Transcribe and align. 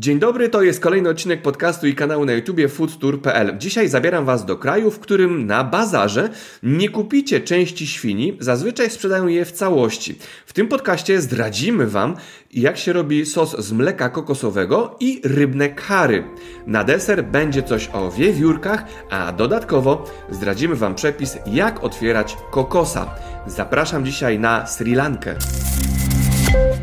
Dzień 0.00 0.18
dobry, 0.18 0.48
to 0.48 0.62
jest 0.62 0.80
kolejny 0.80 1.08
odcinek 1.08 1.42
podcastu 1.42 1.86
i 1.86 1.94
kanału 1.94 2.24
na 2.24 2.32
YouTubie 2.32 2.68
foodtour.pl. 2.68 3.58
Dzisiaj 3.58 3.88
zabieram 3.88 4.24
Was 4.24 4.44
do 4.44 4.56
kraju, 4.56 4.90
w 4.90 4.98
którym 4.98 5.46
na 5.46 5.64
bazarze 5.64 6.30
nie 6.62 6.88
kupicie 6.88 7.40
części 7.40 7.86
świni, 7.86 8.36
zazwyczaj 8.40 8.90
sprzedają 8.90 9.26
je 9.26 9.44
w 9.44 9.52
całości. 9.52 10.18
W 10.46 10.52
tym 10.52 10.68
podcaście 10.68 11.20
zdradzimy 11.20 11.86
Wam, 11.86 12.16
jak 12.52 12.78
się 12.78 12.92
robi 12.92 13.26
sos 13.26 13.56
z 13.58 13.72
mleka 13.72 14.08
kokosowego 14.08 14.96
i 15.00 15.20
rybne 15.24 15.68
kary. 15.68 16.24
Na 16.66 16.84
deser 16.84 17.24
będzie 17.24 17.62
coś 17.62 17.90
o 17.92 18.10
wiewiórkach, 18.10 18.84
a 19.10 19.32
dodatkowo 19.32 20.04
zdradzimy 20.30 20.74
Wam 20.74 20.94
przepis, 20.94 21.38
jak 21.46 21.84
otwierać 21.84 22.36
kokosa. 22.50 23.14
Zapraszam 23.46 24.04
dzisiaj 24.04 24.38
na 24.38 24.66
Sri 24.66 24.94
Lankę. 24.94 25.36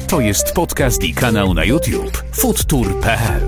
To 0.07 0.19
jest 0.19 0.53
podcast 0.53 1.03
i 1.03 1.13
kanał 1.13 1.53
na 1.53 1.65
YouTube 1.65 2.23
foodtour.pl 2.33 3.41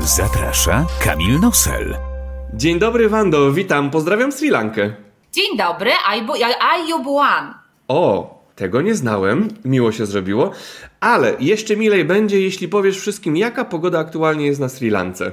Zaprasza 0.00 0.86
Kamil 1.04 1.40
Nosel. 1.40 1.96
Dzień 2.54 2.78
dobry, 2.78 3.08
Wando, 3.08 3.52
witam, 3.52 3.90
pozdrawiam 3.90 4.32
Sri 4.32 4.50
Lankę. 4.50 4.94
Dzień 5.32 5.56
dobry, 5.56 5.90
Ayubuan. 6.60 7.54
O, 7.88 8.34
tego 8.56 8.82
nie 8.82 8.94
znałem, 8.94 9.48
miło 9.64 9.92
się 9.92 10.06
zrobiło, 10.06 10.50
ale 11.00 11.34
jeszcze 11.40 11.76
milej 11.76 12.04
będzie, 12.04 12.40
jeśli 12.40 12.68
powiesz 12.68 13.00
wszystkim, 13.00 13.36
jaka 13.36 13.64
pogoda 13.64 13.98
aktualnie 13.98 14.46
jest 14.46 14.60
na 14.60 14.68
Sri 14.68 14.90
Lance. 14.90 15.32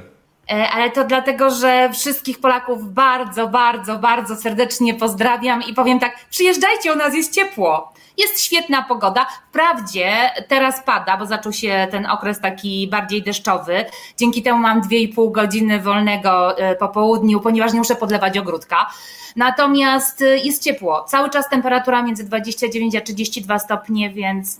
E, 0.52 0.70
ale 0.70 0.92
to 0.92 1.04
dlatego, 1.04 1.50
że 1.50 1.90
wszystkich 1.94 2.40
Polaków 2.40 2.94
bardzo, 2.94 3.48
bardzo, 3.48 4.00
bardzo 4.00 4.36
serdecznie 4.36 4.94
pozdrawiam 4.94 5.62
i 5.70 5.74
powiem 5.74 6.00
tak, 6.00 6.16
przyjeżdżajcie, 6.30 6.94
u 6.94 6.96
nas 6.96 7.16
jest 7.16 7.34
ciepło. 7.34 7.91
Jest 8.18 8.44
świetna 8.44 8.82
pogoda. 8.82 9.26
Wprawdzie 9.50 10.32
teraz 10.48 10.84
pada, 10.84 11.18
bo 11.18 11.26
zaczął 11.26 11.54
się 11.54 11.88
ten 11.92 12.06
okres 12.06 12.40
taki 12.40 12.88
bardziej 12.88 13.24
deszczowy. 13.24 13.86
Dzięki 14.18 14.44
temu 14.44 14.60
mam 14.60 14.82
2,5 14.82 15.32
godziny 15.32 15.80
wolnego 15.80 16.58
e, 16.58 16.76
po 16.76 16.90
południu, 16.90 17.40
ponieważ 17.40 17.74
nie 17.74 17.80
muszę 17.80 17.96
podlewać 17.96 18.38
ogródka. 18.38 18.88
Natomiast 19.36 20.22
e, 20.22 20.38
jest 20.38 20.64
ciepło. 20.64 21.04
Cały 21.04 21.30
czas 21.30 21.50
temperatura 21.50 22.04
między 22.04 22.24
29 22.24 22.96
a 22.96 23.02
32 23.02 23.60
stopnie, 23.60 24.10
więc 24.10 24.60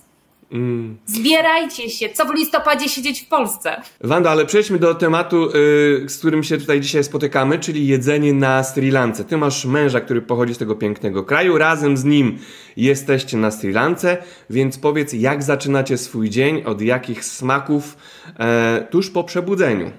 Mm. 0.52 0.98
Zbierajcie 1.06 1.90
się, 1.90 2.08
co 2.08 2.24
w 2.24 2.34
listopadzie 2.34 2.88
siedzieć 2.88 3.20
w 3.20 3.26
Polsce. 3.26 3.82
Wanda, 4.00 4.30
ale 4.30 4.46
przejdźmy 4.46 4.78
do 4.78 4.94
tematu, 4.94 5.46
yy, 5.46 6.08
z 6.08 6.18
którym 6.18 6.42
się 6.42 6.58
tutaj 6.58 6.80
dzisiaj 6.80 7.04
spotykamy, 7.04 7.58
czyli 7.58 7.86
jedzenie 7.86 8.32
na 8.32 8.64
Sri 8.64 8.90
Lance. 8.90 9.24
Ty 9.24 9.36
masz 9.36 9.64
męża, 9.64 10.00
który 10.00 10.22
pochodzi 10.22 10.54
z 10.54 10.58
tego 10.58 10.74
pięknego 10.74 11.24
kraju, 11.24 11.58
razem 11.58 11.96
z 11.96 12.04
nim 12.04 12.38
jesteście 12.76 13.36
na 13.36 13.50
Sri 13.50 13.72
Lance, 13.72 14.18
więc 14.50 14.78
powiedz, 14.78 15.12
jak 15.12 15.42
zaczynacie 15.42 15.98
swój 15.98 16.30
dzień, 16.30 16.62
od 16.64 16.80
jakich 16.80 17.24
smaków 17.24 17.96
e, 18.38 18.86
tuż 18.90 19.10
po 19.10 19.24
przebudzeniu? 19.24 19.90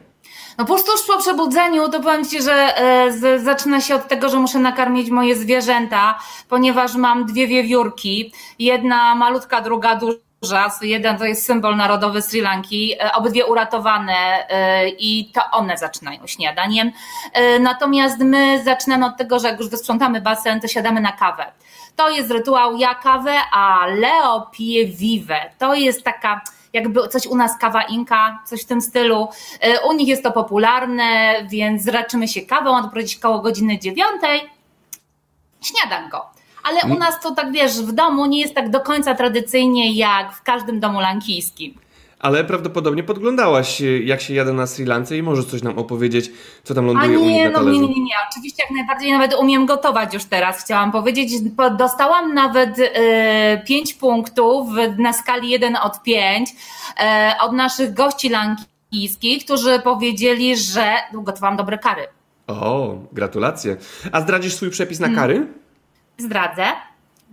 No 0.57 0.65
po 0.65 0.75
tuż 0.75 1.01
po 1.07 1.17
przebudzeniu 1.17 1.89
to 1.89 1.99
powiem 1.99 2.25
Ci, 2.25 2.41
że 2.41 2.77
e, 2.77 3.11
z, 3.11 3.43
zaczyna 3.43 3.81
się 3.81 3.95
od 3.95 4.07
tego, 4.07 4.29
że 4.29 4.39
muszę 4.39 4.59
nakarmić 4.59 5.09
moje 5.09 5.35
zwierzęta, 5.35 6.19
ponieważ 6.49 6.95
mam 6.95 7.25
dwie 7.25 7.47
wiewiórki, 7.47 8.33
jedna 8.59 9.15
malutka, 9.15 9.61
druga 9.61 9.95
duża 9.95 10.17
Jeden 10.81 11.17
to 11.17 11.25
jest 11.25 11.45
symbol 11.45 11.75
narodowy 11.75 12.21
Sri 12.21 12.41
Lanki, 12.41 12.93
e, 12.93 13.13
obydwie 13.13 13.45
uratowane 13.45 14.47
e, 14.49 14.89
i 14.89 15.31
to 15.33 15.41
one 15.51 15.77
zaczynają 15.77 16.27
śniadaniem. 16.27 16.91
E, 17.33 17.59
natomiast 17.59 18.19
my 18.19 18.63
zaczynamy 18.63 19.05
od 19.05 19.17
tego, 19.17 19.39
że 19.39 19.47
jak 19.47 19.59
już 19.59 19.69
wysprzątamy 19.69 20.21
basen, 20.21 20.61
to 20.61 20.67
siadamy 20.67 21.01
na 21.01 21.11
kawę. 21.11 21.45
To 21.95 22.09
jest 22.09 22.31
rytuał 22.31 22.77
ja 22.77 22.95
kawę, 22.95 23.33
a 23.51 23.85
Leo 23.87 24.49
pije 24.51 24.85
vive. 24.85 25.51
To 25.59 25.75
jest 25.75 26.03
taka 26.03 26.41
jakby 26.73 27.07
coś 27.07 27.27
u 27.27 27.35
nas 27.35 27.57
kawa 27.57 27.83
inka, 27.83 28.39
coś 28.45 28.61
w 28.61 28.65
tym 28.65 28.81
stylu. 28.81 29.29
U 29.89 29.93
nich 29.93 30.07
jest 30.07 30.23
to 30.23 30.31
popularne, 30.31 31.33
więc 31.49 31.87
raczymy 31.87 32.27
się 32.27 32.41
kawą, 32.41 32.71
ma 32.71 32.81
to 32.81 32.89
prowadzić 32.89 33.19
koło 33.19 33.39
godziny 33.39 33.79
dziewiątej. 33.79 34.49
Śniadanko 35.61 36.32
ale 36.63 36.81
u 36.81 36.85
mm. 36.85 36.99
nas 36.99 37.19
to 37.21 37.35
tak 37.35 37.51
wiesz, 37.51 37.81
w 37.81 37.91
domu 37.91 38.25
nie 38.25 38.39
jest 38.39 38.55
tak 38.55 38.69
do 38.69 38.79
końca 38.79 39.15
tradycyjnie 39.15 39.93
jak 39.93 40.33
w 40.33 40.43
każdym 40.43 40.79
domu 40.79 40.99
lankijskim. 40.99 41.73
Ale 42.23 42.43
prawdopodobnie 42.43 43.03
podglądałaś, 43.03 43.81
jak 44.03 44.21
się 44.21 44.33
jada 44.33 44.53
na 44.53 44.67
Sri 44.67 44.85
Lance 44.85 45.17
i 45.17 45.23
możesz 45.23 45.45
coś 45.45 45.63
nam 45.63 45.77
opowiedzieć, 45.77 46.31
co 46.63 46.73
tam 46.73 46.85
ląduje 46.85 47.07
A 47.07 47.11
nie, 47.11 47.19
u 47.19 47.29
nich 47.29 47.43
na 47.43 47.61
no, 47.61 47.71
nie, 47.71 47.79
nie, 47.79 47.87
nie, 47.87 48.03
nie. 48.03 48.13
Oczywiście 48.31 48.63
jak 48.63 48.71
najbardziej 48.71 49.11
nawet 49.11 49.33
umiem 49.33 49.65
gotować 49.65 50.13
już 50.13 50.25
teraz, 50.25 50.63
chciałam 50.63 50.91
powiedzieć. 50.91 51.31
Dostałam 51.77 52.33
nawet 52.33 52.79
y, 52.79 52.91
5 53.67 53.93
punktów 53.93 54.67
na 54.97 55.13
skali 55.13 55.49
1 55.49 55.75
od 55.75 56.03
5 56.03 56.49
y, 56.49 56.53
e, 57.03 57.35
od 57.41 57.51
naszych 57.51 57.93
gości 57.93 58.29
lankijskich, 58.29 59.45
którzy 59.45 59.79
powiedzieli, 59.79 60.57
że 60.57 60.93
gotowałam 61.13 61.57
dobre 61.57 61.77
kary. 61.77 62.07
O, 62.47 62.95
gratulacje. 63.13 63.77
A 64.11 64.21
zdradzisz 64.21 64.53
swój 64.53 64.69
przepis 64.69 64.99
na 64.99 65.09
kary? 65.09 65.47
Zdradzę. 66.17 66.65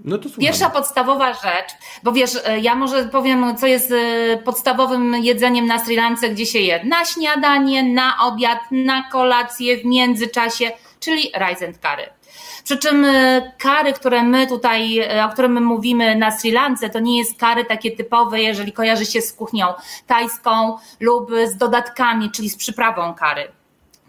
No 0.05 0.19
Pierwsza 0.41 0.71
podstawowa 0.71 1.33
rzecz, 1.33 1.71
bo 2.03 2.13
wiesz, 2.13 2.31
e, 2.45 2.61
ja 2.61 2.75
może 2.75 3.05
powiem, 3.05 3.57
co 3.57 3.67
jest 3.67 3.93
e, 3.93 4.37
podstawowym 4.39 5.15
jedzeniem 5.15 5.67
na 5.67 5.79
Sri 5.79 5.97
Lance, 5.97 6.29
gdzie 6.29 6.47
się 6.47 6.59
je 6.59 6.85
na 6.85 7.05
śniadanie, 7.05 7.83
na 7.83 8.15
obiad, 8.27 8.59
na 8.71 9.03
kolację, 9.03 9.77
w 9.77 9.85
międzyczasie, 9.85 10.71
czyli 11.01 11.23
rice 11.23 11.67
and 11.67 11.79
curry. 11.79 12.09
Przy 12.65 12.79
czym 12.79 13.05
e, 13.05 13.53
kary, 13.59 13.93
które 13.93 14.23
my 14.23 14.47
tutaj, 14.47 15.01
o 15.25 15.29
którym 15.29 15.53
my 15.53 15.61
mówimy 15.61 16.17
na 16.17 16.31
Sri 16.31 16.51
Lance, 16.51 16.91
to 16.91 17.01
nie 17.01 17.19
jest 17.19 17.41
kary 17.41 17.65
takie 17.65 17.91
typowe, 17.91 18.41
jeżeli 18.41 18.73
kojarzy 18.73 19.07
się 19.07 19.21
z 19.21 19.33
kuchnią 19.33 19.67
tajską 20.07 20.77
lub 21.01 21.31
z 21.45 21.57
dodatkami, 21.57 22.31
czyli 22.31 22.51
z 22.51 22.57
przyprawą 22.57 23.15
kary 23.15 23.49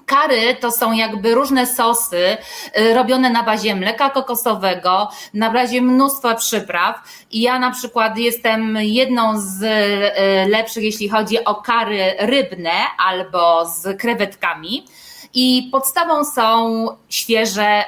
Kary 0.06 0.56
to 0.56 0.72
są 0.72 0.92
jakby 0.92 1.36
różne 1.36 1.68
sosy 1.68 2.38
y, 2.80 2.94
robione 2.94 3.30
na 3.30 3.44
bazie 3.44 3.76
mleka 3.76 4.10
kokosowego, 4.10 5.10
na 5.34 5.52
bazie 5.52 5.82
mnóstwa 5.82 6.36
przypraw. 6.36 6.96
I 7.32 7.42
ja 7.42 7.60
na 7.60 7.72
przykład 7.72 8.18
jestem 8.18 8.78
jedną 8.82 9.40
z 9.42 9.64
y, 9.64 10.50
lepszych, 10.50 10.84
jeśli 10.84 11.10
chodzi 11.10 11.46
o 11.46 11.56
kary 11.56 12.14
rybne 12.20 12.72
albo 12.98 13.66
z 13.66 14.00
krewetkami. 14.00 14.86
I 15.34 15.70
podstawą 15.72 16.26
są 16.26 16.88
świeże 17.10 17.84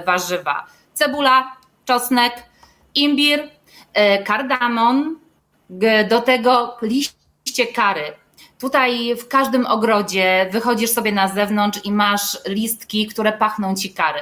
y, 0.00 0.04
warzywa. 0.04 0.66
Cebula, 0.94 1.56
czosnek, 1.84 2.42
imbir, 2.94 3.50
kardamon, 4.24 5.18
do 6.08 6.20
tego 6.20 6.76
liście 6.82 7.66
kary 7.66 8.12
Tutaj 8.58 9.16
w 9.16 9.28
każdym 9.28 9.66
ogrodzie 9.66 10.48
wychodzisz 10.52 10.90
sobie 10.90 11.12
na 11.12 11.28
zewnątrz 11.28 11.80
i 11.84 11.92
masz 11.92 12.38
listki, 12.46 13.06
które 13.06 13.32
pachną 13.32 13.74
ci 13.74 13.90
kary. 13.90 14.20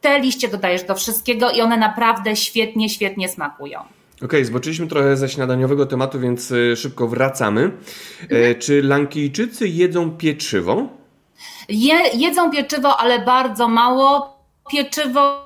Te 0.00 0.20
liście 0.20 0.48
dodajesz 0.48 0.82
do 0.82 0.94
wszystkiego 0.94 1.50
i 1.50 1.60
one 1.60 1.76
naprawdę 1.76 2.36
świetnie, 2.36 2.88
świetnie 2.88 3.28
smakują. 3.28 3.80
Okej, 3.80 4.26
okay, 4.26 4.44
zboczyliśmy 4.44 4.86
trochę 4.86 5.16
ze 5.16 5.28
śniadaniowego 5.28 5.86
tematu, 5.86 6.20
więc 6.20 6.50
y, 6.50 6.76
szybko 6.76 7.08
wracamy. 7.08 7.60
E, 7.62 8.36
mhm. 8.36 8.60
Czy 8.60 8.82
Lankijczycy 8.82 9.68
jedzą 9.68 10.10
pieczywo? 10.10 10.88
Je, 11.68 11.94
jedzą 12.14 12.50
pieczywo, 12.50 12.96
ale 12.96 13.24
bardzo 13.24 13.68
mało. 13.68 14.36
Pieczywo 14.70 15.45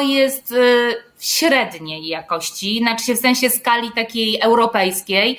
jest 0.00 0.52
y, 0.52 0.94
średniej 1.20 2.06
jakości, 2.06 2.78
znaczy 2.78 3.14
w 3.14 3.18
sensie 3.18 3.50
skali 3.50 3.92
takiej 3.92 4.40
europejskiej. 4.40 5.38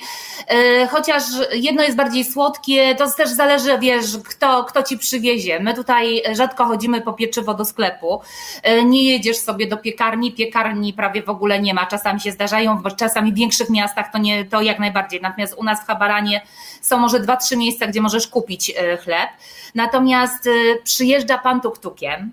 Y, 0.82 0.86
chociaż 0.86 1.22
jedno 1.52 1.82
jest 1.82 1.96
bardziej 1.96 2.24
słodkie, 2.24 2.94
to 2.94 3.10
też 3.10 3.30
zależy, 3.30 3.78
wiesz, 3.78 4.18
kto, 4.28 4.64
kto 4.64 4.82
ci 4.82 4.98
przywiezie. 4.98 5.60
My 5.60 5.74
tutaj 5.74 6.22
rzadko 6.32 6.64
chodzimy 6.64 7.00
po 7.00 7.12
pieczywo 7.12 7.54
do 7.54 7.64
sklepu. 7.64 8.20
Y, 8.68 8.84
nie 8.84 9.04
jedziesz 9.04 9.36
sobie 9.36 9.66
do 9.66 9.76
piekarni, 9.76 10.32
piekarni 10.32 10.92
prawie 10.92 11.22
w 11.22 11.28
ogóle 11.28 11.60
nie 11.60 11.74
ma. 11.74 11.86
Czasami 11.86 12.20
się 12.20 12.32
zdarzają, 12.32 12.82
bo 12.82 12.90
czasami 12.90 13.32
w 13.32 13.36
większych 13.36 13.70
miastach 13.70 14.12
to, 14.12 14.18
nie, 14.18 14.44
to 14.44 14.62
jak 14.62 14.78
najbardziej. 14.78 15.20
Natomiast 15.20 15.54
u 15.54 15.64
nas 15.64 15.82
w 15.82 15.86
Habaranie 15.86 16.42
są 16.80 16.98
może 16.98 17.20
dwa, 17.20 17.36
trzy 17.36 17.56
miejsca, 17.56 17.86
gdzie 17.86 18.00
możesz 18.00 18.28
kupić 18.28 18.72
chleb. 19.04 19.28
Natomiast 19.74 20.48
przyjeżdża 20.84 21.38
pan 21.38 21.60
tuktukiem, 21.60 22.32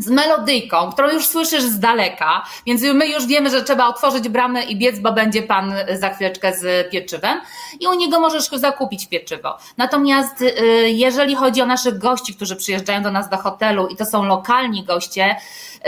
z 0.00 0.10
melodyjką, 0.10 0.92
którą 0.92 1.10
już 1.10 1.26
słyszysz 1.26 1.62
z 1.62 1.78
daleka, 1.78 2.44
więc 2.66 2.82
my 2.82 3.08
już 3.08 3.26
wiemy, 3.26 3.50
że 3.50 3.64
trzeba 3.64 3.86
otworzyć 3.86 4.28
bramę 4.28 4.62
i 4.62 4.76
biec, 4.76 4.98
bo 4.98 5.12
będzie 5.12 5.42
pan 5.42 5.74
za 5.98 6.10
chwileczkę 6.10 6.52
z 6.54 6.90
pieczywem 6.90 7.40
i 7.80 7.86
u 7.86 7.94
niego 7.94 8.20
możesz 8.20 8.48
zakupić 8.48 9.06
pieczywo. 9.06 9.58
Natomiast 9.76 10.42
y, 10.42 10.54
jeżeli 10.90 11.34
chodzi 11.34 11.62
o 11.62 11.66
naszych 11.66 11.98
gości, 11.98 12.34
którzy 12.34 12.56
przyjeżdżają 12.56 13.02
do 13.02 13.10
nas 13.10 13.28
do 13.28 13.36
hotelu 13.36 13.86
i 13.86 13.96
to 13.96 14.04
są 14.04 14.24
lokalni 14.24 14.84
goście, 14.84 15.36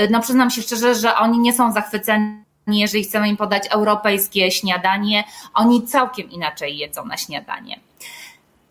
y, 0.01 0.09
no 0.11 0.21
przyznam 0.21 0.51
się 0.51 0.63
szczerze, 0.63 0.95
że 0.95 1.17
oni 1.17 1.39
nie 1.39 1.53
są 1.53 1.73
zachwyceni 1.73 2.43
jeżeli 2.67 3.05
chcemy 3.05 3.29
im 3.29 3.37
podać 3.37 3.69
europejskie 3.71 4.51
śniadanie, 4.51 5.25
oni 5.55 5.83
całkiem 5.83 6.31
inaczej 6.31 6.79
jedzą 6.79 7.05
na 7.05 7.17
śniadanie. 7.17 7.81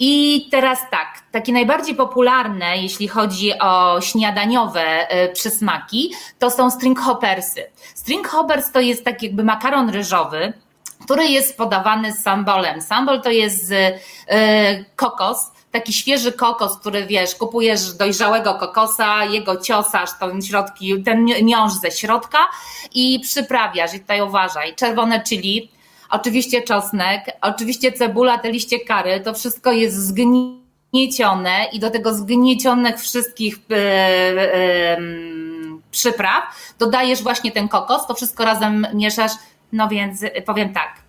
I 0.04 0.48
teraz 0.52 0.80
tak, 0.92 1.24
takie 1.32 1.54
najbardziej 1.54 1.96
popularne, 1.96 2.78
jeśli 2.78 3.08
chodzi 3.08 3.60
o 3.60 4.02
śniadaniowe 4.02 5.08
y, 5.26 5.34
przysmaki, 5.34 6.14
to 6.40 6.52
są 6.52 6.72
stringhoppersy. 6.72 7.64
Stringhoppers 7.96 8.72
to 8.72 8.80
jest 8.80 9.06
tak 9.06 9.24
jakby 9.24 9.44
makaron 9.44 9.90
ryżowy, 9.90 10.54
który 11.04 11.26
jest 11.26 11.58
podawany 11.58 12.14
z 12.14 12.24
sambolem. 12.24 12.82
Sambol 12.82 13.22
to 13.22 13.30
jest 13.30 13.74
kokos, 14.96 15.52
taki 15.72 15.94
świeży 15.94 16.32
kokos, 16.32 16.78
który 16.78 17.06
wiesz, 17.06 17.36
kupujesz 17.36 17.94
dojrzałego 17.94 18.54
kokosa, 18.54 19.26
jego 19.26 19.58
ciosasz 19.58 20.10
ten, 20.20 20.42
środki, 20.42 21.04
ten 21.04 21.26
miąższ 21.26 21.76
ze 21.76 21.92
środka 21.92 22.38
i 22.94 23.20
przyprawiasz. 23.20 23.94
I 23.94 24.00
tutaj 24.00 24.22
uważaj, 24.22 24.76
czerwone 24.76 25.24
chili, 25.24 25.72
oczywiście 26.12 26.62
czosnek, 26.62 27.38
oczywiście 27.42 27.92
cebula, 27.92 28.38
te 28.38 28.52
liście 28.52 28.80
kary, 28.80 29.20
to 29.20 29.34
wszystko 29.34 29.72
jest 29.72 29.96
zgniecione 29.96 31.66
i 31.74 31.80
do 31.80 31.90
tego 31.90 32.14
zgniecionych 32.14 33.00
wszystkich 33.00 33.60
yy, 33.70 33.78
yy, 33.78 35.82
przypraw 35.92 36.44
dodajesz 36.80 37.24
właśnie 37.24 37.52
ten 37.52 37.68
kokos, 37.68 38.08
to 38.08 38.14
wszystko 38.14 38.46
razem 38.46 38.88
mieszasz, 38.94 39.32
no 39.72 39.88
więc 39.88 40.26
powiem 40.46 40.74
tak, 40.74 41.02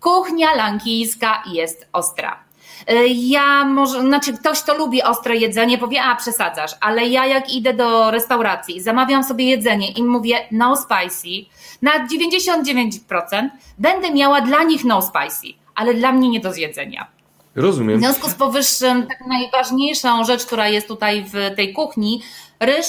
kuchnia 0.00 0.54
lankijska 0.54 1.42
jest 1.52 1.88
ostra. 1.92 2.51
E, 2.86 3.06
ja 3.06 3.64
może, 3.64 4.00
znaczy 4.00 4.32
ktoś, 4.32 4.62
kto 4.62 4.74
lubi 4.74 5.02
ostre 5.02 5.36
jedzenie, 5.36 5.78
powie, 5.78 6.02
a 6.02 6.16
przesadzasz, 6.16 6.70
ale 6.80 7.08
ja 7.08 7.26
jak 7.26 7.50
idę 7.50 7.74
do 7.74 8.10
restauracji, 8.10 8.80
zamawiam 8.80 9.24
sobie 9.24 9.44
jedzenie 9.44 9.90
i 9.90 10.02
mówię 10.02 10.36
no 10.50 10.76
spicy, 10.76 11.50
na 11.82 12.06
99% 12.06 13.48
będę 13.78 14.10
miała 14.10 14.40
dla 14.40 14.62
nich 14.62 14.84
no 14.84 15.02
spicy, 15.02 15.46
ale 15.74 15.94
dla 15.94 16.12
mnie 16.12 16.28
nie 16.28 16.40
do 16.40 16.52
zjedzenia. 16.52 17.06
Rozumiem. 17.54 17.98
W 17.98 18.00
związku 18.00 18.28
z 18.28 18.34
powyższym, 18.34 19.06
tak 19.06 19.18
najważniejszą 19.28 20.24
rzecz, 20.24 20.46
która 20.46 20.68
jest 20.68 20.88
tutaj 20.88 21.24
w 21.24 21.56
tej 21.56 21.72
kuchni, 21.72 22.22
ryż, 22.60 22.86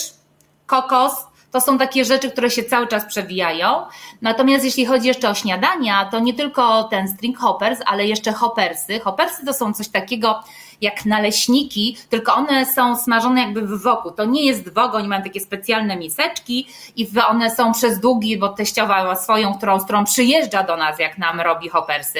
kokos, 0.66 1.14
to 1.54 1.62
są 1.62 1.78
takie 1.78 2.06
rzeczy, 2.06 2.32
które 2.32 2.50
się 2.50 2.64
cały 2.64 2.88
czas 2.88 3.06
przewijają. 3.06 3.86
Natomiast 4.22 4.66
jeśli 4.66 4.86
chodzi 4.86 5.08
jeszcze 5.08 5.30
o 5.30 5.34
śniadania, 5.34 6.06
to 6.12 6.20
nie 6.20 6.34
tylko 6.34 6.84
ten 6.84 7.08
string 7.08 7.38
hoppers, 7.38 7.80
ale 7.86 8.06
jeszcze 8.06 8.32
hoppersy. 8.32 9.00
Hoppersy 9.00 9.46
to 9.46 9.54
są 9.54 9.74
coś 9.74 9.88
takiego, 9.88 10.44
jak 10.84 11.06
naleśniki, 11.06 11.98
tylko 12.10 12.36
one 12.36 12.66
są 12.66 12.98
smażone 12.98 13.42
jakby 13.42 13.62
w 13.62 13.84
woku. 13.84 14.12
To 14.12 14.26
nie 14.26 14.46
jest 14.46 14.74
wok, 14.74 14.96
oni 14.96 15.08
mają 15.08 15.24
takie 15.24 15.40
specjalne 15.40 15.96
miseczki 15.96 16.68
i 16.96 17.08
one 17.28 17.56
są 17.56 17.74
przez 17.74 18.00
długi, 18.00 18.38
bo 18.38 18.50
teściowa 18.50 19.04
ma 19.04 19.16
swoją, 19.16 19.54
którą, 19.54 19.80
z 19.80 19.84
którą 19.84 20.06
przyjeżdża 20.06 20.64
do 20.64 20.78
nas, 20.78 21.00
jak 21.00 21.18
nam 21.18 21.42
robi 21.42 21.70
hopersy. 21.70 22.20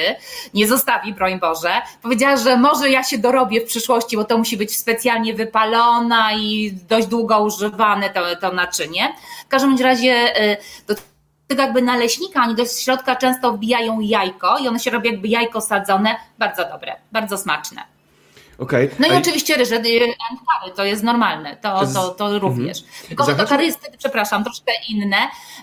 Nie 0.54 0.68
zostawi, 0.68 1.14
broń 1.14 1.40
Boże. 1.40 1.72
Powiedziała, 2.02 2.36
że 2.36 2.56
może 2.56 2.90
ja 2.90 3.04
się 3.04 3.18
dorobię 3.18 3.60
w 3.60 3.64
przyszłości, 3.64 4.16
bo 4.16 4.24
to 4.24 4.38
musi 4.38 4.56
być 4.56 4.76
specjalnie 4.76 5.34
wypalona 5.34 6.32
i 6.32 6.72
dość 6.88 7.06
długo 7.06 7.40
używane 7.40 8.10
to, 8.10 8.20
to 8.40 8.52
naczynie. 8.52 9.14
W 9.44 9.48
każdym 9.48 9.78
razie 9.78 10.42
y, 10.52 10.56
do 10.86 10.94
tego 11.46 11.62
jakby 11.62 11.82
naleśnika, 11.82 12.42
oni 12.42 12.54
do 12.54 12.66
środka 12.66 13.16
często 13.16 13.52
wbijają 13.52 14.00
jajko 14.00 14.58
i 14.58 14.68
one 14.68 14.78
się 14.80 14.90
robi 14.90 15.08
jakby 15.08 15.28
jajko 15.28 15.60
sadzone. 15.60 16.16
Bardzo 16.38 16.64
dobre, 16.64 16.96
bardzo 17.12 17.38
smaczne. 17.38 17.93
Okay. 18.58 18.90
No 18.98 19.08
i 19.08 19.10
A 19.10 19.18
oczywiście 19.18 19.56
ryże 19.56 19.76
kary, 19.76 20.74
to 20.76 20.84
jest 20.84 21.02
normalne, 21.02 21.56
to, 21.56 21.86
to, 21.94 22.10
to 22.10 22.38
również. 22.38 22.78
Mhm. 22.78 23.08
Tylko 23.08 23.24
Zahacz... 23.24 23.42
to 23.42 23.48
kary 23.48 23.64
jest 23.64 23.78
wtedy, 23.78 23.98
przepraszam, 23.98 24.44
troszkę 24.44 24.72
inne, 24.88 25.16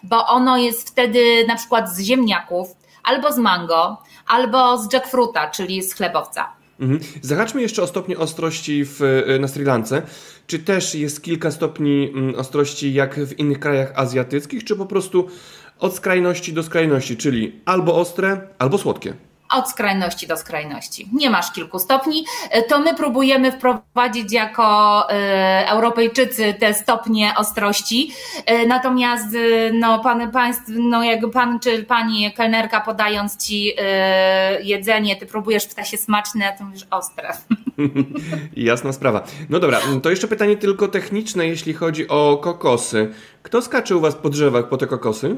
bo 0.04 0.28
ono 0.28 0.58
jest 0.58 0.90
wtedy 0.90 1.46
na 1.48 1.56
przykład 1.56 1.90
z 1.90 2.00
ziemniaków, 2.00 2.68
albo 3.04 3.34
z 3.34 3.38
mango, 3.38 3.98
albo 4.28 4.78
z 4.78 4.94
jackfruita, 4.94 5.50
czyli 5.50 5.84
z 5.84 5.94
chlebowca. 5.94 6.62
Mhm. 6.80 7.00
Zahaczmy 7.22 7.62
jeszcze 7.62 7.84
o 7.84 7.88
stopnie 7.88 8.18
ostrości 8.18 8.86
w, 8.86 9.24
na 9.40 9.48
Sri 9.48 9.64
Lance. 9.64 10.02
Czy 10.48 10.60
też 10.60 10.96
jest 10.96 11.24
kilka 11.24 11.52
stopni 11.52 12.12
mm, 12.14 12.36
ostrości 12.36 12.94
jak 12.94 13.16
w 13.16 13.40
innych 13.40 13.60
krajach 13.60 13.92
azjatyckich, 13.96 14.64
czy 14.64 14.76
po 14.76 14.86
prostu 14.86 15.28
od 15.80 15.96
skrajności 15.96 16.54
do 16.54 16.64
skrajności, 16.64 17.18
czyli 17.18 17.62
albo 17.66 17.96
ostre, 17.96 18.48
albo 18.60 18.78
słodkie? 18.78 19.14
Od 19.52 19.70
skrajności 19.70 20.28
do 20.28 20.38
skrajności. 20.38 21.10
Nie 21.14 21.30
masz 21.30 21.52
kilku 21.52 21.80
stopni. 21.80 22.26
E, 22.50 22.64
to 22.64 22.80
my 22.80 22.96
próbujemy 22.96 23.52
wprowadzić 23.52 24.34
jako 24.34 25.08
e, 25.10 25.70
Europejczycy 25.70 26.54
te 26.54 26.74
stopnie 26.74 27.34
ostrości. 27.38 28.12
E, 28.46 28.68
natomiast 28.68 29.28
no, 29.74 30.00
pan, 30.00 30.32
państw, 30.32 30.64
no, 30.68 31.04
jak 31.04 31.32
pan 31.34 31.60
czy 31.60 31.84
pani 31.84 32.34
kelnerka 32.34 32.82
podając 32.82 33.38
ci 33.38 33.74
jedzenie, 34.62 35.16
ty 35.16 35.26
próbujesz 35.26 35.64
w 35.64 35.76
tasie 35.76 35.98
smaczne, 35.98 36.48
a 36.48 36.58
ty 36.58 36.64
mówisz 36.64 36.88
ostre. 36.92 37.34
Jasna 38.56 38.94
sprawa. 38.94 39.24
No 39.50 39.60
dobra, 39.60 39.80
to 40.04 40.10
jeszcze 40.10 40.28
pytanie 40.28 40.58
tylko 40.58 40.88
techniczne, 40.88 41.48
jeśli 41.48 41.74
chodzi 41.74 42.08
o 42.08 42.38
kokosy. 42.38 43.14
Kto 43.44 43.62
skacze 43.62 43.98
u 43.98 44.00
was 44.00 44.16
po 44.16 44.30
drzewach 44.30 44.70
po 44.70 44.78
te 44.78 44.88
kokosy? 44.88 45.36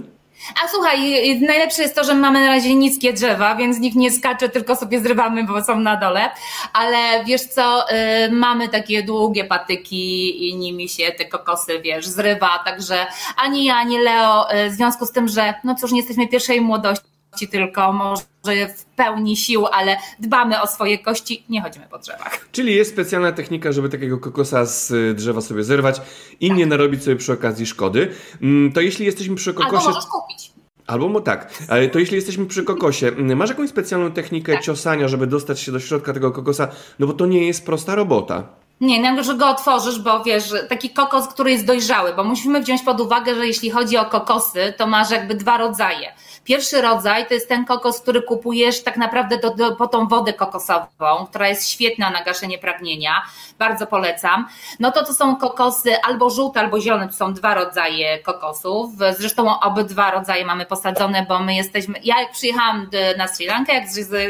A 0.63 0.67
słuchaj, 0.67 1.39
najlepsze 1.41 1.81
jest 1.81 1.95
to, 1.95 2.03
że 2.03 2.15
mamy 2.15 2.41
na 2.41 2.47
razie 2.47 2.75
niskie 2.75 3.13
drzewa, 3.13 3.55
więc 3.55 3.79
nikt 3.79 3.95
nie 3.95 4.11
skacze, 4.11 4.49
tylko 4.49 4.75
sobie 4.75 4.99
zrywamy, 4.99 5.43
bo 5.43 5.63
są 5.63 5.79
na 5.79 5.97
dole. 5.97 6.29
Ale 6.73 7.25
wiesz 7.25 7.41
co, 7.41 7.85
y, 7.91 8.31
mamy 8.31 8.69
takie 8.69 9.03
długie 9.03 9.45
patyki 9.45 10.49
i 10.49 10.55
nimi 10.55 10.89
się 10.89 11.11
te 11.11 11.25
kokosy, 11.25 11.79
wiesz, 11.79 12.07
zrywa. 12.07 12.59
Także 12.65 13.05
ani 13.37 13.65
ja, 13.65 13.75
ani 13.75 13.99
Leo, 13.99 14.53
y, 14.53 14.69
w 14.69 14.73
związku 14.73 15.05
z 15.05 15.11
tym, 15.11 15.27
że 15.27 15.53
no 15.63 15.75
cóż, 15.75 15.91
nie 15.91 15.99
jesteśmy 15.99 16.27
pierwszej 16.27 16.61
młodości, 16.61 17.12
tylko 17.51 17.93
może 17.93 18.67
w 18.67 18.85
pełni 18.85 19.37
sił, 19.37 19.67
ale 19.67 19.97
dbamy 20.19 20.61
o 20.61 20.67
swoje 20.67 20.99
kości, 20.99 21.43
nie 21.49 21.61
chodzimy 21.61 21.87
po 21.91 21.99
drzewach. 21.99 22.47
Czyli 22.51 22.75
jest 22.75 22.91
specjalna 22.91 23.31
technika, 23.31 23.71
żeby 23.71 23.89
takiego 23.89 24.17
kokosa 24.17 24.65
z 24.65 24.91
y, 24.91 25.13
drzewa 25.13 25.41
sobie 25.41 25.63
zerwać 25.63 26.01
i 26.39 26.47
tak. 26.47 26.57
nie 26.57 26.65
narobić 26.65 27.03
sobie 27.03 27.15
przy 27.15 27.33
okazji 27.33 27.65
szkody. 27.65 28.11
Mm, 28.41 28.71
to 28.71 28.81
jeśli 28.81 29.05
jesteśmy 29.05 29.35
przy 29.35 29.53
kokosie... 29.53 29.77
Albo 29.77 29.89
możesz 29.89 30.05
kupić. 30.05 30.53
Albo 30.87 31.21
tak, 31.21 31.53
ale 31.69 31.89
to 31.89 31.99
jeśli 31.99 32.15
jesteśmy 32.15 32.45
przy 32.45 32.63
kokosie, 32.63 33.07
mm, 33.07 33.37
masz 33.37 33.49
jakąś 33.49 33.69
specjalną 33.69 34.11
technikę 34.11 34.53
tak. 34.53 34.63
ciosania, 34.63 35.07
żeby 35.07 35.27
dostać 35.27 35.59
się 35.59 35.71
do 35.71 35.79
środka 35.79 36.13
tego 36.13 36.31
kokosa? 36.31 36.67
No 36.99 37.07
bo 37.07 37.13
to 37.13 37.25
nie 37.25 37.47
jest 37.47 37.65
prosta 37.65 37.95
robota. 37.95 38.43
Nie, 38.81 39.13
no, 39.13 39.23
że 39.23 39.35
go 39.35 39.49
otworzysz, 39.49 39.99
bo 39.99 40.23
wiesz, 40.23 40.53
taki 40.69 40.89
kokos, 40.89 41.27
który 41.27 41.51
jest 41.51 41.65
dojrzały, 41.65 42.13
bo 42.15 42.23
musimy 42.23 42.61
wziąć 42.61 42.81
pod 42.81 43.01
uwagę, 43.01 43.35
że 43.35 43.47
jeśli 43.47 43.69
chodzi 43.69 43.97
o 43.97 44.05
kokosy, 44.05 44.73
to 44.77 44.87
masz 44.87 45.11
jakby 45.11 45.35
dwa 45.35 45.57
rodzaje. 45.57 46.13
Pierwszy 46.43 46.81
rodzaj 46.81 47.27
to 47.27 47.33
jest 47.33 47.49
ten 47.49 47.65
kokos, 47.65 48.01
który 48.01 48.21
kupujesz 48.21 48.83
tak 48.83 48.97
naprawdę 48.97 49.37
do, 49.37 49.49
do, 49.49 49.75
po 49.75 49.87
tą 49.87 50.07
wodę 50.07 50.33
kokosową, 50.33 51.25
która 51.29 51.47
jest 51.47 51.69
świetna 51.69 52.09
na 52.09 52.23
gaszenie 52.23 52.57
pragnienia. 52.57 53.21
Bardzo 53.59 53.87
polecam. 53.87 54.47
No 54.79 54.91
to 54.91 55.05
to 55.05 55.13
są 55.13 55.35
kokosy 55.35 56.01
albo 56.01 56.29
żółte, 56.29 56.59
albo 56.59 56.81
zielone. 56.81 57.07
To 57.07 57.13
są 57.13 57.33
dwa 57.33 57.53
rodzaje 57.53 58.19
kokosów. 58.19 58.91
Zresztą 59.17 59.59
obydwa 59.59 60.11
rodzaje 60.11 60.45
mamy 60.45 60.65
posadzone, 60.65 61.25
bo 61.29 61.39
my 61.39 61.55
jesteśmy. 61.55 61.99
Ja 62.03 62.21
jak 62.21 62.31
przyjechałam 62.31 62.89
na 63.17 63.27
Sri 63.27 63.45
Lankę, 63.45 63.73
jak 63.73 63.85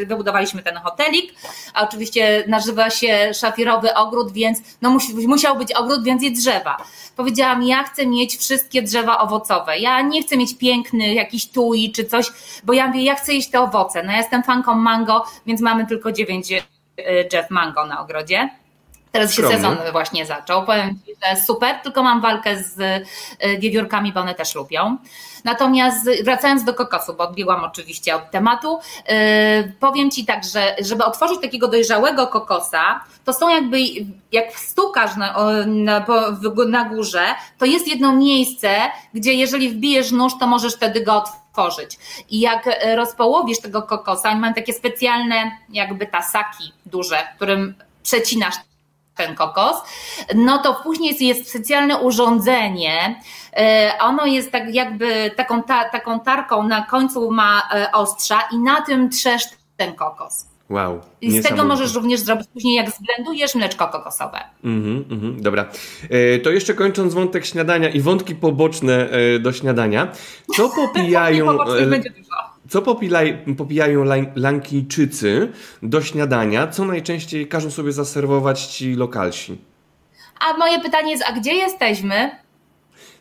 wybudowaliśmy 0.08 0.64
ten 0.64 0.78
hotelik, 0.78 1.34
a 1.74 1.84
oczywiście 1.84 2.44
nazywa 2.48 2.90
się 2.90 3.34
szafirowy 3.34 3.94
ogród, 3.94 4.32
więc 4.32 4.60
no 4.82 4.90
musi, 4.90 5.28
musiał 5.28 5.56
być 5.56 5.74
ogród, 5.74 6.04
więc 6.04 6.24
i 6.24 6.32
drzewa. 6.32 6.78
Powiedziałam, 7.16 7.64
ja 7.64 7.84
chcę 7.84 8.08
mieć 8.08 8.38
wszystkie 8.38 8.82
drzewa 8.82 9.18
owocowe. 9.18 9.80
Ja 9.80 10.02
nie 10.02 10.24
chcę 10.24 10.38
mieć 10.38 10.58
piękny 10.58 11.14
jakiś 11.14 11.48
tui 11.48 11.92
czy 11.92 12.03
coś, 12.06 12.32
bo 12.64 12.74
ja 12.74 12.88
mówię, 12.88 13.04
ja 13.04 13.16
chcę 13.16 13.34
jeść 13.34 13.50
te 13.50 13.62
owoce. 13.62 14.04
No 14.04 14.12
ja 14.12 14.18
jestem 14.18 14.44
fanką 14.44 14.76
mango, 14.76 15.26
więc 15.46 15.62
mamy 15.62 15.88
tylko 15.88 16.12
dziewięć 16.12 16.54
drzew 17.30 17.50
mango 17.50 17.86
na 17.86 18.02
ogrodzie. 18.02 18.50
Teraz 19.14 19.34
się 19.34 19.48
sezon 19.48 19.78
właśnie 19.92 20.26
zaczął. 20.26 20.66
Powiem 20.66 21.00
Ci, 21.06 21.16
że 21.24 21.42
super, 21.42 21.76
tylko 21.76 22.04
mam 22.04 22.22
walkę 22.22 22.64
z 22.64 22.80
e, 23.40 23.58
wiewiórkami, 23.58 24.14
bo 24.14 24.20
one 24.20 24.36
też 24.36 24.56
lubią. 24.56 24.98
Natomiast 25.44 26.10
wracając 26.24 26.64
do 26.64 26.74
kokosu, 26.74 27.14
bo 27.14 27.24
odbiegłam 27.24 27.64
oczywiście 27.64 28.16
od 28.16 28.32
tematu, 28.32 28.80
yy, 29.10 29.74
powiem 29.80 30.12
Ci 30.12 30.26
tak, 30.26 30.44
że 30.44 30.76
żeby 30.82 31.04
otworzyć 31.06 31.42
takiego 31.42 31.68
dojrzałego 31.68 32.28
kokosa, 32.28 33.04
to 33.26 33.34
są 33.34 33.50
jakby, 33.50 33.78
jak 34.32 34.60
stukasz 34.60 35.16
na, 35.16 35.36
na, 35.66 36.06
na 36.68 36.86
górze, 36.86 37.26
to 37.58 37.66
jest 37.66 37.88
jedno 37.88 38.16
miejsce, 38.16 38.78
gdzie 39.14 39.34
jeżeli 39.34 39.70
wbijesz 39.70 40.12
nóż, 40.12 40.34
to 40.40 40.48
możesz 40.48 40.76
wtedy 40.76 41.02
go 41.02 41.16
otworzyć. 41.16 41.43
I 42.30 42.40
jak 42.40 42.70
rozpołowisz 42.96 43.60
tego 43.60 43.82
kokosa, 43.82 44.36
mam 44.36 44.54
takie 44.54 44.74
specjalne 44.74 45.52
jakby 45.70 46.08
tasaki 46.08 46.74
duże, 46.86 47.28
którym 47.36 47.76
przecinasz 48.04 48.56
ten 49.16 49.36
kokos, 49.36 49.78
no 50.36 50.58
to 50.58 50.74
później 50.74 51.28
jest 51.28 51.50
specjalne 51.50 51.98
urządzenie. 51.98 53.22
E, 53.58 53.92
ono 54.00 54.26
jest 54.26 54.52
tak 54.52 54.64
jakby 54.74 55.32
taką, 55.36 55.64
ta, 55.64 55.90
taką 55.90 56.20
tarką 56.20 56.64
na 56.64 56.82
końcu 56.82 57.32
ma 57.32 57.70
e, 57.74 57.92
ostrza 57.92 58.42
i 58.52 58.58
na 58.58 58.82
tym 58.82 59.10
trzesz 59.10 59.44
ten 59.78 59.96
kokos. 59.96 60.46
Wow. 60.70 61.02
I 61.22 61.32
z 61.32 61.44
tego 61.44 61.66
możesz 61.66 61.96
również 61.96 62.20
zrobić 62.20 62.48
później, 62.54 62.76
jak 62.76 62.90
zblendujesz 62.92 63.56
mleczko 63.56 63.88
kokosowe. 63.88 64.40
Mhm, 64.64 65.06
mm 65.12 65.42
dobra. 65.42 65.66
E, 66.10 66.40
to 66.40 66.52
jeszcze 66.52 66.74
kończąc 66.74 67.14
wątek 67.14 67.46
śniadania 67.46 67.90
i 67.90 68.02
wątki 68.02 68.36
poboczne 68.36 69.10
do 69.40 69.54
śniadania. 69.54 70.12
Co 70.56 70.70
popijają. 70.88 71.58
dużo. 71.58 72.54
Co 72.70 72.82
popilaj, 72.82 73.38
popijają 73.58 74.04
Lankijczycy 74.36 75.52
do 75.84 76.02
śniadania? 76.02 76.68
Co 76.68 76.86
najczęściej 76.86 77.48
każą 77.48 77.72
sobie 77.72 77.92
zaserwować 77.92 78.66
ci 78.66 78.96
lokalsi? 78.96 79.58
A 80.40 80.58
moje 80.58 80.80
pytanie 80.80 81.12
jest, 81.12 81.24
a 81.28 81.32
gdzie 81.32 81.54
jesteśmy? 81.54 82.32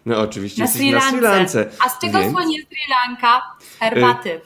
No 0.06 0.20
oczywiście 0.20 0.62
na 0.62 0.68
Sri, 0.68 0.90
na 0.90 1.00
Sri 1.00 1.20
Lance. 1.20 1.66
A 1.87 1.88
z 1.88 1.99
czego 1.99 2.18
Więc... 2.18 2.32
słynie 2.32 2.58
Sri 2.58 2.78
Lanka? 2.90 3.42
Herbaty. 3.78 4.40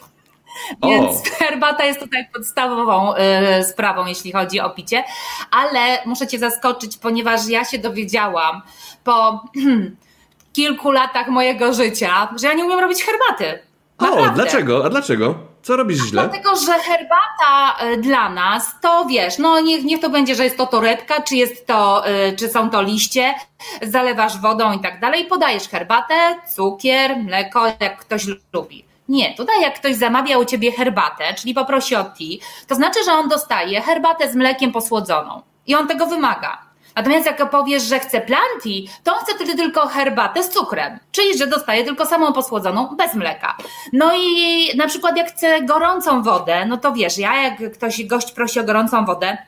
Więc 0.83 1.31
herbata 1.31 1.85
jest 1.85 2.01
tutaj 2.01 2.29
podstawową 2.35 3.15
y, 3.15 3.65
sprawą, 3.65 4.07
jeśli 4.07 4.33
chodzi 4.33 4.61
o 4.61 4.71
picie. 4.71 5.05
Ale 5.51 5.99
muszę 6.07 6.27
Cię 6.27 6.39
zaskoczyć, 6.39 6.97
ponieważ 6.97 7.49
ja 7.49 7.65
się 7.65 7.79
dowiedziałam 7.79 8.63
po 9.05 9.45
kilku 10.57 10.91
latach 10.91 11.29
mojego 11.29 11.73
życia, 11.73 12.29
że 12.41 12.47
ja 12.47 12.55
nie 12.55 12.65
umiem 12.65 12.81
robić 12.81 13.03
herbaty. 13.03 13.59
Naprawdę. 14.01 14.31
O, 14.31 14.35
dlaczego? 14.35 14.85
A 14.85 14.89
dlaczego? 14.89 15.35
Co 15.63 15.77
robisz 15.77 15.99
źle? 15.99 16.23
Dlatego, 16.23 16.57
że 16.57 16.73
herbata 16.73 17.85
y, 17.85 17.97
dla 17.97 18.29
nas 18.29 18.81
to 18.83 19.05
wiesz, 19.05 19.39
no 19.39 19.61
niech, 19.61 19.85
niech 19.85 20.01
to 20.01 20.11
będzie, 20.11 20.35
że 20.35 20.45
jest 20.45 20.57
to 20.57 20.67
torebka, 20.67 21.23
czy 21.23 21.37
jest 21.37 21.67
to, 21.67 22.09
y, 22.09 22.37
czy 22.37 22.49
są 22.49 22.71
to 22.71 22.83
liście, 22.83 23.35
zalewasz 23.83 24.41
wodą 24.41 24.73
i 24.73 24.81
tak 24.81 25.01
dalej, 25.01 25.25
podajesz 25.25 25.69
herbatę, 25.69 26.15
cukier, 26.55 27.17
mleko, 27.17 27.67
jak 27.67 27.99
ktoś 27.99 28.27
lubi. 28.53 28.86
Nie, 29.09 29.35
tutaj 29.35 29.63
jak 29.63 29.75
ktoś 29.75 29.97
zamawia 29.97 30.39
u 30.39 30.45
ciebie 30.45 30.73
herbatę, 30.73 31.35
czyli 31.35 31.55
poprosi 31.55 31.97
o 31.97 32.05
tea, 32.05 32.39
to 32.67 32.75
znaczy, 32.75 33.05
że 33.05 33.13
on 33.13 33.29
dostaje 33.29 33.81
herbatę 33.81 34.33
z 34.33 34.35
mlekiem 34.35 34.73
posłodzoną 34.73 35.43
i 35.67 35.75
on 35.75 35.89
tego 35.89 36.07
wymaga. 36.07 36.67
Natomiast 36.97 37.27
jak 37.27 37.51
powiesz, 37.51 37.83
że 37.83 37.99
chce 37.99 38.21
planti, 38.21 38.89
to 39.05 39.15
on 39.15 39.21
chce 39.21 39.35
wtedy 39.35 39.55
tylko 39.55 39.89
herbatę 39.89 40.43
z 40.43 40.51
cukrem, 40.51 40.99
czyli 41.13 41.39
że 41.39 41.47
dostaje 41.47 41.85
tylko 41.85 42.07
samą 42.07 42.33
posłodzoną 42.33 42.97
bez 42.97 43.15
mleka. 43.15 43.57
No 43.93 44.13
i 44.17 44.77
na 44.77 44.87
przykład 44.87 45.17
jak 45.17 45.29
chce 45.29 45.63
gorącą 45.63 46.23
wodę, 46.23 46.67
no 46.67 46.77
to 46.77 46.93
wiesz, 46.93 47.19
ja 47.19 47.43
jak 47.43 47.73
ktoś, 47.73 48.05
gość 48.05 48.33
prosi 48.33 48.61
o 48.61 48.65
gorącą 48.65 49.05
wodę, 49.05 49.39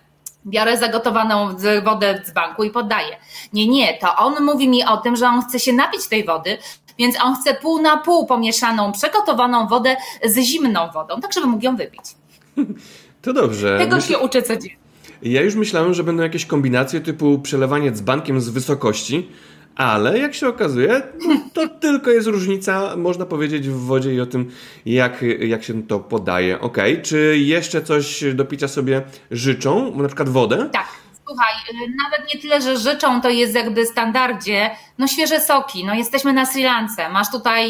biorę 0.46 0.76
zagotowaną 0.76 1.56
wodę 1.84 2.22
z 2.24 2.30
banku 2.30 2.64
i 2.64 2.70
podaję. 2.70 3.16
Nie, 3.52 3.68
nie, 3.68 3.98
to 3.98 4.16
on 4.16 4.44
mówi 4.44 4.68
mi 4.68 4.84
o 4.84 4.96
tym, 4.96 5.16
że 5.16 5.26
on 5.26 5.42
chce 5.42 5.60
się 5.60 5.72
napić 5.72 6.08
tej 6.08 6.24
wody, 6.24 6.58
więc 6.98 7.16
on 7.22 7.34
chce 7.34 7.54
pół 7.54 7.82
na 7.82 7.96
pół 7.96 8.26
pomieszaną, 8.26 8.92
przygotowaną 8.92 9.66
wodę 9.66 9.96
z 10.24 10.38
zimną 10.38 10.90
wodą, 10.94 11.20
tak 11.20 11.32
żeby 11.32 11.46
mógł 11.46 11.64
ją 11.64 11.76
wypić. 11.76 12.02
To 13.22 13.32
dobrze. 13.32 13.78
Tego 13.78 13.96
Myśl... 13.96 14.08
się 14.08 14.18
uczę 14.18 14.42
codziennie. 14.42 14.76
Ja 15.22 15.42
już 15.42 15.54
myślałem, 15.54 15.94
że 15.94 16.04
będą 16.04 16.22
jakieś 16.22 16.46
kombinacje 16.46 17.00
typu 17.00 17.38
przelewanie 17.38 17.92
dzbankiem 17.92 18.40
z 18.40 18.48
wysokości, 18.48 19.28
ale 19.76 20.18
jak 20.18 20.34
się 20.34 20.48
okazuje, 20.48 21.02
to 21.52 21.68
tylko 21.80 22.10
jest 22.10 22.26
różnica, 22.26 22.96
można 22.96 23.26
powiedzieć, 23.26 23.68
w 23.68 23.80
wodzie 23.80 24.14
i 24.14 24.20
o 24.20 24.26
tym, 24.26 24.50
jak, 24.86 25.24
jak 25.40 25.64
się 25.64 25.82
to 25.82 26.00
podaje. 26.00 26.60
Ok, 26.60 26.78
czy 27.02 27.38
jeszcze 27.38 27.82
coś 27.82 28.24
do 28.34 28.44
picia 28.44 28.68
sobie 28.68 29.02
życzą? 29.30 29.96
Na 29.96 30.08
przykład 30.08 30.28
wodę? 30.28 30.68
Tak. 30.72 30.86
Słuchaj, 31.28 31.54
y, 31.70 31.94
nawet 32.08 32.34
nie 32.34 32.40
tyle, 32.40 32.62
że 32.62 32.78
życzą, 32.78 33.20
to 33.20 33.30
jest 33.30 33.54
jakby 33.54 33.86
standardzie, 33.86 34.70
no 34.98 35.06
świeże 35.06 35.40
soki, 35.40 35.84
no 35.84 35.94
jesteśmy 35.94 36.32
na 36.32 36.46
Sri 36.46 36.62
Lance, 36.62 37.08
masz 37.08 37.30
tutaj 37.30 37.68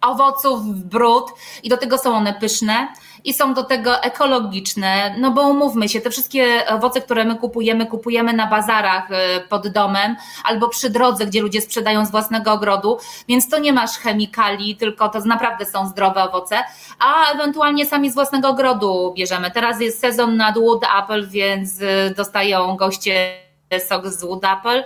owoców 0.00 0.66
brud 0.66 1.24
i 1.62 1.68
do 1.68 1.76
tego 1.76 1.98
są 1.98 2.16
one 2.16 2.34
pyszne 2.34 2.88
i 3.26 3.34
są 3.34 3.54
do 3.54 3.62
tego 3.62 4.02
ekologiczne, 4.02 5.14
no 5.18 5.30
bo 5.30 5.48
umówmy 5.48 5.88
się, 5.88 6.00
te 6.00 6.10
wszystkie 6.10 6.66
owoce, 6.68 7.00
które 7.00 7.24
my 7.24 7.36
kupujemy, 7.36 7.86
kupujemy 7.86 8.32
na 8.32 8.46
bazarach 8.46 9.10
y, 9.10 9.14
pod 9.48 9.68
domem 9.68 10.16
albo 10.44 10.68
przy 10.68 10.90
drodze, 10.90 11.26
gdzie 11.26 11.42
ludzie 11.42 11.60
sprzedają 11.60 12.06
z 12.06 12.10
własnego 12.10 12.52
ogrodu, 12.52 12.98
więc 13.28 13.48
to 13.48 13.58
nie 13.58 13.72
masz 13.72 13.98
chemikali, 13.98 14.76
tylko 14.76 15.08
to 15.08 15.20
naprawdę 15.20 15.66
są 15.66 15.88
zdrowe 15.88 16.22
owoce, 16.22 16.58
a 16.98 17.32
ewentualnie 17.32 17.86
sami 17.86 18.10
z 18.10 18.14
własnego 18.14 18.48
ogrodu 18.48 19.14
bierzemy. 19.16 19.50
Teraz 19.50 19.80
jest 19.80 20.00
sezon 20.00 20.36
na 20.36 20.52
wood 20.52 20.84
apple, 21.02 21.28
więc 21.28 21.80
y, 21.80 22.14
dostają 22.16 22.76
goście 22.76 23.46
sok 23.88 24.06
z 24.06 24.24
wood 24.24 24.44
apple 24.44 24.84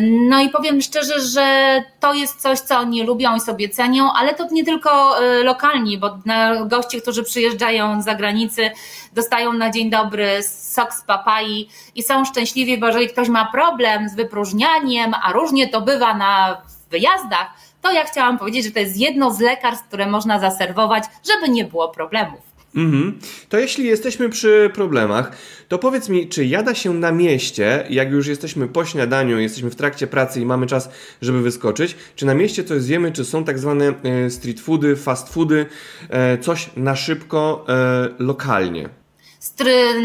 no 0.00 0.40
i 0.40 0.48
powiem 0.48 0.82
szczerze, 0.82 1.20
że 1.20 1.82
to 2.00 2.14
jest 2.14 2.40
coś, 2.40 2.60
co 2.60 2.78
oni 2.78 3.02
lubią 3.02 3.36
i 3.36 3.40
sobie 3.40 3.68
cenią, 3.68 4.12
ale 4.12 4.34
to 4.34 4.48
nie 4.52 4.64
tylko 4.64 5.18
e, 5.18 5.42
lokalni, 5.42 5.98
bo 5.98 6.18
goście, 6.66 7.00
którzy 7.00 7.24
przyjeżdżają 7.24 8.02
z 8.02 8.04
zagranicy, 8.04 8.70
dostają 9.12 9.52
na 9.52 9.70
dzień 9.70 9.90
dobry 9.90 10.42
sok 10.42 10.94
z 10.94 11.02
papai 11.02 11.68
i 11.94 12.02
są 12.02 12.24
szczęśliwi, 12.24 12.78
bo 12.78 12.86
jeżeli 12.86 13.08
ktoś 13.08 13.28
ma 13.28 13.44
problem 13.52 14.08
z 14.08 14.14
wypróżnianiem, 14.14 15.14
a 15.22 15.32
różnie 15.32 15.68
to 15.68 15.80
bywa 15.80 16.14
na 16.14 16.62
wyjazdach, 16.90 17.50
to 17.82 17.92
ja 17.92 18.04
chciałam 18.04 18.38
powiedzieć, 18.38 18.64
że 18.64 18.70
to 18.70 18.78
jest 18.78 18.96
jedno 18.96 19.30
z 19.30 19.40
lekarstw, 19.40 19.88
które 19.88 20.06
można 20.06 20.38
zaserwować, 20.38 21.04
żeby 21.30 21.48
nie 21.48 21.64
było 21.64 21.88
problemów. 21.88 22.53
Mhm. 22.76 23.18
To 23.48 23.58
jeśli 23.58 23.84
jesteśmy 23.84 24.28
przy 24.28 24.70
problemach, 24.74 25.36
to 25.68 25.78
powiedz 25.78 26.08
mi, 26.08 26.28
czy 26.28 26.46
jada 26.46 26.74
się 26.74 26.94
na 26.94 27.12
mieście, 27.12 27.86
jak 27.90 28.10
już 28.10 28.26
jesteśmy 28.26 28.68
po 28.68 28.84
śniadaniu, 28.84 29.38
jesteśmy 29.38 29.70
w 29.70 29.76
trakcie 29.76 30.06
pracy 30.06 30.40
i 30.40 30.46
mamy 30.46 30.66
czas, 30.66 30.90
żeby 31.22 31.42
wyskoczyć, 31.42 31.96
czy 32.16 32.26
na 32.26 32.34
mieście 32.34 32.64
coś 32.64 32.82
zjemy, 32.82 33.12
czy 33.12 33.24
są 33.24 33.44
tak 33.44 33.58
zwane 33.58 33.94
e, 34.04 34.30
street 34.30 34.60
foody, 34.60 34.96
fast 34.96 35.32
foody, 35.32 35.66
e, 36.10 36.38
coś 36.38 36.70
na 36.76 36.96
szybko, 36.96 37.64
e, 37.68 38.08
lokalnie? 38.18 38.88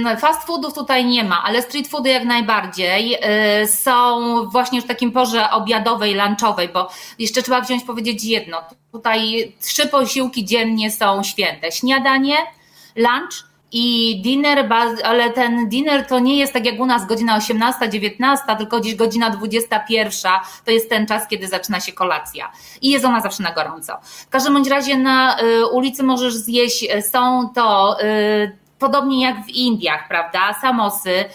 No, 0.04 0.18
fast 0.18 0.48
foodów 0.48 0.74
tutaj 0.74 1.06
nie 1.06 1.24
ma, 1.24 1.44
ale 1.44 1.62
street 1.62 1.88
foody 1.88 2.10
jak 2.10 2.26
najbardziej 2.26 3.18
są 3.66 4.20
właśnie 4.52 4.78
już 4.78 4.86
w 4.86 4.88
takim 4.88 5.12
porze 5.12 5.52
obiadowej, 5.52 6.16
lunchowej, 6.16 6.70
bo 6.74 6.90
jeszcze 7.20 7.44
trzeba 7.44 7.62
wziąć 7.62 7.84
powiedzieć 7.84 8.24
jedno. 8.24 8.62
Tutaj 8.92 9.52
trzy 9.62 9.88
posiłki 9.88 10.46
dziennie 10.46 10.92
są 10.92 11.24
święte. 11.24 11.72
Śniadanie, 11.72 12.36
lunch 13.00 13.50
i 13.72 14.22
dinner, 14.22 14.70
ale 15.04 15.30
ten 15.30 15.70
dinner 15.70 16.08
to 16.08 16.20
nie 16.20 16.38
jest 16.38 16.54
tak 16.54 16.66
jak 16.66 16.80
u 16.80 16.86
nas 16.86 17.06
godzina 17.06 17.36
18, 17.36 17.90
19, 17.90 18.46
tylko 18.58 18.80
gdzieś 18.80 18.96
godzina 18.96 19.30
21. 19.30 20.32
To 20.66 20.72
jest 20.72 20.90
ten 20.90 21.08
czas, 21.08 21.28
kiedy 21.28 21.48
zaczyna 21.48 21.80
się 21.80 21.92
kolacja. 21.92 22.52
I 22.82 22.90
jest 22.90 23.06
ona 23.06 23.22
zawsze 23.22 23.44
na 23.44 23.52
gorąco. 23.52 23.98
W 24.04 24.30
każdym 24.30 24.54
bądź 24.54 24.68
razie 24.68 24.98
na 24.98 25.42
y, 25.42 25.66
ulicy 25.66 26.04
możesz 26.04 26.34
zjeść, 26.34 26.84
y, 26.84 27.02
są 27.02 27.50
to 27.56 27.98
y, 28.04 28.58
podobnie 28.80 29.22
jak 29.22 29.46
w 29.46 29.50
Indiach, 29.50 30.08
prawda? 30.08 30.56
Samosy 30.62 31.26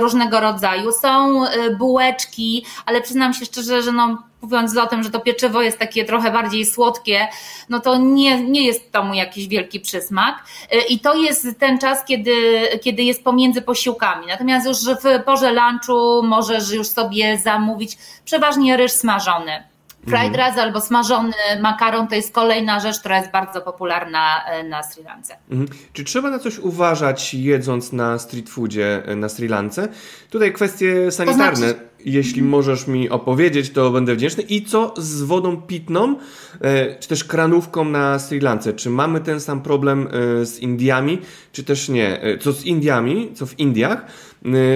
różnego 0.00 0.40
rodzaju, 0.40 0.92
są 0.92 1.42
bułeczki, 1.78 2.66
ale 2.86 3.00
przyznam 3.00 3.34
się 3.34 3.44
szczerze, 3.44 3.82
że 3.82 3.92
no 3.92 4.18
mówiąc 4.42 4.76
o 4.76 4.86
tym, 4.86 5.02
że 5.02 5.10
to 5.10 5.20
pieczywo 5.20 5.62
jest 5.62 5.78
takie 5.78 6.04
trochę 6.04 6.30
bardziej 6.30 6.66
słodkie, 6.66 7.28
no 7.68 7.80
to 7.80 7.96
nie, 7.96 8.42
nie 8.42 8.66
jest 8.66 8.92
to 8.92 9.02
mu 9.02 9.14
jakiś 9.14 9.48
wielki 9.48 9.80
przysmak. 9.80 10.44
Y, 10.74 10.76
I 10.88 10.98
to 10.98 11.14
jest 11.14 11.46
ten 11.58 11.78
czas, 11.78 12.04
kiedy, 12.04 12.34
kiedy 12.82 13.02
jest 13.02 13.24
pomiędzy 13.24 13.62
posiłkami. 13.62 14.26
Natomiast 14.26 14.66
już 14.66 14.78
w 14.78 15.24
porze 15.24 15.52
lunchu 15.52 16.22
możesz 16.22 16.72
już 16.72 16.86
sobie 16.88 17.38
zamówić 17.38 17.98
przeważnie 18.24 18.76
ryż 18.76 18.92
smażony. 18.92 19.75
Fried 20.06 20.26
mhm. 20.26 20.50
rice 20.50 20.62
albo 20.62 20.80
smażony 20.80 21.32
makaron 21.62 22.08
to 22.08 22.14
jest 22.14 22.34
kolejna 22.34 22.80
rzecz, 22.80 23.00
która 23.00 23.18
jest 23.18 23.30
bardzo 23.30 23.60
popularna 23.60 24.40
y, 24.60 24.68
na 24.68 24.82
Sri 24.82 25.04
Lance. 25.04 25.36
Mhm. 25.50 25.68
Czy 25.92 26.04
trzeba 26.04 26.30
na 26.30 26.38
coś 26.38 26.58
uważać 26.58 27.34
jedząc 27.34 27.92
na 27.92 28.18
street 28.18 28.50
foodzie 28.50 29.02
y, 29.10 29.16
na 29.16 29.28
Sri 29.28 29.48
Lance? 29.48 29.88
Tutaj 30.30 30.52
kwestie 30.52 31.10
sanitarne. 31.10 31.50
To 31.50 31.56
znaczy 31.56 31.96
jeśli 32.06 32.42
możesz 32.42 32.86
mi 32.86 33.10
opowiedzieć, 33.10 33.70
to 33.70 33.90
będę 33.90 34.14
wdzięczny. 34.14 34.42
I 34.42 34.64
co 34.64 34.94
z 34.96 35.22
wodą 35.22 35.62
pitną, 35.62 36.16
e, 36.60 36.98
czy 36.98 37.08
też 37.08 37.24
kranówką 37.24 37.84
na 37.84 38.18
Sri 38.18 38.40
Lance? 38.40 38.72
Czy 38.72 38.90
mamy 38.90 39.20
ten 39.20 39.40
sam 39.40 39.62
problem 39.62 40.08
e, 40.40 40.46
z 40.46 40.58
Indiami, 40.58 41.18
czy 41.52 41.64
też 41.64 41.88
nie? 41.88 42.22
E, 42.22 42.38
co 42.38 42.52
z 42.52 42.64
Indiami, 42.64 43.30
co 43.34 43.46
w 43.46 43.58
Indiach, 43.58 44.06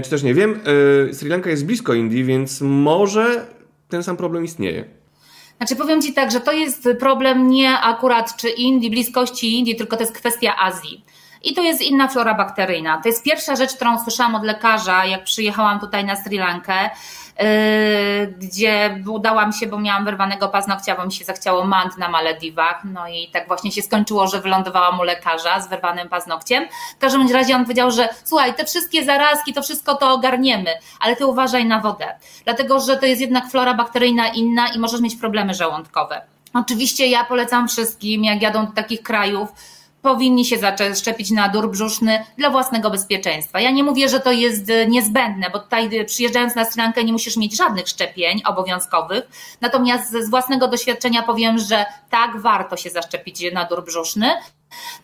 czy 0.02 0.10
też 0.10 0.22
nie? 0.22 0.34
Wiem, 0.34 0.60
Sri 1.12 1.28
Lanka 1.28 1.50
jest 1.50 1.66
blisko 1.66 1.94
Indii, 1.94 2.24
więc 2.24 2.60
może 2.60 3.46
ten 3.88 4.02
sam 4.02 4.16
problem 4.16 4.44
istnieje. 4.44 4.99
Znaczy 5.60 5.76
powiem 5.76 6.02
Ci 6.02 6.12
tak, 6.12 6.30
że 6.30 6.40
to 6.40 6.52
jest 6.52 6.88
problem 7.00 7.48
nie 7.48 7.78
akurat 7.78 8.36
czy 8.36 8.48
Indii, 8.48 8.90
bliskości 8.90 9.58
Indii, 9.58 9.76
tylko 9.76 9.96
to 9.96 10.02
jest 10.02 10.18
kwestia 10.18 10.56
Azji. 10.56 11.04
I 11.42 11.54
to 11.54 11.62
jest 11.62 11.82
inna 11.82 12.08
flora 12.08 12.34
bakteryjna. 12.34 13.00
To 13.02 13.08
jest 13.08 13.24
pierwsza 13.24 13.56
rzecz, 13.56 13.74
którą 13.74 14.02
słyszałam 14.04 14.34
od 14.34 14.44
lekarza, 14.44 15.04
jak 15.04 15.24
przyjechałam 15.24 15.80
tutaj 15.80 16.04
na 16.04 16.16
Sri 16.16 16.38
Lankę, 16.38 16.90
gdzie 18.38 19.02
udałam 19.08 19.52
się, 19.52 19.66
bo 19.66 19.78
miałam 19.78 20.04
wyrwanego 20.04 20.48
paznokcia, 20.48 20.96
bo 20.96 21.06
mi 21.06 21.12
się 21.12 21.24
zachciało 21.24 21.64
mant 21.64 21.98
na 21.98 22.08
Malediwach. 22.08 22.82
No 22.84 23.08
i 23.08 23.30
tak 23.32 23.48
właśnie 23.48 23.72
się 23.72 23.82
skończyło, 23.82 24.26
że 24.26 24.40
wylądowałam 24.40 25.00
u 25.00 25.02
lekarza 25.02 25.60
z 25.60 25.68
wyrwanym 25.68 26.08
paznokciem. 26.08 26.68
W 26.96 26.98
każdym 26.98 27.32
razie 27.32 27.56
on 27.56 27.62
powiedział, 27.62 27.90
że 27.90 28.08
słuchaj, 28.24 28.54
te 28.54 28.64
wszystkie 28.64 29.04
zarazki, 29.04 29.52
to 29.52 29.62
wszystko 29.62 29.94
to 29.94 30.12
ogarniemy, 30.12 30.70
ale 31.00 31.16
ty 31.16 31.26
uważaj 31.26 31.66
na 31.66 31.80
wodę. 31.80 32.14
Dlatego, 32.44 32.80
że 32.80 32.96
to 32.96 33.06
jest 33.06 33.20
jednak 33.20 33.50
flora 33.50 33.74
bakteryjna 33.74 34.28
inna 34.28 34.68
i 34.68 34.78
możesz 34.78 35.00
mieć 35.00 35.16
problemy 35.16 35.54
żołądkowe. 35.54 36.22
Oczywiście 36.54 37.06
ja 37.06 37.24
polecam 37.24 37.68
wszystkim, 37.68 38.24
jak 38.24 38.42
jadą 38.42 38.66
do 38.66 38.72
takich 38.72 39.02
krajów, 39.02 39.48
powinni 40.02 40.44
się 40.44 40.58
zaszczepić 40.58 41.30
na 41.30 41.48
dur 41.48 41.70
brzuszny 41.70 42.24
dla 42.38 42.50
własnego 42.50 42.90
bezpieczeństwa. 42.90 43.60
Ja 43.60 43.70
nie 43.70 43.84
mówię, 43.84 44.08
że 44.08 44.20
to 44.20 44.32
jest 44.32 44.70
e, 44.70 44.86
niezbędne, 44.86 45.50
bo 45.50 45.58
tutaj 45.58 45.98
e, 45.98 46.04
przyjeżdżając 46.04 46.54
na 46.54 46.64
Sri 46.64 46.82
Lankę 46.82 47.04
nie 47.04 47.12
musisz 47.12 47.36
mieć 47.36 47.56
żadnych 47.56 47.88
szczepień 47.88 48.42
obowiązkowych, 48.46 49.28
natomiast 49.60 50.12
z 50.12 50.30
własnego 50.30 50.68
doświadczenia 50.68 51.22
powiem, 51.22 51.58
że 51.58 51.86
tak, 52.10 52.40
warto 52.40 52.76
się 52.76 52.90
zaszczepić 52.90 53.52
na 53.52 53.64
dur 53.64 53.84
brzuszny. 53.84 54.26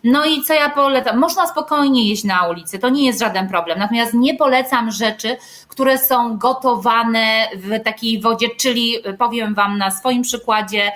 No 0.05 0.25
i 0.25 0.43
co 0.43 0.55
ja 0.55 0.71
polecam? 0.71 1.19
Można 1.19 1.47
spokojnie 1.47 2.09
jeść 2.09 2.25
na 2.25 2.49
ulicy, 2.49 2.79
to 2.79 2.89
nie 2.89 3.07
jest 3.07 3.21
żaden 3.21 3.49
problem. 3.49 3.79
Natomiast 3.79 4.15
nie 4.15 4.35
polecam 4.35 4.91
rzeczy, 4.91 5.37
które 5.69 5.99
są 5.99 6.39
gotowane 6.39 7.49
w 7.55 7.83
takiej 7.85 8.21
wodzie, 8.21 8.49
czyli 8.59 8.97
powiem 9.19 9.55
Wam 9.55 9.79
na 9.79 9.91
swoim 9.91 10.23
przykładzie, 10.23 10.93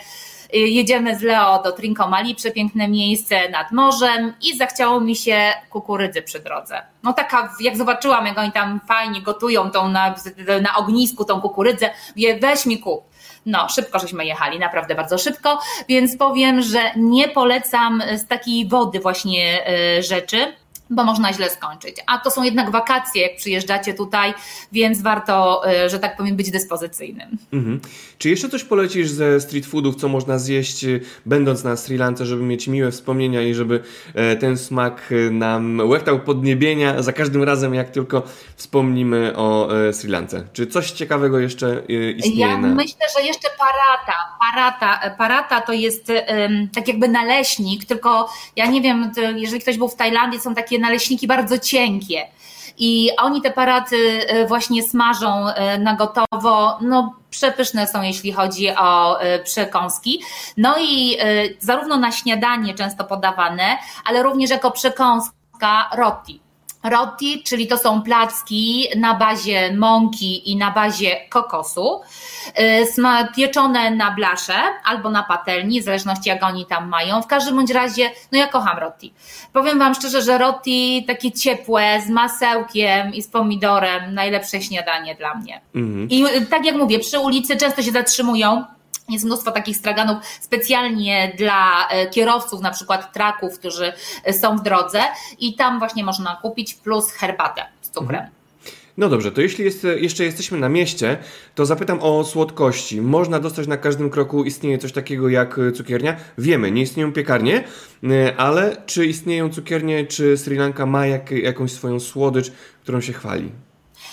jedziemy 0.53 1.19
z 1.19 1.23
Leo 1.23 1.63
do 1.63 1.73
Trincomalee, 1.73 2.35
przepiękne 2.35 2.89
miejsce 2.89 3.49
nad 3.49 3.73
morzem 3.73 4.35
i 4.43 4.57
zachciało 4.57 5.01
mi 5.01 5.17
się 5.17 5.53
kukurydzy 5.71 6.23
przy 6.23 6.41
drodze. 6.41 6.83
No 7.03 7.13
taka, 7.13 7.55
jak 7.61 7.77
zobaczyłam, 7.77 8.27
jak 8.27 8.39
oni 8.39 8.53
tam 8.53 8.81
fajnie 8.89 9.23
gotują 9.23 9.71
tą 9.71 9.89
na, 9.89 10.15
na 10.63 10.77
ognisku 10.77 11.25
tą 11.25 11.41
kukurydzę, 11.41 11.91
wie, 12.17 12.39
weź 12.39 12.67
mi 12.67 12.79
kup. 12.79 13.11
No, 13.47 13.69
szybko 13.69 13.99
żeśmy 13.99 14.25
jechali, 14.25 14.59
naprawdę 14.59 14.95
bardzo 14.95 15.19
szybko, 15.19 15.59
więc 15.89 16.17
powiem, 16.17 16.63
że 16.63 16.81
nie 16.97 17.29
polecam 17.29 18.03
z 18.17 18.27
takiej 18.27 18.69
wody 18.69 19.01
właśnie 19.01 19.71
y, 19.99 20.03
rzeczy 20.03 20.53
bo 20.91 21.05
można 21.05 21.33
źle 21.33 21.51
skończyć. 21.51 21.97
A 22.07 22.19
to 22.19 22.31
są 22.31 22.43
jednak 22.43 22.71
wakacje, 22.71 23.23
jak 23.23 23.37
przyjeżdżacie 23.37 23.95
tutaj, 23.95 24.35
więc 24.73 25.03
warto, 25.03 25.63
y, 25.85 25.89
że 25.89 25.99
tak 25.99 26.17
powiem, 26.17 26.37
być 26.37 26.51
dyspozycyjnym. 26.51 27.29
Mhm. 27.53 27.81
Czy 28.19 28.31
jeszcze 28.31 28.49
coś 28.49 28.65
polecisz 28.65 29.11
ze 29.11 29.41
street 29.41 29.67
foodów, 29.67 29.97
co 29.97 30.09
można 30.09 30.39
zjeść, 30.39 30.85
y, 30.85 31.01
będąc 31.27 31.65
na 31.65 31.77
Sri 31.77 31.97
Lance, 31.97 32.27
żeby 32.27 32.43
mieć 32.43 32.69
miłe 32.69 32.91
wspomnienia 32.91 33.43
i 33.43 33.55
żeby 33.55 33.83
e, 34.15 34.37
ten 34.37 34.59
smak 34.59 35.13
y, 35.13 35.31
nam 35.31 35.81
łechtał 35.85 36.21
podniebienia 36.21 37.03
za 37.03 37.13
każdym 37.13 37.43
razem, 37.43 37.75
jak 37.75 37.91
tylko 37.91 38.23
wspomnimy 38.57 39.37
o 39.37 39.79
e, 39.89 39.93
Sri 39.93 40.11
Lance? 40.11 40.45
Czy 40.53 40.67
coś 40.67 40.91
ciekawego 40.91 41.39
jeszcze 41.39 41.83
istnieje? 42.17 42.39
Ja 42.39 42.59
na... 42.59 42.69
myślę, 42.69 43.07
że 43.19 43.27
jeszcze 43.27 43.49
parata. 43.59 44.19
Parata, 44.53 45.01
e, 45.01 45.17
parata 45.17 45.61
to 45.61 45.73
jest 45.73 46.09
um, 46.09 46.69
tak 46.75 46.89
jakby 46.89 47.09
naleśnik, 47.09 47.85
tylko 47.85 48.29
ja 48.57 48.67
nie 48.67 48.81
wiem, 48.81 49.13
jeżeli 49.37 49.61
ktoś 49.61 49.79
był 49.79 49.89
w 49.89 49.95
Tajlandii, 49.95 50.41
są 50.41 50.55
takie 50.55 50.80
naleśniki 50.81 51.27
bardzo 51.27 51.59
cienkie. 51.59 52.29
I 52.79 53.11
oni 53.19 53.43
te 53.43 53.51
paraty 53.51 53.97
e, 54.27 54.47
właśnie 54.47 54.83
smażą 54.83 55.49
e, 55.49 55.79
na 55.79 55.95
gotowo. 55.95 56.79
No, 56.81 57.15
przepyszne 57.31 57.87
są, 57.87 58.03
jeśli 58.03 58.33
chodzi 58.33 58.71
o 58.71 59.21
e, 59.21 59.39
przekąski. 59.39 60.23
No 60.57 60.75
i 60.81 61.19
zarówno 61.59 61.97
na 61.97 62.13
śniadanie 62.13 62.75
często 62.75 63.05
podawane, 63.05 63.79
ale 64.05 64.23
również 64.23 64.51
jako 64.51 64.71
przekąska 64.71 65.91
roti. 65.97 66.41
Roti, 66.83 67.43
czyli 67.43 67.67
to 67.67 67.79
są 67.79 68.03
placki 68.03 68.87
na 68.97 69.15
bazie 69.15 69.77
mąki 69.77 70.51
i 70.51 70.57
na 70.57 70.71
bazie 70.71 71.17
kokosu, 71.29 72.01
y, 72.59 72.87
pieczone 73.37 73.91
na 73.91 74.11
blasze 74.11 74.55
albo 74.85 75.11
na 75.11 75.23
patelni, 75.23 75.81
w 75.81 75.85
zależności 75.85 76.29
jak 76.29 76.45
oni 76.45 76.67
tam 76.67 76.89
mają. 76.89 77.23
W 77.23 77.27
każdym 77.27 77.57
bądź 77.57 77.71
razie, 77.71 78.11
no 78.33 78.39
ja 78.39 78.47
kocham 78.47 78.79
roti. 78.79 79.13
Powiem 79.53 79.79
Wam 79.79 79.95
szczerze, 79.95 80.23
że 80.23 80.39
roti 80.39 81.05
takie 81.07 81.33
ciepłe, 81.33 82.03
z 82.07 82.11
masełkiem 82.11 83.15
i 83.15 83.23
z 83.23 83.29
pomidorem, 83.29 84.15
najlepsze 84.15 84.63
śniadanie 84.63 85.15
dla 85.15 85.35
mnie. 85.35 85.61
Mhm. 85.75 86.09
I 86.09 86.25
y, 86.25 86.47
tak 86.47 86.65
jak 86.65 86.77
mówię, 86.77 86.99
przy 86.99 87.19
ulicy 87.19 87.57
często 87.57 87.83
się 87.83 87.91
zatrzymują, 87.91 88.65
jest 89.13 89.25
mnóstwo 89.25 89.51
takich 89.51 89.77
straganów 89.77 90.19
specjalnie 90.41 91.33
dla 91.39 91.89
e, 91.89 92.07
kierowców, 92.11 92.61
na 92.61 92.71
przykład 92.71 93.13
traków, 93.13 93.59
którzy 93.59 93.93
e, 94.25 94.33
są 94.33 94.57
w 94.57 94.63
drodze 94.63 95.03
i 95.39 95.55
tam 95.55 95.79
właśnie 95.79 96.05
można 96.05 96.39
kupić 96.43 96.75
plus 96.75 97.11
herbatę 97.11 97.63
z 97.81 97.91
cukrem. 97.91 98.21
Mhm. 98.21 98.41
No 98.97 99.09
dobrze, 99.09 99.33
to 99.33 99.41
jeśli 99.41 99.65
jest, 99.65 99.87
jeszcze 99.97 100.25
jesteśmy 100.25 100.59
na 100.59 100.69
mieście, 100.69 101.19
to 101.55 101.67
zapytam 101.67 101.99
o 102.01 102.25
słodkości. 102.25 103.01
Można 103.01 103.41
dostać 103.41 103.67
na 103.67 103.77
każdym 103.77 104.11
kroku, 104.11 104.45
istnieje 104.45 104.79
coś 104.79 104.93
takiego 104.93 105.29
jak 105.29 105.59
e, 105.59 105.73
cukiernia? 105.73 106.17
Wiemy, 106.39 106.71
nie 106.71 106.83
istnieją 106.83 107.13
piekarnie, 107.13 107.65
ale 108.37 108.77
czy 108.87 109.07
istnieją 109.07 109.51
cukiernie, 109.51 110.07
czy 110.07 110.37
Sri 110.37 110.57
Lanka 110.57 110.87
ma 110.87 111.07
jak, 111.07 111.31
jakąś 111.31 111.73
swoją 111.73 112.01
słodycz, 112.01 112.53
którą 112.83 113.01
się 113.01 113.13
chwali? 113.13 113.51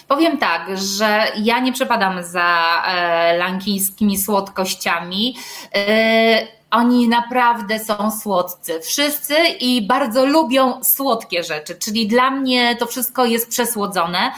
Powiem 0.08 0.38
tak, 0.38 0.78
że 0.78 1.26
ja 1.38 1.60
nie 1.60 1.74
przepadam 1.74 2.24
za 2.24 2.84
e, 2.88 3.38
lankijskimi 3.38 4.18
słodkościami. 4.18 5.36
Oni 6.72 7.08
naprawdę 7.08 7.80
są 7.80 8.12
słodcy. 8.12 8.80
Wszyscy 8.82 9.36
i 9.60 9.88
bardzo 9.88 10.26
lubią 10.26 10.84
słodkie 10.84 11.44
rzeczy, 11.44 11.76
czyli 11.76 12.08
dla 12.08 12.32
mnie 12.32 12.76
to 12.76 12.86
wszystko 12.86 13.26
jest 13.26 13.50
przesłodzone, 13.50 14.32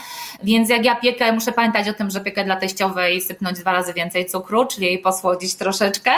więc 0.43 0.69
jak 0.69 0.85
ja 0.85 0.95
piekę, 0.95 1.33
muszę 1.33 1.51
pamiętać 1.51 1.89
o 1.89 1.93
tym, 1.93 2.09
że 2.09 2.21
piekę 2.21 2.43
dla 2.45 2.55
teściowej 2.55 3.21
sypnąć 3.21 3.59
dwa 3.59 3.71
razy 3.71 3.93
więcej 3.93 4.25
cukru, 4.25 4.65
czyli 4.65 4.85
jej 4.85 4.99
posłodzić 4.99 5.55
troszeczkę. 5.55 6.11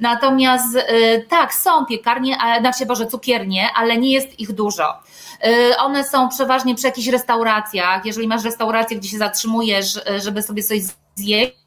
Natomiast 0.00 0.76
y, 0.76 1.26
tak, 1.28 1.54
są 1.54 1.86
piekarnie, 1.86 2.38
ale, 2.38 2.60
znaczy 2.60 2.86
Boże, 2.86 3.06
cukiernie, 3.06 3.68
ale 3.76 3.96
nie 3.96 4.12
jest 4.12 4.40
ich 4.40 4.52
dużo. 4.52 4.94
Y, 5.46 5.76
one 5.76 6.04
są 6.04 6.28
przeważnie 6.28 6.74
przy 6.74 6.86
jakichś 6.86 7.08
restauracjach. 7.08 8.06
Jeżeli 8.06 8.28
masz 8.28 8.44
restaurację, 8.44 8.96
gdzie 8.96 9.08
się 9.08 9.18
zatrzymujesz, 9.18 9.96
y, 9.96 10.20
żeby 10.20 10.42
sobie 10.42 10.62
coś 10.62 10.80
zjeść, 11.14 11.61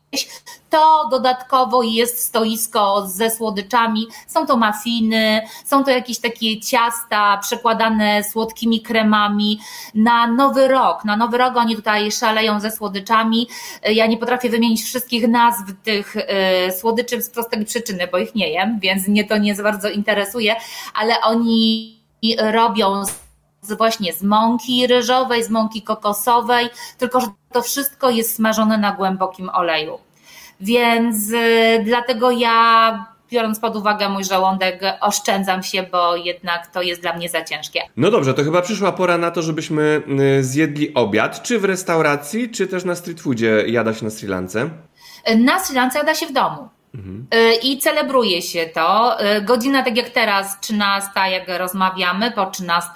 to 0.70 1.08
dodatkowo 1.12 1.84
jest 1.84 2.24
stoisko 2.24 3.08
ze 3.08 3.30
słodyczami. 3.30 4.08
Są 4.28 4.46
to 4.46 4.58
mafiny, 4.58 5.42
są 5.66 5.84
to 5.84 5.92
jakieś 5.92 6.20
takie 6.20 6.60
ciasta 6.60 7.38
przekładane 7.38 8.24
słodkimi 8.24 8.82
kremami 8.82 9.60
na 9.94 10.28
nowy 10.28 10.68
rok. 10.68 11.06
Na 11.06 11.18
nowy 11.18 11.38
rok 11.38 11.58
oni 11.58 11.76
tutaj 11.76 12.12
szaleją 12.12 12.60
ze 12.60 12.72
słodyczami. 12.72 13.48
Ja 13.84 14.08
nie 14.08 14.18
potrafię 14.18 14.50
wymienić 14.50 14.84
wszystkich 14.84 15.28
nazw 15.28 15.64
tych 15.84 16.16
y, 16.16 16.22
słodyczy 16.80 17.22
z 17.22 17.30
prostej 17.30 17.66
przyczyny, 17.66 18.08
bo 18.12 18.18
ich 18.18 18.36
nie 18.36 18.50
jem, 18.50 18.80
więc 18.80 19.08
mnie 19.08 19.24
to 19.24 19.38
nie 19.38 19.56
bardzo 19.56 19.90
interesuje, 19.90 20.56
ale 20.94 21.22
oni 21.22 21.96
robią 22.38 23.04
właśnie 23.78 24.14
z 24.14 24.24
mąki 24.24 24.88
ryżowej, 24.88 25.44
z 25.44 25.50
mąki 25.50 25.82
kokosowej, 25.82 26.70
tylko 26.98 27.22
że 27.22 27.28
to 27.52 27.62
wszystko 27.62 28.10
jest 28.10 28.36
smażone 28.36 28.78
na 28.78 28.92
głębokim 28.92 29.50
oleju. 29.50 30.05
Więc 30.62 31.32
y, 31.32 31.84
dlatego 31.86 32.32
ja 32.32 33.06
biorąc 33.32 33.60
pod 33.60 33.76
uwagę 33.76 34.10
mój 34.10 34.24
żołądek, 34.24 34.82
oszczędzam 35.02 35.64
się, 35.64 35.84
bo 35.92 36.16
jednak 36.16 36.68
to 36.68 36.82
jest 36.82 37.02
dla 37.02 37.14
mnie 37.14 37.30
za 37.30 37.44
ciężkie. 37.44 37.82
No 37.98 38.12
dobrze, 38.12 38.34
to 38.34 38.44
chyba 38.44 38.62
przyszła 38.62 38.92
pora 38.92 39.18
na 39.18 39.32
to, 39.32 39.42
żebyśmy 39.42 40.02
y, 40.40 40.44
zjedli 40.44 40.94
obiad, 40.94 41.44
czy 41.44 41.60
w 41.60 41.64
restauracji, 41.64 42.50
czy 42.50 42.68
też 42.68 42.86
na 42.86 42.96
street 42.96 43.22
foodzie 43.22 43.64
jada 43.68 43.94
się 43.94 44.06
na 44.06 44.12
Sri 44.12 44.28
Lance? 44.28 44.70
Na 45.38 45.60
Sri 45.60 45.76
Lance 45.76 46.00
jada 46.00 46.16
się 46.16 46.26
w 46.28 46.34
domu. 46.34 46.70
Mhm. 46.96 47.28
I 47.64 47.78
celebruje 47.78 48.42
się 48.42 48.66
to. 48.66 49.18
Y, 49.38 49.42
godzina, 49.42 49.84
tak 49.84 49.98
jak 49.98 50.10
teraz, 50.10 50.60
13, 50.60 51.12
jak 51.32 51.60
rozmawiamy, 51.60 52.32
po 52.32 52.46
13, 52.46 52.92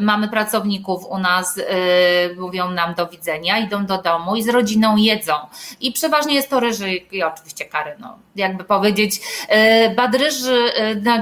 mamy 0.00 0.28
pracowników 0.28 1.04
u 1.06 1.18
nas, 1.18 1.58
y, 1.58 1.62
mówią 2.38 2.70
nam 2.70 2.94
do 2.94 3.06
widzenia, 3.06 3.58
idą 3.58 3.86
do 3.86 4.02
domu 4.02 4.36
i 4.36 4.42
z 4.42 4.48
rodziną 4.48 4.96
jedzą. 4.96 5.34
I 5.80 5.92
przeważnie 5.92 6.34
jest 6.34 6.50
to 6.50 6.60
ryż 6.60 6.76
i 7.12 7.22
oczywiście 7.22 7.64
kary, 7.64 7.96
no, 7.98 8.18
jakby 8.36 8.64
powiedzieć. 8.64 9.20
Y, 9.86 9.94
bad 9.94 10.14
ryż, 10.14 10.34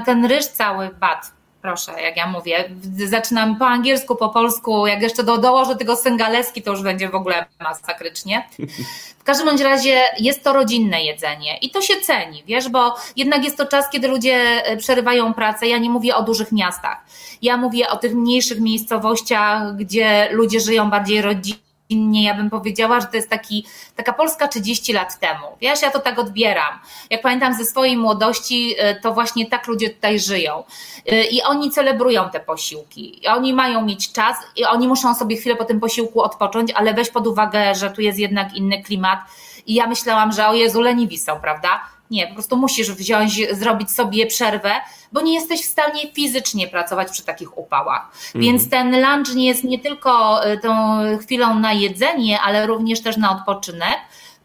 ten 0.05 0.27
ryż 0.27 0.46
cały, 0.46 0.88
bad, 0.88 1.33
proszę, 1.62 2.03
jak 2.03 2.16
ja 2.16 2.27
mówię, 2.27 2.70
zaczynam 3.07 3.57
po 3.57 3.66
angielsku, 3.66 4.16
po 4.16 4.29
polsku, 4.29 4.87
jak 4.87 5.03
jeszcze 5.03 5.22
do, 5.25 5.38
dołożę 5.38 5.77
tego 5.77 5.96
syngaleski, 5.96 6.62
to 6.62 6.70
już 6.70 6.83
będzie 6.83 7.09
w 7.09 7.14
ogóle 7.14 7.46
masakrycznie. 7.61 8.48
W 9.22 9.25
każdym 9.25 9.46
bądź 9.46 9.61
razie 9.61 10.01
jest 10.18 10.44
to 10.44 10.53
rodzinne 10.53 11.05
jedzenie 11.05 11.59
i 11.59 11.70
to 11.70 11.83
się 11.83 11.94
ceni, 11.96 12.42
wiesz, 12.46 12.68
bo 12.68 12.94
jednak 13.16 13.44
jest 13.44 13.57
to 13.57 13.66
czas, 13.66 13.90
kiedy 13.90 14.09
ludzie 14.09 14.35
e, 14.64 14.77
przerywają 14.77 15.35
pracę. 15.35 15.68
Ja 15.68 15.79
nie 15.79 15.90
mówię 15.90 16.16
o 16.16 16.22
dużych 16.22 16.53
miastach. 16.53 17.05
Ja 17.42 17.57
mówię 17.57 17.88
o 17.88 17.96
tych 17.96 18.14
mniejszych 18.14 18.61
miejscowościach, 18.61 19.77
gdzie 19.77 20.29
ludzie 20.33 20.61
żyją 20.61 20.90
bardziej 20.90 21.22
rodzinnie 21.22 21.71
innie, 21.92 22.24
ja 22.24 22.35
bym 22.35 22.50
powiedziała, 22.50 23.00
że 23.00 23.07
to 23.07 23.16
jest 23.16 23.31
taki, 23.31 23.66
taka 23.96 24.12
Polska 24.12 24.48
30 24.48 24.92
lat 24.92 25.20
temu. 25.20 25.46
Wiesz, 25.61 25.83
ja 25.83 25.90
to 25.90 25.98
tak 25.98 26.18
odbieram. 26.18 26.78
Jak 27.11 27.22
pamiętam 27.22 27.55
ze 27.55 27.64
swojej 27.64 27.96
młodości, 27.96 28.74
y, 28.81 29.00
to 29.00 29.12
właśnie 29.12 29.46
tak 29.46 29.66
ludzie 29.66 29.90
tutaj 29.90 30.20
żyją. 30.20 30.64
Y, 31.12 31.24
I 31.24 31.42
oni 31.42 31.70
celebrują 31.70 32.31
te 32.31 32.40
posiłki. 32.40 33.24
I 33.24 33.28
oni 33.28 33.55
mają 33.55 33.85
mieć 33.85 34.12
czas 34.12 34.37
i 34.57 34.64
oni 34.64 34.88
muszą 34.88 35.14
sobie 35.14 35.37
chwilę 35.37 35.57
po 35.57 35.64
tym 35.64 35.81
posiłku 35.81 36.22
odpocząć, 36.22 36.72
ale 36.72 36.94
weź 36.94 37.11
pod 37.11 37.26
uwagę, 37.26 37.74
że 37.74 37.90
tu 37.90 38.00
jest 38.00 38.18
jednak 38.18 38.55
inny 38.55 38.83
klimat. 38.83 39.18
I 39.66 39.74
ja 39.74 39.87
myślałam, 39.87 40.33
że 40.33 40.48
o 40.48 40.55
Jezu, 40.55 40.81
leniwi 40.81 41.18
są, 41.18 41.40
prawda? 41.40 41.81
Nie, 42.12 42.27
po 42.27 42.35
prostu 42.35 42.57
musisz 42.57 42.92
wziąć, 42.92 43.40
zrobić 43.53 43.90
sobie 43.90 44.27
przerwę, 44.27 44.70
bo 45.12 45.20
nie 45.20 45.35
jesteś 45.35 45.62
w 45.62 45.70
stanie 45.70 46.12
fizycznie 46.12 46.68
pracować 46.68 47.11
przy 47.11 47.22
takich 47.22 47.59
upałach. 47.59 48.11
Mhm. 48.27 48.44
Więc 48.44 48.70
ten 48.70 48.90
lunch 48.90 49.35
nie 49.35 49.46
jest 49.48 49.64
nie 49.64 49.79
tylko 49.79 50.40
y, 50.46 50.59
tą 50.59 50.98
chwilą 51.22 51.59
na 51.59 51.72
jedzenie, 51.72 52.40
ale 52.40 52.66
również 52.66 53.03
też 53.03 53.16
na 53.16 53.31
odpoczynek. 53.33 53.96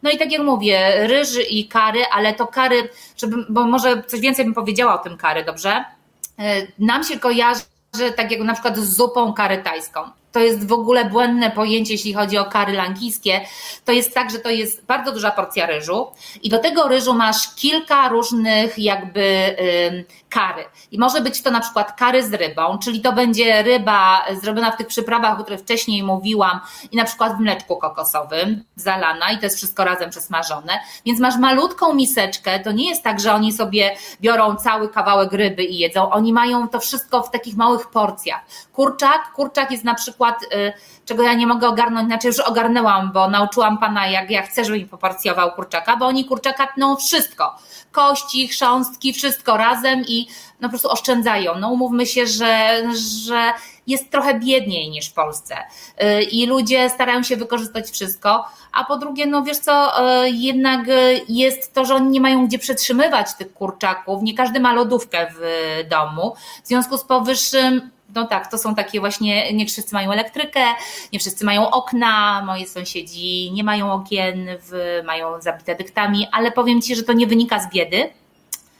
No 0.03 0.11
i 0.11 0.17
tak 0.17 0.31
jak 0.31 0.41
mówię, 0.41 1.07
ryż 1.07 1.29
i 1.49 1.67
kary, 1.67 1.99
ale 2.11 2.33
to 2.33 2.47
kary, 2.47 2.89
żeby, 3.17 3.45
bo 3.49 3.65
może 3.65 4.03
coś 4.03 4.19
więcej 4.19 4.45
bym 4.45 4.53
powiedziała 4.53 5.01
o 5.01 5.03
tym 5.03 5.17
kary, 5.17 5.45
dobrze? 5.45 5.85
Y, 6.39 6.71
nam 6.79 7.03
się 7.03 7.19
kojarzy 7.19 7.61
tak 8.15 8.31
jak 8.31 8.41
na 8.41 8.53
przykład 8.53 8.77
z 8.77 8.95
zupą 8.95 9.33
kary 9.33 9.57
tajską 9.57 10.01
to 10.37 10.41
jest 10.41 10.67
w 10.67 10.73
ogóle 10.73 11.05
błędne 11.05 11.51
pojęcie, 11.51 11.93
jeśli 11.93 12.13
chodzi 12.13 12.37
o 12.37 12.45
kary 12.45 12.73
lankijskie. 12.73 13.41
To 13.85 13.91
jest 13.91 14.13
tak, 14.13 14.31
że 14.31 14.39
to 14.39 14.49
jest 14.49 14.85
bardzo 14.85 15.11
duża 15.11 15.31
porcja 15.31 15.65
ryżu 15.65 16.07
i 16.43 16.49
do 16.49 16.59
tego 16.59 16.87
ryżu 16.87 17.13
masz 17.13 17.55
kilka 17.55 18.09
różnych 18.09 18.79
jakby 18.79 19.55
kary. 20.29 20.63
I 20.91 20.99
może 20.99 21.21
być 21.21 21.41
to 21.41 21.51
na 21.51 21.59
przykład 21.59 21.91
kary 21.91 22.23
z 22.23 22.33
rybą, 22.33 22.77
czyli 22.83 23.01
to 23.01 23.13
będzie 23.13 23.63
ryba 23.63 24.25
zrobiona 24.41 24.71
w 24.71 24.77
tych 24.77 24.87
przyprawach, 24.87 25.39
o 25.39 25.43
których 25.43 25.59
wcześniej 25.59 26.03
mówiłam 26.03 26.59
i 26.91 26.97
na 26.97 27.05
przykład 27.05 27.37
w 27.37 27.39
mleczku 27.39 27.77
kokosowym, 27.77 28.63
zalana 28.75 29.31
i 29.31 29.37
to 29.37 29.43
jest 29.43 29.57
wszystko 29.57 29.83
razem 29.83 30.09
przesmażone. 30.09 30.79
Więc 31.05 31.19
masz 31.19 31.37
malutką 31.37 31.93
miseczkę, 31.93 32.59
to 32.59 32.71
nie 32.71 32.89
jest 32.89 33.03
tak, 33.03 33.19
że 33.19 33.33
oni 33.33 33.53
sobie 33.53 33.95
biorą 34.21 34.55
cały 34.55 34.89
kawałek 34.89 35.31
ryby 35.31 35.63
i 35.63 35.77
jedzą, 35.77 36.09
oni 36.09 36.33
mają 36.33 36.67
to 36.67 36.79
wszystko 36.79 37.23
w 37.23 37.31
takich 37.31 37.55
małych 37.55 37.89
porcjach. 37.89 38.41
Kurczak, 38.73 39.31
kurczak 39.35 39.71
jest 39.71 39.83
na 39.83 39.95
przykład, 39.95 40.26
y, 40.43 40.73
czego 41.05 41.23
ja 41.23 41.33
nie 41.33 41.47
mogę 41.47 41.67
ogarnąć, 41.67 42.07
znaczy 42.07 42.27
już 42.27 42.39
ogarnęłam, 42.39 43.11
bo 43.11 43.29
nauczyłam 43.29 43.77
pana, 43.77 44.07
jak 44.07 44.31
ja 44.31 44.41
chcę, 44.41 44.65
żeby 44.65 44.77
mi 44.77 44.85
poporcjował 44.85 45.51
kurczaka, 45.51 45.97
bo 45.97 46.05
oni 46.05 46.25
kurczaka 46.25 46.67
tną 46.67 46.95
wszystko. 46.95 47.55
Kości, 47.91 48.47
chrząstki, 48.47 49.13
wszystko 49.13 49.57
razem 49.57 50.03
i 50.07 50.27
no 50.61 50.67
po 50.67 50.69
prostu 50.69 50.89
oszczędzają. 50.89 51.59
No 51.59 51.69
umówmy 51.69 52.05
się, 52.05 52.27
że, 52.27 52.83
że 53.23 53.53
jest 53.87 54.11
trochę 54.11 54.39
biedniej 54.39 54.89
niż 54.89 55.09
w 55.09 55.13
Polsce 55.13 55.55
y, 55.57 56.23
i 56.23 56.45
ludzie 56.45 56.89
starają 56.89 57.23
się 57.23 57.37
wykorzystać 57.37 57.89
wszystko, 57.89 58.45
a 58.73 58.83
po 58.83 58.97
drugie, 58.97 59.25
no 59.25 59.43
wiesz 59.43 59.57
co, 59.57 60.01
y, 60.23 60.29
jednak 60.29 60.81
jest 61.29 61.73
to, 61.73 61.85
że 61.85 61.95
oni 61.95 62.09
nie 62.09 62.21
mają 62.21 62.47
gdzie 62.47 62.59
przetrzymywać 62.59 63.33
tych 63.33 63.53
kurczaków, 63.53 64.23
nie 64.23 64.33
każdy 64.33 64.59
ma 64.59 64.73
lodówkę 64.73 65.27
w 65.35 65.43
domu, 65.89 66.35
w 66.63 66.67
związku 66.67 66.97
z 66.97 67.03
powyższym 67.03 67.96
no 68.15 68.27
tak, 68.27 68.51
to 68.51 68.57
są 68.57 68.75
takie 68.75 68.99
właśnie, 68.99 69.53
nie 69.53 69.65
wszyscy 69.65 69.95
mają 69.95 70.11
elektrykę, 70.11 70.65
nie 71.13 71.19
wszyscy 71.19 71.45
mają 71.45 71.69
okna, 71.71 72.43
moi 72.45 72.67
sąsiedzi 72.67 73.51
nie 73.51 73.63
mają 73.63 73.93
okien, 73.93 74.47
w, 74.61 75.01
mają 75.05 75.41
zabite 75.41 75.75
dyktami, 75.75 76.27
ale 76.31 76.51
powiem 76.51 76.81
Ci, 76.81 76.95
że 76.95 77.03
to 77.03 77.13
nie 77.13 77.27
wynika 77.27 77.59
z 77.59 77.69
biedy, 77.69 78.09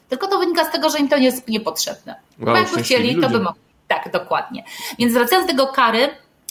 tylko 0.10 0.28
to 0.28 0.40
wynika 0.40 0.66
z 0.66 0.72
tego, 0.72 0.90
że 0.90 1.00
im 1.00 1.10
to 1.10 1.18
nie 1.18 1.26
jest 1.26 1.48
niepotrzebne. 1.48 2.16
Wow, 2.40 2.46
Bo 2.46 2.56
jakby 2.56 2.84
chcieli, 2.84 3.14
ludzie. 3.14 3.28
to 3.28 3.34
by 3.34 3.40
mogli. 3.40 3.62
Tak, 3.88 4.12
dokładnie. 4.12 4.64
Więc 5.00 5.14
wracając 5.14 5.48
do 5.48 5.54
tego 5.54 5.68
kary, 5.68 6.10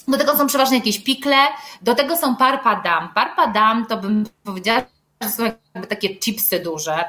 do 0.08 0.18
tego 0.18 0.36
są 0.36 0.46
przeważnie 0.46 0.76
jakieś 0.78 0.98
pikle, 0.98 1.36
do 1.82 1.94
tego 1.94 2.16
są 2.16 2.36
parpadam. 2.36 3.08
Parpadam 3.14 3.86
to 3.86 3.96
bym 3.96 4.24
powiedziała, 4.44 4.82
że 5.22 5.28
są 5.28 5.44
jakby 5.44 5.86
takie 5.88 6.16
chipsy 6.16 6.60
duże. 6.60 7.04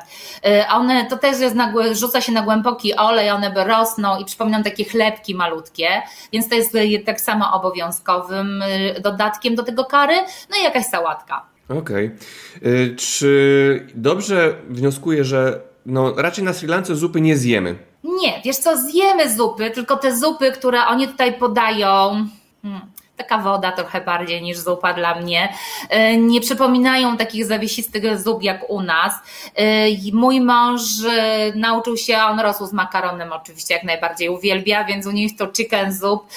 Y, 0.45 0.67
one, 0.69 1.05
to 1.05 1.17
też 1.17 1.39
jest 1.39 1.55
na, 1.55 1.73
rzuca 1.91 2.21
się 2.21 2.31
na 2.31 2.41
głęboki 2.41 2.95
olej, 2.95 3.29
one 3.29 3.63
rosną 3.63 4.19
i 4.19 4.25
przypominam 4.25 4.63
takie 4.63 4.85
chlebki 4.85 5.35
malutkie, 5.35 5.87
więc 6.33 6.49
to 6.49 6.55
jest 6.55 6.75
y, 6.75 7.03
tak 7.05 7.21
samo 7.21 7.53
obowiązkowym 7.53 8.61
y, 8.61 9.01
dodatkiem 9.01 9.55
do 9.55 9.63
tego 9.63 9.85
kary, 9.85 10.15
no 10.49 10.57
i 10.61 10.63
jakaś 10.63 10.85
sałatka. 10.85 11.45
Okej. 11.69 12.11
Okay. 12.57 12.95
Czy 12.97 13.87
dobrze 13.95 14.55
wnioskuję, 14.69 15.23
że 15.23 15.61
no, 15.85 16.13
raczej 16.17 16.43
na 16.43 16.53
Sri 16.53 16.67
Lance 16.67 16.95
zupy 16.95 17.21
nie 17.21 17.37
zjemy? 17.37 17.75
Nie, 18.03 18.41
wiesz 18.45 18.57
co, 18.57 18.77
zjemy 18.77 19.35
zupy, 19.35 19.71
tylko 19.71 19.97
te 19.97 20.17
zupy, 20.17 20.51
które 20.51 20.85
oni 20.85 21.07
tutaj 21.07 21.33
podają, 21.33 22.27
hmm, 22.61 22.81
taka 23.17 23.37
woda 23.37 23.71
trochę 23.71 24.01
bardziej 24.01 24.41
niż 24.41 24.57
zupa 24.57 24.93
dla 24.93 25.15
mnie. 25.15 25.53
E, 25.89 26.17
nie 26.17 26.41
przypominają 26.41 27.17
takich 27.17 27.45
zawiesistych 27.45 28.19
zup 28.19 28.43
jak 28.43 28.69
u 28.69 28.81
nas. 28.81 29.13
E, 29.55 29.65
mój 30.13 30.41
mąż 30.41 30.81
e, 31.09 31.51
nauczył 31.55 31.97
się, 31.97 32.17
on 32.17 32.39
rosł 32.39 32.65
z 32.65 32.73
makaronem 32.73 33.33
oczywiście, 33.33 33.73
jak 33.73 33.83
najbardziej 33.83 34.29
uwielbia, 34.29 34.83
więc 34.83 35.05
u 35.05 35.11
nich 35.11 35.37
to 35.37 35.47
chicken 35.57 35.93
zup. 35.93 36.27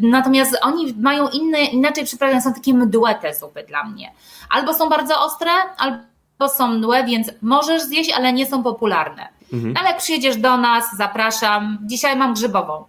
Natomiast 0.00 0.58
oni 0.62 0.94
mają 1.00 1.28
inne, 1.28 1.58
inaczej 1.64 2.04
przyprawione, 2.04 2.42
są 2.42 2.54
takie 2.54 2.74
mdłe 2.74 3.14
te 3.14 3.34
zupy 3.34 3.64
dla 3.68 3.84
mnie. 3.84 4.12
Albo 4.50 4.74
są 4.74 4.88
bardzo 4.88 5.20
ostre, 5.20 5.50
albo 5.78 6.54
są 6.54 6.68
mdłe, 6.68 7.04
więc 7.04 7.30
możesz 7.42 7.82
zjeść, 7.82 8.12
ale 8.16 8.32
nie 8.32 8.46
są 8.46 8.62
popularne. 8.62 9.28
Mhm. 9.52 9.74
Ale 9.80 9.98
przyjedziesz 9.98 10.36
do 10.36 10.56
nas, 10.56 10.84
zapraszam. 10.96 11.78
Dzisiaj 11.82 12.16
mam 12.16 12.34
grzybową. 12.34 12.84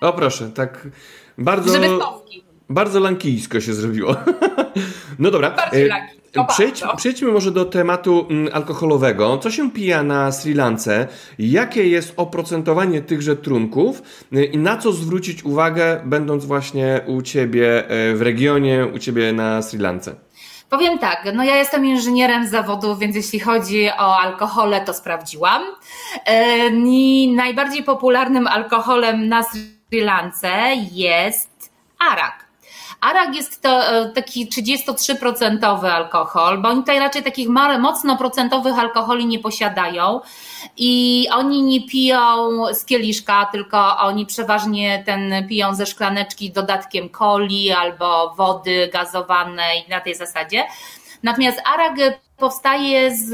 O 0.00 0.12
proszę, 0.12 0.50
tak 0.50 0.86
bardzo, 1.38 1.78
bardzo 2.68 3.00
lankijsko 3.00 3.60
się 3.60 3.74
zrobiło. 3.74 4.16
no 5.18 5.30
dobra. 5.30 5.50
Bardziej 5.50 5.90
e, 5.90 6.08
Przejdź, 6.48 6.82
przejdźmy 6.96 7.32
może 7.32 7.50
do 7.50 7.64
tematu 7.64 8.26
mm, 8.30 8.54
alkoholowego. 8.54 9.38
Co 9.38 9.50
się 9.50 9.70
pija 9.70 10.02
na 10.02 10.32
Sri 10.32 10.54
Lance? 10.54 11.08
Jakie 11.38 11.88
jest 11.88 12.14
oprocentowanie 12.16 13.02
tychże 13.02 13.36
trunków 13.36 14.02
e, 14.32 14.44
i 14.44 14.58
na 14.58 14.76
co 14.76 14.92
zwrócić 14.92 15.44
uwagę, 15.44 16.00
będąc 16.04 16.44
właśnie 16.44 17.00
u 17.06 17.22
Ciebie 17.22 17.88
e, 17.88 18.14
w 18.14 18.22
regionie, 18.22 18.86
u 18.94 18.98
Ciebie 18.98 19.32
na 19.32 19.62
Sri 19.62 19.78
Lance? 19.78 20.14
Powiem 20.70 20.98
tak, 20.98 21.28
no 21.34 21.44
ja 21.44 21.56
jestem 21.56 21.86
inżynierem 21.86 22.46
z 22.46 22.50
zawodu, 22.50 22.96
więc 22.96 23.16
jeśli 23.16 23.40
chodzi 23.40 23.88
o 23.88 24.16
alkohole, 24.16 24.80
to 24.84 24.94
sprawdziłam. 24.94 25.62
I 26.86 27.32
najbardziej 27.36 27.82
popularnym 27.82 28.46
alkoholem 28.46 29.28
na 29.28 29.42
Sri 29.42 29.81
Lance 30.00 30.74
jest 30.92 31.72
arak. 32.10 32.52
Arak 33.00 33.34
jest 33.34 33.62
to 33.62 33.86
e, 33.86 34.10
taki 34.10 34.48
33% 34.48 35.86
alkohol, 35.90 36.58
bo 36.62 36.68
oni 36.68 36.80
tutaj 36.80 36.98
raczej 36.98 37.22
takich 37.22 37.48
mocno 37.80 38.16
procentowych 38.16 38.78
alkoholi 38.78 39.26
nie 39.26 39.38
posiadają 39.38 40.20
i 40.76 41.26
oni 41.32 41.62
nie 41.62 41.86
piją 41.86 42.48
z 42.74 42.84
kieliszka, 42.84 43.48
tylko 43.52 43.98
oni 43.98 44.26
przeważnie 44.26 45.02
ten 45.06 45.48
piją 45.48 45.74
ze 45.74 45.86
szklaneczki 45.86 46.50
dodatkiem 46.50 47.10
coli 47.10 47.72
albo 47.72 48.34
wody 48.36 48.90
gazowanej 48.92 49.84
na 49.88 50.00
tej 50.00 50.14
zasadzie. 50.14 50.64
Natomiast 51.22 51.62
arak 51.74 51.96
powstaje 52.42 53.16
z 53.16 53.32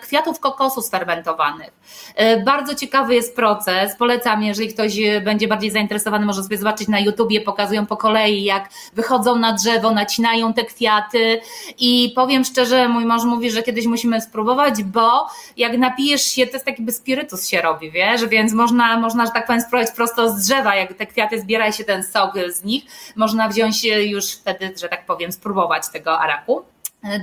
kwiatów 0.00 0.40
kokosu 0.40 0.82
sfermentowanych. 0.82 1.70
E, 2.14 2.40
bardzo 2.42 2.74
ciekawy 2.74 3.14
jest 3.14 3.36
proces. 3.36 3.96
Polecam, 3.96 4.42
jeżeli 4.42 4.68
ktoś 4.68 4.96
będzie 5.24 5.48
bardziej 5.48 5.70
zainteresowany, 5.70 6.26
może 6.26 6.42
sobie 6.42 6.58
zobaczyć 6.58 6.88
na 6.88 7.00
YouTubie, 7.00 7.40
pokazują 7.40 7.86
po 7.86 7.96
kolei, 7.96 8.44
jak 8.44 8.68
wychodzą 8.92 9.36
na 9.36 9.52
drzewo, 9.52 9.90
nacinają 9.90 10.52
te 10.54 10.64
kwiaty 10.64 11.40
i 11.78 12.12
powiem 12.14 12.44
szczerze, 12.44 12.88
mój 12.88 13.04
mąż 13.04 13.24
mówi, 13.24 13.50
że 13.50 13.62
kiedyś 13.62 13.86
musimy 13.86 14.20
spróbować, 14.20 14.82
bo 14.82 15.26
jak 15.56 15.78
napijesz 15.78 16.22
się, 16.22 16.46
to 16.46 16.52
jest 16.52 16.64
taki 16.64 16.82
by 16.82 16.92
spirytus 16.92 17.48
się 17.48 17.62
robi, 17.62 17.90
wiesz, 17.90 18.26
więc 18.26 18.52
można, 18.52 18.96
można, 19.00 19.26
że 19.26 19.32
tak 19.32 19.46
powiem, 19.46 19.60
spróbować 19.60 19.94
prosto 19.94 20.30
z 20.30 20.46
drzewa, 20.46 20.74
jak 20.74 20.94
te 20.94 21.06
kwiaty 21.06 21.40
zbiera 21.40 21.72
się 21.72 21.84
ten 21.84 22.04
sok 22.04 22.34
z 22.48 22.64
nich, 22.64 22.84
można 23.16 23.48
wziąć 23.48 23.84
już 23.84 24.32
wtedy, 24.32 24.74
że 24.80 24.88
tak 24.88 25.06
powiem, 25.06 25.32
spróbować 25.32 25.82
tego 25.92 26.18
araku. 26.18 26.64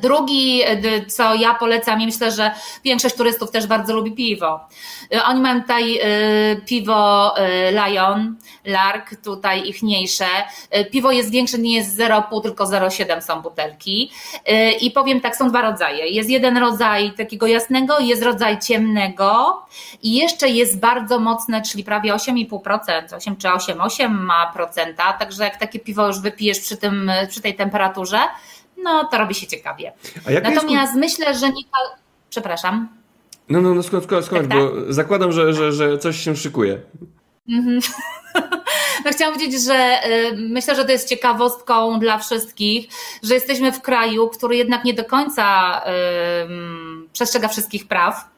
Drugi, 0.02 0.62
co 1.08 1.36
ja 1.36 1.54
polecam 1.54 2.02
i 2.02 2.06
myślę, 2.06 2.32
że 2.32 2.52
większość 2.84 3.16
turystów 3.16 3.52
też 3.52 3.68
bardzo 3.68 3.94
lubi 3.94 4.12
piwo. 4.12 4.60
Oni 5.26 5.42
mają 5.42 5.62
tutaj 5.62 6.00
y, 6.52 6.62
piwo 6.66 7.34
y, 7.38 7.72
Lion, 7.72 8.36
Lark, 8.66 9.16
tutaj 9.24 9.68
ich 9.70 9.84
mniejsze. 9.84 10.26
Y, 10.78 10.86
piwo 10.86 11.12
jest 11.12 11.32
większe, 11.32 11.58
nie 11.58 11.76
jest 11.76 11.98
0,5, 12.00 12.42
tylko 12.42 12.66
0,7 12.66 13.22
są 13.22 13.42
butelki. 13.42 14.12
I 14.82 14.92
powiem 14.92 15.22
tak, 15.22 15.36
są 15.36 15.50
dwa 15.50 15.62
rodzaje. 15.62 16.08
Jest 16.08 16.30
jeden 16.30 16.58
rodzaj 16.58 17.12
takiego 17.12 17.48
jasnego, 17.48 18.00
jest 18.00 18.24
rodzaj 18.24 18.60
ciemnego 18.60 19.62
i 20.04 20.16
jeszcze 20.16 20.50
jest 20.50 20.80
bardzo 20.80 21.20
mocne, 21.20 21.62
czyli 21.62 21.84
prawie 21.84 22.14
8,5%, 22.14 23.16
8 23.16 23.36
czy 23.36 23.48
8,8 23.48 24.10
ma 24.10 24.52
procenta, 24.54 25.14
także 25.14 25.44
jak 25.44 25.58
takie 25.58 25.80
piwo 25.80 26.08
już 26.08 26.20
wypijesz 26.20 26.60
przy, 26.60 26.78
tym, 26.78 27.12
przy 27.30 27.42
tej 27.42 27.56
temperaturze, 27.56 28.18
no 28.84 29.08
to 29.12 29.18
robi 29.18 29.36
się 29.36 29.48
ciekawie. 29.48 29.94
Natomiast 30.44 30.68
jest... 30.68 30.96
myślę, 30.96 31.36
że 31.36 31.50
nie. 31.50 31.64
Przepraszam. 32.30 32.88
No, 33.50 33.62
no, 33.62 33.74
no 33.76 33.84
skąd, 33.84 34.04
skąd, 34.04 34.26
skąd 34.26 34.50
tak, 34.50 34.58
bo 34.58 34.70
tak? 34.70 34.94
zakładam, 34.94 35.32
że, 35.32 35.54
że, 35.54 35.72
że 35.72 35.98
coś 35.98 36.20
się 36.20 36.36
szykuje. 36.36 36.82
Mhm. 37.50 37.80
No 39.06 39.12
chciałam 39.12 39.34
powiedzieć, 39.34 39.64
że 39.64 40.08
y, 40.08 40.36
myślę, 40.38 40.76
że 40.76 40.86
to 40.86 40.92
jest 40.92 41.10
ciekawostką 41.10 42.00
dla 42.00 42.18
wszystkich, 42.18 42.88
że 43.24 43.34
jesteśmy 43.34 43.72
w 43.72 43.82
kraju, 43.82 44.30
który 44.30 44.56
jednak 44.56 44.84
nie 44.84 44.94
do 44.94 45.06
końca 45.06 45.82
przestrzega 47.14 47.48
wszystkich 47.48 47.88
praw 47.88 48.34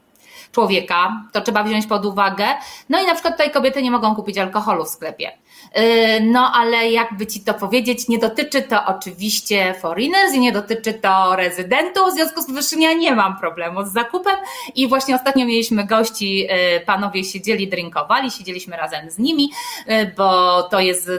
człowieka, 0.51 1.23
to 1.31 1.41
trzeba 1.41 1.63
wziąć 1.63 1.85
pod 1.85 2.05
uwagę. 2.05 2.45
No 2.89 3.01
i 3.01 3.05
na 3.05 3.13
przykład 3.13 3.33
tutaj 3.33 3.51
kobiety 3.51 3.81
nie 3.81 3.91
mogą 3.91 4.15
kupić 4.15 4.37
alkoholu 4.37 4.85
w 4.85 4.89
sklepie. 4.89 5.31
Yy, 5.75 6.21
no 6.21 6.51
ale 6.53 6.91
jakby 6.91 7.27
ci 7.27 7.43
to 7.43 7.53
powiedzieć, 7.53 8.07
nie 8.07 8.19
dotyczy 8.19 8.61
to 8.61 8.85
oczywiście 8.85 9.73
foreigners 9.73 10.33
i 10.33 10.39
nie 10.39 10.51
dotyczy 10.51 10.93
to 10.93 11.35
rezydentów, 11.35 12.09
w 12.09 12.13
związku 12.13 12.41
z 12.41 12.47
powyższym 12.47 12.81
ja 12.81 12.93
nie 12.93 13.15
mam 13.15 13.39
problemu 13.39 13.85
z 13.85 13.93
zakupem 13.93 14.35
i 14.75 14.87
właśnie 14.87 15.15
ostatnio 15.15 15.45
mieliśmy 15.45 15.85
gości, 15.85 16.37
yy, 16.37 16.47
panowie 16.85 17.23
siedzieli, 17.23 17.67
drinkowali, 17.67 18.31
siedzieliśmy 18.31 18.77
razem 18.77 19.11
z 19.11 19.17
nimi, 19.17 19.51
yy, 19.87 20.13
bo 20.17 20.63
to 20.63 20.79
jest 20.79 21.09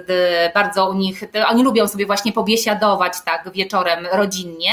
bardzo 0.54 0.90
u 0.90 0.94
nich, 0.94 1.24
oni 1.48 1.64
lubią 1.64 1.88
sobie 1.88 2.06
właśnie 2.06 2.32
pobiesiadować 2.32 3.12
tak 3.24 3.52
wieczorem 3.52 4.06
rodzinnie. 4.12 4.70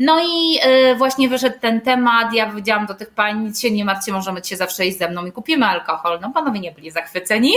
No 0.00 0.20
i 0.20 0.60
właśnie 0.96 1.28
wyszedł 1.28 1.58
ten 1.60 1.80
temat, 1.80 2.32
ja 2.32 2.46
powiedziałam 2.46 2.86
do 2.86 2.94
tych 2.94 3.10
pań, 3.10 3.44
nic 3.44 3.60
się 3.60 3.70
nie 3.70 3.84
martwcie, 3.84 4.12
możemy 4.12 4.44
się 4.44 4.56
zawsze 4.56 4.86
iść 4.86 4.98
ze 4.98 5.08
mną 5.08 5.26
i 5.26 5.32
kupimy 5.32 5.66
alkohol. 5.66 6.18
No 6.22 6.30
panowie 6.30 6.60
nie 6.60 6.72
byli 6.72 6.90
zachwyceni. 6.90 7.52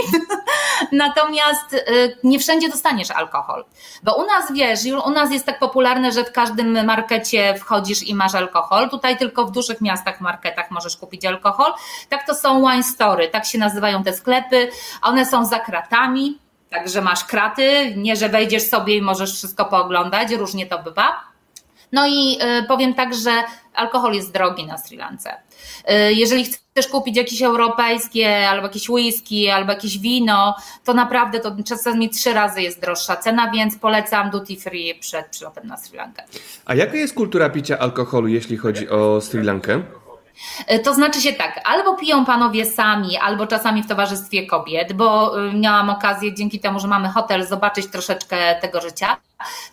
Natomiast 0.92 1.76
nie 2.24 2.38
wszędzie 2.38 2.68
dostaniesz 2.68 3.10
alkohol. 3.10 3.64
Bo 4.02 4.14
u 4.14 4.26
nas, 4.26 4.52
wiesz, 4.52 4.80
u 5.06 5.10
nas 5.10 5.32
jest 5.32 5.46
tak 5.46 5.58
popularne, 5.58 6.12
że 6.12 6.24
w 6.24 6.32
każdym 6.32 6.84
markecie 6.84 7.54
wchodzisz 7.54 8.02
i 8.02 8.14
masz 8.14 8.34
alkohol. 8.34 8.90
Tutaj 8.90 9.18
tylko 9.18 9.46
w 9.46 9.50
dużych 9.50 9.80
miastach, 9.80 10.20
marketach 10.20 10.70
możesz 10.70 10.96
kupić 10.96 11.24
alkohol. 11.24 11.72
Tak 12.08 12.26
to 12.26 12.34
są 12.34 12.70
wine 12.70 12.82
story, 12.82 13.28
tak 13.28 13.44
się 13.44 13.58
nazywają 13.58 14.02
te 14.02 14.12
sklepy. 14.12 14.68
One 15.02 15.26
są 15.26 15.44
za 15.44 15.58
kratami, 15.58 16.38
także 16.70 17.02
masz 17.02 17.24
kraty, 17.24 17.94
nie 17.96 18.16
że 18.16 18.28
wejdziesz 18.28 18.62
sobie 18.62 18.96
i 18.96 19.02
możesz 19.02 19.34
wszystko 19.34 19.64
pooglądać, 19.64 20.32
różnie 20.32 20.66
to 20.66 20.78
bywa. 20.78 21.33
No 21.94 22.06
i 22.06 22.38
y, 22.62 22.66
powiem 22.68 22.94
tak, 22.94 23.14
że 23.14 23.30
alkohol 23.74 24.14
jest 24.14 24.32
drogi 24.32 24.66
na 24.66 24.78
Sri 24.78 24.96
Lance. 24.96 25.30
Y, 25.30 26.12
jeżeli 26.12 26.44
chcesz 26.44 26.88
kupić 26.88 27.16
jakieś 27.16 27.42
europejskie, 27.42 28.48
albo 28.48 28.66
jakieś 28.66 28.88
whisky, 28.88 29.50
albo 29.50 29.72
jakieś 29.72 29.98
wino, 29.98 30.56
to 30.84 30.94
naprawdę 30.94 31.40
to 31.40 31.56
czasami 31.64 32.10
trzy 32.10 32.32
razy 32.32 32.62
jest 32.62 32.80
droższa 32.80 33.16
cena, 33.16 33.50
więc 33.50 33.78
polecam 33.78 34.30
duty 34.30 34.56
free 34.56 34.94
przed 34.94 35.26
przylotem 35.26 35.66
na 35.66 35.76
Sri 35.76 35.96
Lankę. 35.96 36.22
A 36.64 36.74
jaka 36.74 36.96
jest 36.96 37.14
kultura 37.14 37.50
picia 37.50 37.78
alkoholu, 37.78 38.28
jeśli 38.28 38.56
chodzi 38.56 38.88
o 38.88 39.20
Sri 39.20 39.42
Lankę? 39.42 39.82
Y, 40.72 40.78
to 40.78 40.94
znaczy 40.94 41.20
się 41.20 41.32
tak, 41.32 41.60
albo 41.64 41.96
piją 41.96 42.24
panowie 42.24 42.66
sami, 42.66 43.16
albo 43.16 43.46
czasami 43.46 43.82
w 43.82 43.88
towarzystwie 43.88 44.46
kobiet, 44.46 44.92
bo 44.92 45.32
miałam 45.54 45.90
okazję 45.90 46.34
dzięki 46.34 46.60
temu, 46.60 46.80
że 46.80 46.88
mamy 46.88 47.08
hotel, 47.08 47.46
zobaczyć 47.46 47.86
troszeczkę 47.86 48.54
tego 48.60 48.80
życia. 48.80 49.16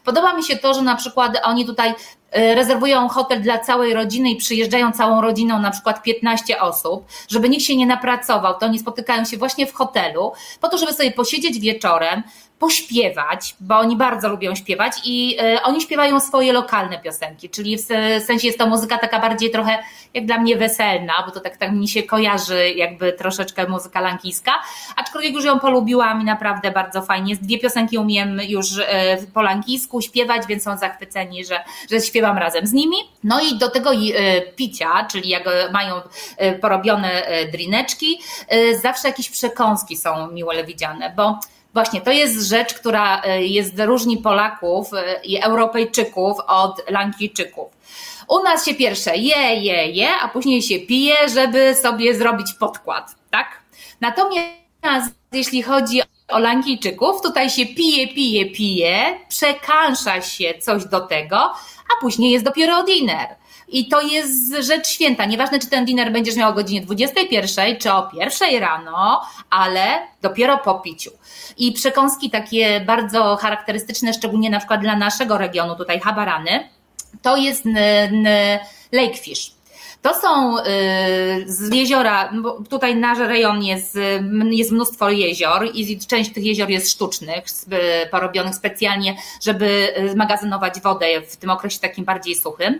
Podoba 0.05 0.33
mi 0.33 0.43
się 0.43 0.55
to, 0.55 0.73
że 0.73 0.81
na 0.81 0.95
przykład 0.95 1.41
oni 1.43 1.65
tutaj 1.65 1.93
e, 2.31 2.55
rezerwują 2.55 3.07
hotel 3.07 3.41
dla 3.41 3.59
całej 3.59 3.93
rodziny 3.93 4.29
i 4.29 4.35
przyjeżdżają 4.35 4.91
całą 4.91 5.21
rodziną, 5.21 5.59
na 5.59 5.71
przykład 5.71 6.03
15 6.03 6.61
osób, 6.61 7.05
żeby 7.29 7.49
nikt 7.49 7.63
się 7.63 7.75
nie 7.75 7.85
napracował, 7.85 8.59
to 8.59 8.65
oni 8.65 8.79
spotykają 8.79 9.25
się 9.25 9.37
właśnie 9.37 9.67
w 9.67 9.73
hotelu, 9.73 10.31
po 10.61 10.69
to, 10.69 10.77
żeby 10.77 10.93
sobie 10.93 11.11
posiedzieć 11.11 11.59
wieczorem, 11.59 12.23
pośpiewać, 12.61 13.55
bo 13.59 13.77
oni 13.77 13.95
bardzo 13.95 14.29
lubią 14.29 14.55
śpiewać 14.55 14.93
i 15.05 15.37
e, 15.39 15.63
oni 15.63 15.81
śpiewają 15.81 16.19
swoje 16.19 16.53
lokalne 16.53 16.99
piosenki, 16.99 17.49
czyli 17.49 17.77
w 17.77 18.23
sensie 18.25 18.47
jest 18.47 18.59
to 18.59 18.67
muzyka 18.67 18.97
taka 18.97 19.19
bardziej 19.19 19.51
trochę 19.51 19.79
jak 20.13 20.25
dla 20.25 20.37
mnie 20.37 20.57
weselna, 20.57 21.13
bo 21.25 21.31
to 21.31 21.39
tak, 21.39 21.57
tak 21.57 21.71
mi 21.71 21.87
się 21.87 22.03
kojarzy 22.03 22.69
jakby 22.69 23.13
troszeczkę 23.13 23.67
muzyka 23.67 24.01
lankijska, 24.01 24.51
aczkolwiek 24.95 25.33
już 25.33 25.45
ją 25.45 25.59
polubiłam 25.59 26.21
i 26.21 26.23
naprawdę 26.23 26.71
bardzo 26.71 27.01
fajnie. 27.01 27.35
Dwie 27.35 27.59
piosenki 27.59 27.97
umiem 27.97 28.39
już 28.47 28.67
e, 28.79 29.17
po 29.33 29.41
lankijsku 29.41 30.01
śpiewać, 30.01 30.47
więc 30.47 30.63
są 30.63 30.77
zachwyceni, 30.77 31.45
że, 31.45 31.63
że 31.91 32.01
śpiewam 32.01 32.37
razem 32.37 32.67
z 32.67 32.73
nimi. 32.73 32.97
No 33.23 33.39
i 33.41 33.57
do 33.57 33.69
tego 33.69 33.91
e, 33.93 34.41
picia, 34.41 35.07
czyli 35.11 35.29
jak 35.29 35.43
mają 35.73 35.95
porobione 36.61 37.23
drineczki, 37.51 38.21
zawsze 38.81 39.07
jakieś 39.07 39.29
przekąski 39.29 39.97
są 39.97 40.31
miłe 40.31 40.63
widziane, 40.63 41.13
bo 41.15 41.39
Właśnie, 41.73 42.01
to 42.01 42.11
jest 42.11 42.47
rzecz, 42.49 42.73
która 42.73 43.21
e, 43.21 43.43
jest 43.43 43.79
różni 43.79 44.17
Polaków 44.17 44.93
e, 44.93 45.23
i 45.23 45.41
Europejczyków 45.41 46.37
od 46.47 46.89
Lankijczyków. 46.89 47.67
U 48.27 48.43
nas 48.43 48.65
się 48.65 48.73
pierwsze 48.73 49.17
je, 49.17 49.55
je, 49.55 49.87
je, 49.87 50.09
a 50.21 50.27
później 50.27 50.61
się 50.61 50.79
pije, 50.79 51.29
żeby 51.29 51.75
sobie 51.75 52.15
zrobić 52.15 52.53
podkład, 52.53 53.15
tak? 53.29 53.47
Natomiast 54.01 55.15
jeśli 55.31 55.63
chodzi 55.63 56.01
o 56.27 56.39
Lankijczyków, 56.39 57.21
tutaj 57.21 57.49
się 57.49 57.65
pije, 57.65 58.07
pije, 58.07 58.45
pije, 58.45 59.19
przekansza 59.29 60.21
się 60.21 60.53
coś 60.59 60.85
do 60.85 60.99
tego, 60.99 61.37
a 61.37 62.01
później 62.01 62.31
jest 62.31 62.45
dopiero 62.45 62.83
dinner. 62.83 63.27
I 63.71 63.87
to 63.87 64.01
jest 64.01 64.55
rzecz 64.59 64.87
święta. 64.87 65.25
Nieważne, 65.25 65.59
czy 65.59 65.69
ten 65.69 65.85
dinner 65.85 66.11
będziesz 66.11 66.35
miał 66.35 66.49
o 66.49 66.53
godzinie 66.53 66.81
21, 66.81 67.77
czy 67.77 67.93
o 67.93 68.03
pierwszej 68.03 68.59
rano, 68.59 69.21
ale 69.49 70.07
dopiero 70.21 70.57
po 70.57 70.79
piciu. 70.79 71.11
I 71.57 71.71
przekąski 71.71 72.29
takie 72.29 72.81
bardzo 72.81 73.35
charakterystyczne, 73.35 74.13
szczególnie 74.13 74.49
na 74.49 74.57
przykład 74.57 74.81
dla 74.81 74.95
naszego 74.95 75.37
regionu, 75.37 75.75
tutaj 75.75 75.99
Habarany, 75.99 76.69
to 77.21 77.37
jest 77.37 77.65
lakefish. 78.91 79.51
To 80.01 80.13
są 80.21 80.57
y, 80.57 80.63
z 81.45 81.75
jeziora, 81.75 82.33
tutaj 82.69 82.95
nasz 82.95 83.19
rejon 83.19 83.63
jest, 83.63 83.97
jest 84.51 84.71
mnóstwo 84.71 85.09
jezior 85.09 85.69
i 85.73 85.99
część 85.99 86.33
tych 86.33 86.43
jezior 86.43 86.69
jest 86.69 86.91
sztucznych, 86.91 87.43
porobionych 88.11 88.55
specjalnie, 88.55 89.15
żeby 89.41 89.93
magazynować 90.15 90.81
wodę 90.81 91.05
w 91.21 91.37
tym 91.37 91.49
okresie 91.49 91.79
takim 91.79 92.05
bardziej 92.05 92.35
suchym. 92.35 92.73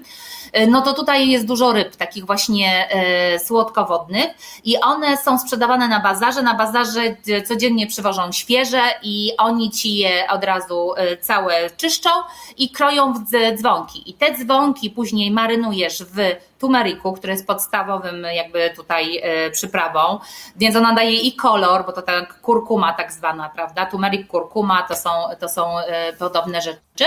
Y, 0.57 0.67
no 0.67 0.81
to 0.81 0.93
tutaj 0.93 1.29
jest 1.29 1.45
dużo 1.45 1.71
ryb, 1.71 1.95
takich 1.95 2.25
właśnie 2.25 2.87
y, 3.35 3.39
słodkowodnych 3.39 4.27
i 4.63 4.77
one 4.77 5.17
są 5.17 5.39
sprzedawane 5.39 5.87
na 5.87 5.99
bazarze. 5.99 6.41
Na 6.41 6.53
bazarze 6.53 7.15
codziennie 7.47 7.87
przywożą 7.87 8.31
świeże 8.31 8.81
i 9.03 9.31
oni 9.37 9.71
ci 9.71 9.95
je 9.95 10.27
od 10.29 10.43
razu 10.43 10.93
całe 11.21 11.69
czyszczą 11.69 12.09
i 12.57 12.69
kroją 12.69 13.13
w 13.13 13.57
dzwonki. 13.57 14.09
I 14.09 14.13
te 14.13 14.37
dzwonki 14.37 14.89
później 14.89 15.31
marynujesz 15.31 16.03
w 16.03 16.35
tumeriku, 16.61 17.13
który 17.13 17.33
jest 17.33 17.47
podstawowym 17.47 18.25
jakby 18.35 18.69
tutaj 18.75 19.19
e, 19.23 19.51
przyprawą, 19.51 20.19
więc 20.55 20.75
ona 20.75 20.93
daje 20.93 21.15
i 21.15 21.35
kolor, 21.35 21.85
bo 21.85 21.91
to 21.91 22.01
tak 22.01 22.41
kurkuma 22.41 22.93
tak 22.93 23.11
zwana, 23.11 23.49
prawda? 23.49 23.85
Tumerik, 23.85 24.27
kurkuma 24.27 24.81
to 24.81 24.95
są, 24.95 25.09
to 25.39 25.49
są 25.49 25.79
e, 25.79 26.13
podobne 26.13 26.61
rzeczy. 26.61 27.05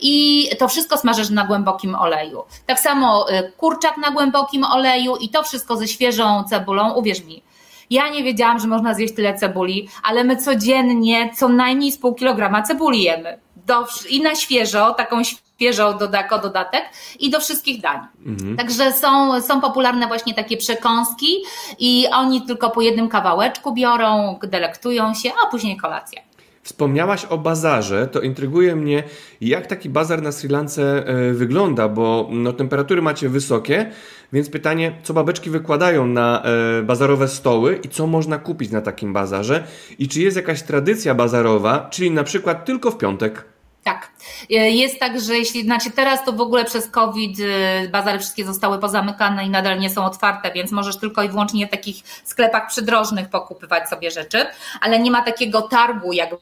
I 0.00 0.48
to 0.58 0.68
wszystko 0.68 0.98
smażysz 0.98 1.30
na 1.30 1.44
głębokim 1.44 1.94
oleju. 1.94 2.44
Tak 2.66 2.80
samo 2.80 3.30
e, 3.30 3.42
kurczak 3.42 3.96
na 3.96 4.10
głębokim 4.10 4.64
oleju 4.64 5.16
i 5.16 5.28
to 5.28 5.42
wszystko 5.42 5.76
ze 5.76 5.88
świeżą 5.88 6.44
cebulą, 6.44 6.94
uwierz 6.94 7.24
mi. 7.24 7.42
Ja 7.90 8.08
nie 8.08 8.22
wiedziałam, 8.22 8.58
że 8.58 8.68
można 8.68 8.94
zjeść 8.94 9.14
tyle 9.14 9.34
cebuli, 9.34 9.88
ale 10.02 10.24
my 10.24 10.36
codziennie 10.36 11.30
co 11.36 11.48
najmniej 11.48 11.92
z 11.92 11.98
pół 11.98 12.14
kilograma 12.14 12.62
cebuli 12.62 13.02
jemy. 13.02 13.43
Do, 13.66 13.86
I 14.08 14.22
na 14.22 14.34
świeżo, 14.34 14.94
taką 14.94 15.24
świeżo 15.24 15.98
jako 16.12 16.38
dodatek 16.38 16.84
i 17.20 17.30
do 17.30 17.40
wszystkich 17.40 17.80
dań. 17.80 18.00
Mhm. 18.26 18.56
Także 18.56 18.92
są, 18.92 19.40
są 19.40 19.60
popularne 19.60 20.06
właśnie 20.06 20.34
takie 20.34 20.56
przekąski 20.56 21.36
i 21.78 22.06
oni 22.12 22.42
tylko 22.42 22.70
po 22.70 22.80
jednym 22.80 23.08
kawałeczku 23.08 23.74
biorą, 23.74 24.38
delektują 24.42 25.14
się, 25.14 25.30
a 25.44 25.50
później 25.50 25.76
kolacja. 25.76 26.22
Wspomniałaś 26.62 27.24
o 27.24 27.38
bazarze, 27.38 28.06
to 28.06 28.20
intryguje 28.20 28.76
mnie, 28.76 29.02
jak 29.40 29.66
taki 29.66 29.88
bazar 29.88 30.22
na 30.22 30.32
Sri 30.32 30.48
Lance 30.48 31.06
e, 31.06 31.32
wygląda, 31.32 31.88
bo 31.88 32.28
no, 32.30 32.52
temperatury 32.52 33.02
macie 33.02 33.28
wysokie, 33.28 33.90
więc 34.32 34.50
pytanie, 34.50 34.98
co 35.02 35.14
babeczki 35.14 35.50
wykładają 35.50 36.06
na 36.06 36.42
e, 36.42 36.82
bazarowe 36.82 37.28
stoły 37.28 37.80
i 37.82 37.88
co 37.88 38.06
można 38.06 38.38
kupić 38.38 38.70
na 38.70 38.80
takim 38.80 39.12
bazarze 39.12 39.64
i 39.98 40.08
czy 40.08 40.20
jest 40.20 40.36
jakaś 40.36 40.62
tradycja 40.62 41.14
bazarowa, 41.14 41.88
czyli 41.90 42.10
na 42.10 42.24
przykład 42.24 42.64
tylko 42.64 42.90
w 42.90 42.98
piątek? 42.98 43.53
Tak. 43.84 44.10
E, 44.50 44.54
jest 44.70 45.00
tak, 45.00 45.20
że 45.20 45.38
jeśli, 45.38 45.62
znaczy 45.62 45.90
teraz 45.90 46.24
to 46.24 46.32
w 46.32 46.40
ogóle 46.40 46.64
przez 46.64 46.88
COVID 46.88 47.38
e, 47.40 47.88
bazary 47.88 48.18
wszystkie 48.18 48.44
zostały 48.44 48.78
pozamykane 48.78 49.46
i 49.46 49.50
nadal 49.50 49.78
nie 49.78 49.90
są 49.90 50.04
otwarte, 50.04 50.52
więc 50.52 50.72
możesz 50.72 50.96
tylko 50.96 51.22
i 51.22 51.28
wyłącznie 51.28 51.66
w 51.66 51.70
takich 51.70 51.96
sklepach 52.24 52.68
przydrożnych 52.68 53.28
pokupywać 53.28 53.88
sobie 53.88 54.10
rzeczy, 54.10 54.46
ale 54.80 54.98
nie 54.98 55.10
ma 55.10 55.22
takiego 55.22 55.62
targu 55.62 56.12
jakby 56.12 56.36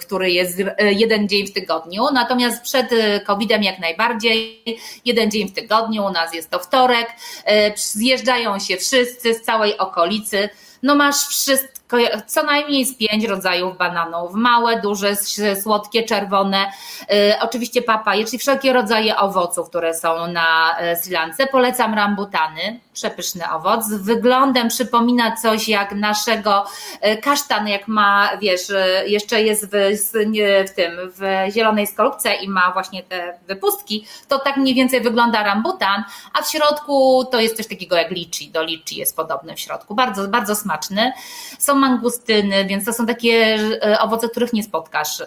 który 0.00 0.30
jest 0.30 0.60
e, 0.60 0.92
jeden 0.92 1.28
dzień 1.28 1.46
w 1.46 1.52
tygodniu. 1.52 2.02
Natomiast 2.12 2.62
przed 2.62 2.90
COVID-em 3.26 3.62
jak 3.62 3.78
najbardziej, 3.78 4.64
jeden 5.04 5.30
dzień 5.30 5.48
w 5.48 5.54
tygodniu, 5.54 6.04
u 6.04 6.10
nas 6.10 6.34
jest 6.34 6.50
to 6.50 6.58
wtorek, 6.58 7.06
zjeżdżają 7.76 8.58
się 8.58 8.76
wszyscy 8.76 9.34
z 9.34 9.42
całej 9.42 9.78
okolicy. 9.78 10.48
No 10.82 10.94
masz 10.94 11.16
wszystko 11.16 11.73
co 12.26 12.42
najmniej 12.42 12.84
z 12.84 12.94
pięć 12.96 13.24
rodzajów 13.24 13.76
bananów. 13.76 14.34
Małe, 14.34 14.80
duże, 14.80 15.16
słodkie, 15.62 16.02
czerwone. 16.02 16.72
Y, 17.02 17.34
oczywiście 17.40 17.82
papaje, 17.82 18.24
czyli 18.24 18.38
wszelkie 18.38 18.72
rodzaje 18.72 19.16
owoców, 19.16 19.68
które 19.68 19.94
są 19.94 20.26
na 20.26 20.76
y, 20.92 20.96
Sri 20.96 21.12
Lance. 21.12 21.46
Polecam 21.46 21.94
rambutany, 21.94 22.80
przepyszny 22.92 23.50
owoc. 23.50 23.88
Wyglądem 23.88 24.68
przypomina 24.68 25.36
coś 25.36 25.68
jak 25.68 25.92
naszego 25.92 26.64
y, 27.06 27.16
kasztan, 27.16 27.68
jak 27.68 27.88
ma, 27.88 28.30
wiesz, 28.40 28.60
jeszcze 29.06 29.42
jest 29.42 29.66
w, 29.72 29.96
w 30.68 30.74
tym, 30.74 30.92
w 31.18 31.52
zielonej 31.52 31.86
skorupce 31.86 32.34
i 32.34 32.48
ma 32.48 32.72
właśnie 32.72 33.02
te 33.02 33.38
wypustki, 33.46 34.06
to 34.28 34.38
tak 34.38 34.56
mniej 34.56 34.74
więcej 34.74 35.00
wygląda 35.00 35.42
rambutan, 35.42 36.04
a 36.32 36.42
w 36.42 36.50
środku 36.50 37.24
to 37.30 37.40
jest 37.40 37.56
coś 37.56 37.66
takiego 37.66 37.96
jak 37.96 38.10
liczy. 38.10 38.44
Do 38.52 38.62
liczy 38.62 38.94
jest 38.94 39.16
podobny 39.16 39.56
w 39.56 39.60
środku. 39.60 39.94
Bardzo, 39.94 40.28
bardzo 40.28 40.54
smaczny. 40.54 41.12
Są 41.58 41.74
mangustyny, 41.88 42.64
więc 42.64 42.84
to 42.84 42.92
są 42.92 43.06
takie 43.06 43.58
e, 43.82 43.98
owoce, 44.00 44.28
których 44.28 44.52
nie 44.52 44.62
spotkasz 44.62 45.20
e, 45.20 45.26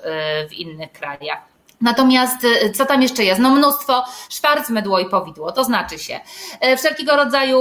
w 0.50 0.54
innych 0.54 0.92
krajach. 0.92 1.40
Natomiast 1.82 2.46
e, 2.46 2.72
co 2.72 2.86
tam 2.86 3.02
jeszcze 3.02 3.24
jest? 3.24 3.42
No 3.42 3.50
mnóstwo 3.50 4.04
szwarc, 4.30 4.70
mydło 4.70 5.00
i 5.00 5.10
powidło, 5.10 5.52
to 5.52 5.64
znaczy 5.64 6.00
się 6.00 6.20
wszelkiego 6.78 7.16
rodzaju 7.16 7.60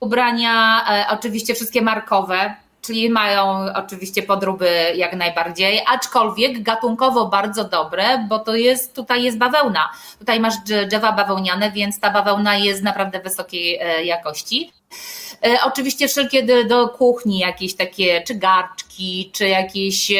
ubrania, 0.00 0.84
oczywiście 1.10 1.54
wszystkie 1.54 1.82
markowe, 1.82 2.54
czyli 2.88 3.10
mają 3.10 3.74
oczywiście 3.74 4.22
podróby 4.22 4.92
jak 4.94 5.12
najbardziej, 5.16 5.82
aczkolwiek 5.86 6.62
gatunkowo 6.62 7.26
bardzo 7.26 7.64
dobre, 7.64 8.26
bo 8.28 8.38
to 8.38 8.54
jest, 8.54 8.94
tutaj 8.94 9.22
jest 9.22 9.38
bawełna. 9.38 9.88
Tutaj 10.18 10.40
masz 10.40 10.54
drzewa 10.86 11.12
bawełniane, 11.12 11.70
więc 11.70 12.00
ta 12.00 12.10
bawełna 12.10 12.56
jest 12.56 12.82
naprawdę 12.82 13.20
wysokiej 13.20 13.78
e, 13.80 14.04
jakości. 14.04 14.72
E, 15.46 15.58
oczywiście 15.64 16.08
wszelkie 16.08 16.64
do, 16.64 16.88
kuchni 16.88 17.38
jakieś 17.38 17.74
takie, 17.74 18.22
czy 18.22 18.34
garczki, 18.34 19.30
czy 19.34 19.48
jakieś 19.48 20.12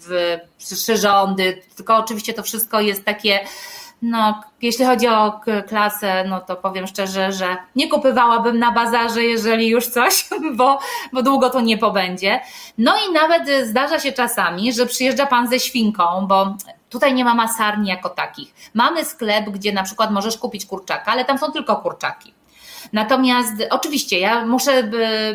w, 0.00 0.38
przyrządy, 0.58 1.62
tylko 1.76 1.96
oczywiście 1.96 2.34
to 2.34 2.42
wszystko 2.42 2.80
jest 2.80 3.04
takie 3.04 3.40
no, 4.04 4.40
jeśli 4.62 4.84
chodzi 4.84 5.08
o 5.08 5.40
klasę, 5.68 6.24
no 6.28 6.40
to 6.40 6.56
powiem 6.56 6.86
szczerze, 6.86 7.32
że 7.32 7.56
nie 7.76 7.88
kupywałabym 7.88 8.58
na 8.58 8.72
bazarze, 8.72 9.22
jeżeli 9.22 9.68
już 9.68 9.86
coś, 9.86 10.28
bo, 10.56 10.78
bo 11.12 11.22
długo 11.22 11.50
to 11.50 11.60
nie 11.60 11.78
pobędzie. 11.78 12.40
No 12.78 12.94
i 13.08 13.12
nawet 13.12 13.68
zdarza 13.68 14.00
się 14.00 14.12
czasami, 14.12 14.72
że 14.72 14.86
przyjeżdża 14.86 15.26
pan 15.26 15.48
ze 15.48 15.60
świnką, 15.60 16.26
bo 16.26 16.56
tutaj 16.88 17.14
nie 17.14 17.24
ma 17.24 17.34
masarni 17.34 17.88
jako 17.88 18.08
takich. 18.08 18.54
Mamy 18.74 19.04
sklep, 19.04 19.50
gdzie 19.50 19.72
na 19.72 19.82
przykład 19.82 20.10
możesz 20.10 20.38
kupić 20.38 20.66
kurczaka, 20.66 21.12
ale 21.12 21.24
tam 21.24 21.38
są 21.38 21.52
tylko 21.52 21.76
kurczaki. 21.76 22.34
Natomiast 22.92 23.52
oczywiście 23.70 24.18
ja 24.18 24.46
muszę 24.46 24.90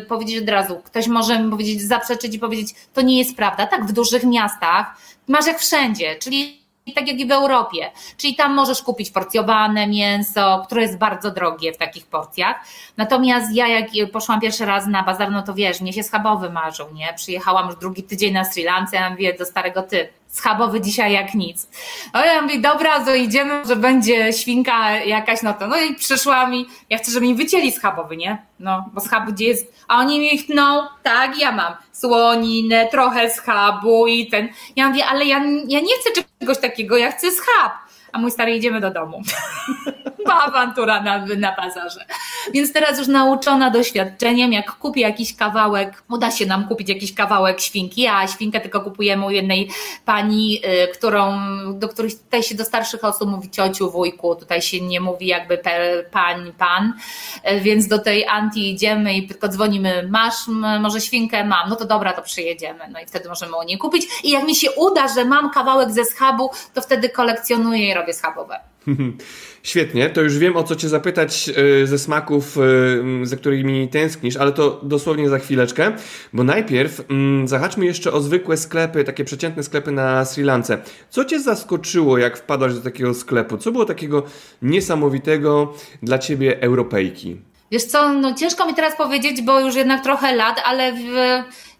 powiedzieć 0.08 0.42
od 0.42 0.48
razu, 0.48 0.80
ktoś 0.84 1.06
może 1.06 1.42
mi 1.42 1.50
powiedzieć, 1.50 1.82
zaprzeczyć 1.82 2.34
i 2.34 2.38
powiedzieć, 2.38 2.74
to 2.94 3.00
nie 3.00 3.18
jest 3.18 3.36
prawda. 3.36 3.66
Tak, 3.66 3.86
w 3.86 3.92
dużych 3.92 4.24
miastach 4.24 4.96
masz 5.28 5.46
jak 5.46 5.58
wszędzie, 5.58 6.16
czyli 6.16 6.59
tak 6.92 7.08
jak 7.08 7.20
i 7.20 7.26
w 7.26 7.32
Europie. 7.32 7.90
Czyli 8.16 8.34
tam 8.34 8.54
możesz 8.54 8.82
kupić 8.82 9.10
porcjowane 9.10 9.86
mięso, 9.86 10.62
które 10.66 10.82
jest 10.82 10.98
bardzo 10.98 11.30
drogie 11.30 11.72
w 11.72 11.76
takich 11.76 12.06
porcjach. 12.06 12.56
Natomiast 12.96 13.54
ja 13.54 13.68
jak 13.68 13.86
poszłam 14.12 14.40
pierwszy 14.40 14.66
raz 14.66 14.86
na 14.86 15.02
bazar, 15.02 15.30
no 15.30 15.42
to 15.42 15.54
wiesz, 15.54 15.80
mnie 15.80 15.92
się 15.92 16.02
schabowy 16.02 16.50
marzył, 16.50 16.86
nie? 16.94 17.14
Przyjechałam 17.16 17.66
już 17.66 17.76
drugi 17.76 18.02
tydzień 18.02 18.32
na 18.32 18.44
Sri 18.44 18.64
Lance, 18.64 18.96
ja 18.96 19.10
mówię 19.10 19.36
do 19.38 19.46
starego 19.46 19.82
ty, 19.82 20.08
schabowy 20.30 20.80
dzisiaj 20.80 21.12
jak 21.12 21.34
nic. 21.34 21.68
No 22.14 22.24
ja 22.24 22.42
mówię, 22.42 22.58
dobra, 22.58 23.04
to 23.04 23.14
idziemy, 23.14 23.64
że 23.66 23.76
będzie 23.76 24.32
świnka 24.32 24.90
jakaś, 24.96 25.42
no 25.42 25.54
to, 25.54 25.66
no 25.66 25.76
i 25.80 25.94
przyszła 25.94 26.46
mi, 26.46 26.66
ja 26.90 26.98
chcę, 26.98 27.12
żeby 27.12 27.26
mi 27.26 27.34
wycięli 27.34 27.72
schabowy, 27.72 28.16
nie? 28.16 28.42
No, 28.60 28.90
bo 28.92 29.00
schab 29.00 29.30
gdzie 29.30 29.44
jest, 29.44 29.84
a 29.88 29.98
oni 29.98 30.20
mi 30.20 30.44
no, 30.48 30.90
tak, 31.02 31.38
ja 31.38 31.52
mam 31.52 31.74
słoninę, 31.92 32.88
trochę 32.90 33.30
schabu 33.30 34.06
i 34.06 34.26
ten, 34.26 34.48
ja 34.76 34.88
mówię, 34.88 35.06
ale 35.06 35.24
ja, 35.24 35.38
ja 35.68 35.80
nie 35.80 35.94
chcę 36.00 36.22
czegoś 36.40 36.58
takiego, 36.58 36.96
ja 36.96 37.12
chcę 37.12 37.30
schab 37.30 37.90
a 38.12 38.18
mój 38.18 38.30
stary 38.30 38.56
idziemy 38.56 38.80
do 38.80 38.90
domu. 38.90 39.22
Awantura 40.46 41.00
na, 41.00 41.26
na 41.26 41.56
bazarze. 41.56 42.04
Więc 42.52 42.72
teraz 42.72 42.98
już 42.98 43.08
nauczona 43.08 43.70
doświadczeniem, 43.70 44.52
jak 44.52 44.72
kupię 44.72 45.00
jakiś 45.00 45.36
kawałek, 45.36 46.02
uda 46.10 46.30
się 46.30 46.46
nam 46.46 46.68
kupić 46.68 46.88
jakiś 46.88 47.14
kawałek 47.14 47.60
świnki, 47.60 48.06
a 48.06 48.28
świnkę 48.28 48.60
tylko 48.60 48.80
kupujemy 48.80 49.26
u 49.26 49.30
jednej 49.30 49.70
pani, 50.04 50.60
y, 50.84 50.88
którą, 50.88 51.38
do 51.74 51.88
której 51.88 52.12
tutaj 52.12 52.42
się 52.42 52.54
do 52.54 52.64
starszych 52.64 53.04
osób 53.04 53.30
mówi 53.30 53.50
ciociu, 53.50 53.90
wujku, 53.90 54.34
tutaj 54.34 54.62
się 54.62 54.80
nie 54.80 55.00
mówi 55.00 55.26
jakby 55.26 55.58
pań, 56.10 56.52
pan, 56.58 56.92
y, 57.50 57.60
więc 57.60 57.88
do 57.88 57.98
tej 57.98 58.26
Anti 58.26 58.70
idziemy 58.72 59.14
i 59.14 59.28
tylko 59.28 59.48
dzwonimy, 59.48 60.08
masz 60.10 60.48
może 60.80 61.00
świnkę? 61.00 61.44
Mam, 61.44 61.68
no 61.68 61.76
to 61.76 61.84
dobra, 61.84 62.12
to 62.12 62.22
przyjedziemy, 62.22 62.88
no 62.92 63.00
i 63.00 63.06
wtedy 63.06 63.28
możemy 63.28 63.56
u 63.56 63.62
niej 63.62 63.78
kupić. 63.78 64.06
I 64.24 64.30
jak 64.30 64.44
mi 64.44 64.54
się 64.54 64.70
uda, 64.70 65.08
że 65.08 65.24
mam 65.24 65.50
kawałek 65.50 65.90
ze 65.90 66.04
schabu, 66.04 66.50
to 66.74 66.80
wtedy 66.82 67.08
kolekcjonuję 67.08 67.94
robię 67.94 68.14
schabowe. 68.14 68.60
Świetnie, 69.62 70.10
to 70.10 70.22
już 70.22 70.38
wiem 70.38 70.56
o 70.56 70.62
co 70.62 70.76
Cię 70.76 70.88
zapytać 70.88 71.50
e, 71.82 71.86
ze 71.86 71.98
smaków, 71.98 72.58
e, 73.22 73.26
za 73.26 73.36
którymi 73.36 73.88
tęsknisz, 73.88 74.36
ale 74.36 74.52
to 74.52 74.80
dosłownie 74.82 75.28
za 75.28 75.38
chwileczkę, 75.38 75.92
bo 76.32 76.44
najpierw 76.44 77.10
mm, 77.10 77.48
zahaczmy 77.48 77.86
jeszcze 77.86 78.12
o 78.12 78.20
zwykłe 78.20 78.56
sklepy, 78.56 79.04
takie 79.04 79.24
przeciętne 79.24 79.62
sklepy 79.62 79.92
na 79.92 80.24
Sri 80.24 80.42
Lance. 80.44 80.78
Co 81.10 81.24
Cię 81.24 81.40
zaskoczyło, 81.40 82.18
jak 82.18 82.38
wpadłaś 82.38 82.74
do 82.74 82.80
takiego 82.80 83.14
sklepu? 83.14 83.58
Co 83.58 83.72
było 83.72 83.84
takiego 83.84 84.22
niesamowitego 84.62 85.74
dla 86.02 86.18
Ciebie 86.18 86.62
Europejki? 86.62 87.36
Wiesz 87.70 87.84
co, 87.84 88.12
no 88.12 88.34
ciężko 88.34 88.66
mi 88.66 88.74
teraz 88.74 88.96
powiedzieć, 88.96 89.42
bo 89.42 89.60
już 89.60 89.74
jednak 89.74 90.02
trochę 90.02 90.36
lat, 90.36 90.62
ale 90.64 90.92
w 90.92 91.04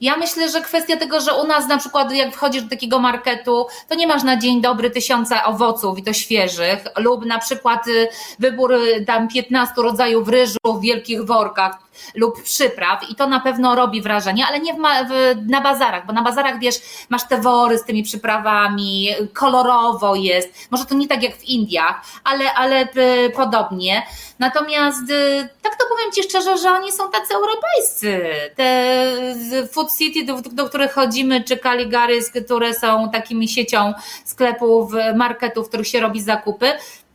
ja 0.01 0.17
myślę, 0.17 0.49
że 0.49 0.61
kwestia 0.61 0.97
tego, 0.97 1.21
że 1.21 1.35
u 1.35 1.47
nas 1.47 1.69
na 1.69 1.79
przykład 1.79 2.13
jak 2.13 2.35
wchodzisz 2.35 2.63
do 2.63 2.71
takiego 2.71 2.99
marketu, 2.99 3.67
to 3.89 3.95
nie 3.95 4.07
masz 4.07 4.23
na 4.23 4.37
dzień 4.37 4.61
dobry 4.61 4.91
tysiąca 4.91 5.45
owoców 5.45 5.99
i 5.99 6.03
to 6.03 6.13
świeżych, 6.13 6.79
lub 6.97 7.25
na 7.25 7.39
przykład 7.39 7.87
y, 7.87 8.09
wybór 8.39 8.73
y, 8.73 9.05
tam 9.07 9.29
15 9.29 9.75
rodzajów 9.77 10.29
ryżu 10.29 10.59
w 10.65 10.81
wielkich 10.81 11.25
workach 11.25 11.79
lub 12.15 12.43
przypraw 12.43 13.11
i 13.11 13.15
to 13.15 13.27
na 13.27 13.41
pewno 13.41 13.75
robi 13.75 14.03
wrażenie, 14.03 14.47
ale 14.47 14.61
nie 14.61 14.75
w, 14.75 14.79
w, 14.79 15.37
na 15.49 15.61
bazarach, 15.61 16.07
bo 16.07 16.13
na 16.13 16.23
bazarach 16.23 16.59
wiesz, 16.59 16.75
masz 17.09 17.29
te 17.29 17.41
wory 17.41 17.79
z 17.79 17.85
tymi 17.85 18.03
przyprawami, 18.03 19.09
kolorowo 19.35 20.15
jest, 20.15 20.49
może 20.71 20.85
to 20.85 20.95
nie 20.95 21.09
tak 21.09 21.23
jak 21.23 21.37
w 21.37 21.45
Indiach, 21.45 22.03
ale, 22.25 22.55
ale 22.55 22.83
y, 22.83 23.31
podobnie. 23.37 24.07
Natomiast 24.39 25.01
tak 25.63 25.77
to 25.77 25.85
powiem 25.89 26.13
Ci 26.13 26.23
szczerze, 26.23 26.59
że 26.59 26.71
oni 26.71 26.93
są 26.93 27.11
tacy 27.11 27.35
europejscy. 27.35 28.21
Te 28.57 29.67
food 29.73 29.90
City, 29.99 30.25
do, 30.25 30.43
do 30.53 30.69
których 30.69 30.93
chodzimy, 30.93 31.45
czy 31.45 31.57
Caligaris, 31.57 32.31
które 32.31 32.75
są 32.75 33.11
takimi 33.11 33.49
siecią 33.49 33.93
sklepów, 34.25 34.93
marketów, 35.17 35.67
w 35.67 35.69
których 35.69 35.87
się 35.87 36.01
robi 36.01 36.23
zakupy, 36.23 36.73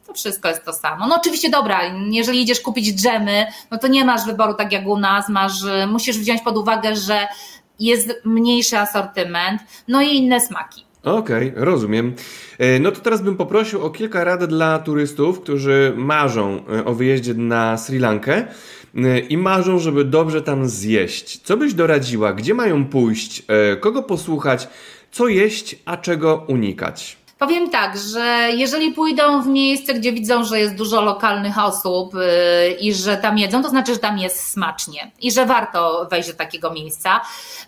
to 0.07 0.13
wszystko 0.13 0.47
jest 0.47 0.65
to 0.65 0.73
samo. 0.73 1.07
No 1.07 1.15
oczywiście 1.15 1.49
dobra, 1.49 1.81
jeżeli 2.11 2.41
idziesz 2.41 2.61
kupić 2.61 3.01
dżemy, 3.01 3.45
no 3.71 3.77
to 3.77 3.87
nie 3.87 4.05
masz 4.05 4.25
wyboru 4.25 4.53
tak 4.53 4.71
jak 4.71 4.87
u 4.87 4.97
nas, 4.97 5.29
masz, 5.29 5.53
musisz 5.87 6.17
wziąć 6.17 6.41
pod 6.41 6.57
uwagę, 6.57 6.95
że 6.95 7.27
jest 7.79 8.21
mniejszy 8.25 8.77
asortyment, 8.77 9.61
no 9.87 10.01
i 10.01 10.15
inne 10.15 10.41
smaki. 10.41 10.85
Okej, 11.03 11.49
okay, 11.51 11.65
rozumiem. 11.65 12.13
E, 12.59 12.79
no 12.79 12.91
to 12.91 13.01
teraz 13.01 13.21
bym 13.21 13.37
poprosił 13.37 13.85
o 13.85 13.89
kilka 13.89 14.23
rad 14.23 14.45
dla 14.45 14.79
turystów, 14.79 15.41
którzy 15.41 15.93
marzą 15.95 16.63
e, 16.67 16.85
o 16.85 16.93
wyjeździe 16.93 17.33
na 17.33 17.77
Sri 17.77 17.99
Lankę. 17.99 18.47
Y, 18.95 19.19
i 19.19 19.37
marzą, 19.37 19.79
żeby 19.79 20.05
dobrze 20.05 20.41
tam 20.41 20.67
zjeść. 20.67 21.41
Co 21.41 21.57
byś 21.57 21.73
doradziła? 21.73 22.33
Gdzie 22.33 22.53
mają 22.53 22.85
pójść? 22.85 23.43
Y, 23.73 23.77
kogo 23.77 24.03
posłuchać? 24.03 24.67
Co 25.11 25.27
jeść, 25.27 25.75
a 25.85 25.97
czego 25.97 26.45
unikać? 26.47 27.17
Powiem 27.39 27.69
tak, 27.69 27.97
że 27.97 28.49
jeżeli 28.53 28.91
pójdą 28.91 29.41
w 29.41 29.47
miejsce, 29.47 29.93
gdzie 29.93 30.11
widzą, 30.11 30.43
że 30.43 30.59
jest 30.59 30.75
dużo 30.75 31.01
lokalnych 31.01 31.57
osób 31.57 32.13
yy, 32.13 32.71
i 32.71 32.93
że 32.93 33.17
tam 33.17 33.37
jedzą, 33.37 33.63
to 33.63 33.69
znaczy, 33.69 33.93
że 33.93 33.99
tam 33.99 34.17
jest 34.17 34.51
smacznie 34.51 35.11
i 35.21 35.31
że 35.31 35.45
warto 35.45 36.07
wejść 36.11 36.29
do 36.29 36.35
takiego 36.35 36.71
miejsca. 36.71 37.21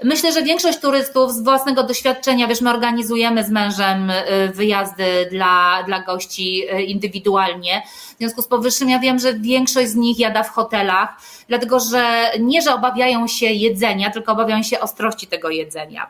Myślę, 0.03 0.31
że 0.31 0.43
większość 0.43 0.79
turystów 0.79 1.31
z 1.33 1.43
własnego 1.43 1.83
doświadczenia, 1.83 2.47
wiesz, 2.47 2.61
my 2.61 2.69
organizujemy 2.69 3.43
z 3.43 3.49
mężem 3.49 4.11
wyjazdy 4.53 5.27
dla, 5.31 5.83
dla 5.83 5.99
gości 5.99 6.63
indywidualnie. 6.87 7.81
W 8.17 8.19
związku 8.19 8.41
z 8.41 8.47
powyższym 8.47 8.89
ja 8.89 8.99
wiem, 8.99 9.19
że 9.19 9.33
większość 9.33 9.87
z 9.89 9.95
nich 9.95 10.19
jada 10.19 10.43
w 10.43 10.49
hotelach, 10.49 11.17
dlatego 11.47 11.79
że 11.79 12.31
nie, 12.39 12.61
że 12.61 12.73
obawiają 12.73 13.27
się 13.27 13.45
jedzenia, 13.45 14.11
tylko 14.11 14.31
obawiają 14.31 14.63
się 14.63 14.79
ostrości 14.79 15.27
tego 15.27 15.49
jedzenia. 15.49 16.09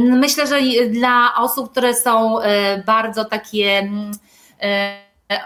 Myślę, 0.00 0.46
że 0.46 0.60
dla 0.88 1.34
osób, 1.36 1.70
które 1.70 1.94
są 1.94 2.36
bardzo 2.86 3.24
takie 3.24 3.78
mm, 3.78 4.12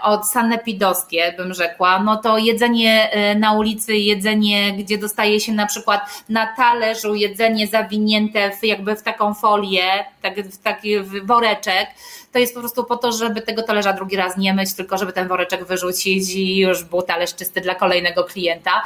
od 0.03 0.29
sanepidowskie, 0.29 1.35
bym 1.37 1.55
rzekła, 1.55 1.99
no 1.99 2.17
to 2.17 2.39
jedzenie 2.39 3.11
na 3.37 3.53
ulicy, 3.53 3.97
jedzenie, 3.97 4.73
gdzie 4.73 4.99
dostaje 4.99 5.41
się 5.41 5.53
na 5.53 5.67
przykład 5.67 6.25
na 6.29 6.47
talerzu 6.57 7.15
jedzenie 7.15 7.67
zawinięte 7.67 8.51
w, 8.51 8.65
jakby 8.65 8.97
w 8.97 9.03
taką 9.03 9.35
folię, 9.35 10.05
tak, 10.23 10.41
w 10.41 10.63
taki 10.63 11.01
woreczek, 11.01 11.89
to 12.33 12.39
jest 12.39 12.55
po 12.55 12.61
prostu 12.61 12.85
po 12.85 12.97
to, 12.97 13.13
żeby 13.13 13.43
tego 13.43 13.63
talerza 13.63 13.93
drugi 13.93 14.17
raz 14.17 14.37
nie 14.37 14.55
myć, 14.55 14.75
tylko 14.75 14.99
żeby 14.99 15.13
ten 15.13 15.29
woreczek 15.29 15.65
wyrzucić 15.65 16.35
i 16.35 16.59
już 16.59 16.85
był 16.85 17.03
talerz 17.03 17.35
czysty 17.35 17.61
dla 17.61 17.75
kolejnego 17.75 18.25
klienta. 18.25 18.83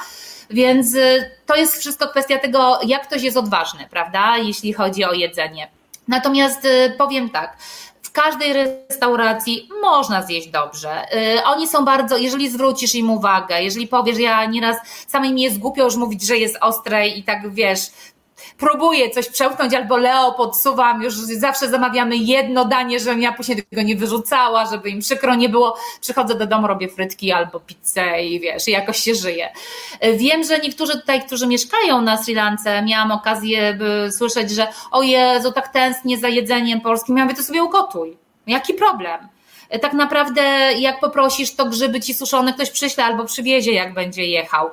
Więc 0.51 0.95
y, 0.95 1.31
to 1.47 1.57
jest 1.57 1.79
wszystko 1.79 2.09
kwestia 2.09 2.39
tego, 2.39 2.79
jak 2.87 3.07
ktoś 3.07 3.23
jest 3.23 3.37
odważny, 3.37 3.87
prawda, 3.91 4.37
jeśli 4.37 4.73
chodzi 4.73 5.05
o 5.05 5.13
jedzenie. 5.13 5.69
Natomiast 6.09 6.65
y, 6.65 6.95
powiem 6.99 7.31
tak, 7.31 7.57
w 8.09 8.13
każdej 8.13 8.53
restauracji 8.53 9.69
można 9.83 10.23
zjeść 10.23 10.49
dobrze. 10.49 11.15
Y, 11.37 11.45
oni 11.45 11.69
są 11.69 11.85
bardzo, 11.85 12.17
jeżeli 12.17 12.51
zwrócisz 12.51 12.95
im 12.95 13.11
uwagę, 13.11 13.63
jeżeli 13.63 13.89
powiesz, 13.89 14.19
ja 14.19 14.45
nieraz 14.45 14.77
samej 15.07 15.33
mi 15.33 15.43
jest 15.43 15.59
głupio 15.59 15.85
już 15.85 15.97
mówić, 15.97 16.27
że 16.27 16.37
jest 16.37 16.57
ostre 16.61 17.09
i 17.09 17.23
tak 17.23 17.55
wiesz, 17.55 17.81
próbuję 18.59 19.11
coś 19.11 19.29
przełknąć 19.29 19.75
albo 19.75 19.97
Leo 19.97 20.33
podsuwam, 20.33 21.03
już 21.03 21.15
zawsze 21.15 21.69
zamawiamy 21.69 22.17
jedno 22.17 22.65
danie, 22.65 23.01
żebym 23.01 23.23
ja 23.23 23.33
później 23.33 23.63
tego 23.63 23.83
nie 23.83 23.97
wyrzucała, 23.97 24.67
żeby 24.67 24.91
im 24.91 25.01
przykro 25.01 25.35
nie 25.35 25.49
było. 25.49 25.77
Przychodzę 26.01 26.35
do 26.35 26.47
domu, 26.47 26.67
robię 26.67 26.89
frytki 26.89 27.33
albo 27.33 27.61
pizzę 27.61 28.25
i 28.25 28.41
wiesz, 28.41 28.69
i 28.69 28.71
jakoś 28.71 28.99
się 28.99 29.15
żyje. 29.15 29.53
Wiem, 30.17 30.45
że 30.45 30.59
niektórzy 30.59 30.93
tutaj, 31.01 31.27
którzy 31.27 31.47
mieszkają 31.47 32.03
na 32.03 32.23
Sri 32.23 32.35
Lance, 32.35 32.83
miałam 32.83 33.13
okazję 33.13 33.79
słyszeć, 34.19 34.51
że 34.51 34.69
o 34.91 35.03
Jezu, 35.03 35.53
tak 35.53 35.69
tęsknię 35.69 36.19
za 36.19 36.29
jedzeniem 36.29 36.81
polskim. 36.81 37.17
Ja 37.17 37.25
mówię, 37.25 37.37
to 37.37 37.43
sobie 37.43 37.65
ugotuj 37.65 38.17
Jaki 38.47 38.75
problem? 38.75 39.29
Tak 39.81 39.93
naprawdę 39.93 40.43
jak 40.79 41.01
poprosisz, 41.01 41.55
to 41.55 41.67
grzyby 41.67 42.01
ci 42.01 42.15
suszone 42.15 42.53
ktoś 42.53 42.71
przyśle 42.71 43.05
albo 43.05 43.25
przywiezie, 43.25 43.73
jak 43.73 43.95
będzie 43.95 44.27
jechał. 44.27 44.71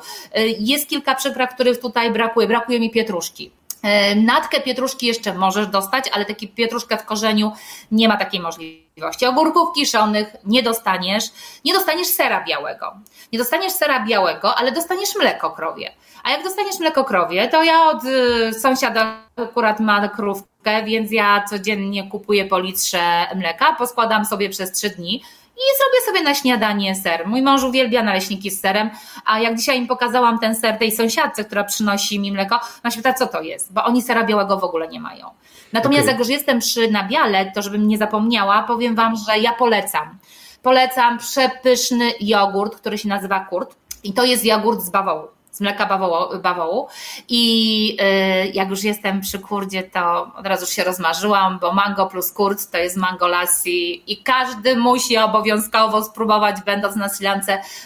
Jest 0.60 0.89
kilka 0.89 1.15
przypraw, 1.15 1.53
których 1.53 1.79
tutaj 1.79 2.12
brakuje. 2.12 2.47
Brakuje 2.47 2.80
mi 2.80 2.91
pietruszki. 2.91 3.51
E, 3.86 4.15
natkę 4.15 4.61
pietruszki 4.61 5.07
jeszcze 5.07 5.34
możesz 5.34 5.67
dostać, 5.67 6.05
ale 6.13 6.26
taki 6.26 6.47
pietruszkę 6.47 6.97
w 6.97 7.05
korzeniu 7.05 7.51
nie 7.91 8.07
ma 8.07 8.17
takiej 8.17 8.39
możliwości. 8.39 9.26
Ogórków 9.26 9.76
kiszonych 9.76 10.36
nie 10.45 10.63
dostaniesz, 10.63 11.24
nie 11.65 11.74
dostaniesz 11.74 12.07
sera 12.07 12.43
białego. 12.43 12.93
Nie 13.34 13.39
dostaniesz 13.39 13.74
sera 13.74 14.05
białego, 14.05 14.55
ale 14.55 14.72
dostaniesz 14.72 15.15
mleko 15.15 15.51
krowie. 15.51 15.91
A 16.26 16.32
jak 16.32 16.43
dostaniesz 16.43 16.80
mleko 16.80 17.03
krowie, 17.03 17.47
to 17.47 17.63
ja 17.63 17.86
od 17.86 18.03
y, 18.03 18.53
sąsiada 18.59 19.17
akurat 19.36 19.80
ma 19.80 20.09
krówkę, 20.09 20.84
więc 20.86 21.11
ja 21.11 21.45
codziennie 21.49 22.09
kupuję 22.09 22.45
po 22.45 22.59
litrze 22.59 23.28
mleka, 23.36 23.76
poskładam 23.78 24.26
sobie 24.26 24.49
przez 24.49 24.71
trzy 24.71 24.89
dni 24.89 25.15
i 25.55 25.61
zrobię 25.78 26.05
sobie 26.05 26.21
na 26.23 26.36
śniadanie 26.36 26.95
ser. 26.95 27.28
Mój 27.28 27.41
mąż 27.41 27.63
uwielbia 27.63 28.03
naleśniki 28.03 28.51
z 28.51 28.61
serem, 28.61 28.89
a 29.26 29.39
jak 29.39 29.57
dzisiaj 29.57 29.78
im 29.78 29.88
pokazałam 29.88 30.39
ten 30.39 30.55
ser 30.55 30.78
tej 30.78 30.91
sąsiadce, 30.91 31.43
która 31.43 31.63
przynosi 31.63 32.19
mi 32.19 32.32
mleko, 32.32 32.59
ona 32.84 32.91
się 32.91 32.97
pyta, 32.97 33.13
co 33.13 33.28
to 33.28 33.41
jest, 33.41 33.73
bo 33.73 33.84
oni 33.84 34.01
sera 34.01 34.23
białego 34.23 34.57
w 34.57 34.63
ogóle 34.63 34.88
nie 34.88 34.99
mają. 34.99 35.30
Natomiast 35.73 36.03
okay. 36.03 36.11
jak 36.11 36.19
już 36.19 36.30
jestem 36.30 36.59
przy 36.59 36.91
nabiale, 36.91 37.51
to 37.51 37.61
żebym 37.61 37.88
nie 37.88 37.97
zapomniała, 37.97 38.63
powiem 38.63 38.95
Wam, 38.95 39.13
że 39.15 39.39
ja 39.39 39.53
polecam. 39.53 40.17
Polecam 40.61 41.17
przepyszny 41.17 42.11
jogurt, 42.21 42.76
który 42.76 42.97
się 42.97 43.09
nazywa 43.09 43.39
kurt 43.39 43.76
i 44.03 44.13
to 44.13 44.23
jest 44.23 44.45
jogurt 44.45 44.82
z 44.82 44.89
bawołu 44.89 45.34
z 45.56 45.62
mleka 45.62 45.86
bawołu, 45.86 46.39
bawołu. 46.39 46.88
i 47.30 47.97
y, 48.01 48.51
jak 48.53 48.70
już 48.70 48.84
jestem 48.84 49.22
przy 49.22 49.39
kurdzie, 49.39 49.84
to 49.84 50.32
od 50.36 50.47
razu 50.47 50.66
się 50.66 50.84
rozmarzyłam, 50.84 51.60
bo 51.60 51.74
mango 51.74 52.08
plus 52.08 52.32
kurt 52.32 52.72
to 52.72 52.78
jest 52.78 52.97
mango 52.97 53.28
lassi 53.28 54.12
i 54.12 54.18
każdy 54.24 54.76
musi 54.76 55.18
obowiązkowo 55.18 56.03
spróbować 56.03 56.56
będąc 56.66 56.95
na 56.95 57.10
Sri 57.10 57.28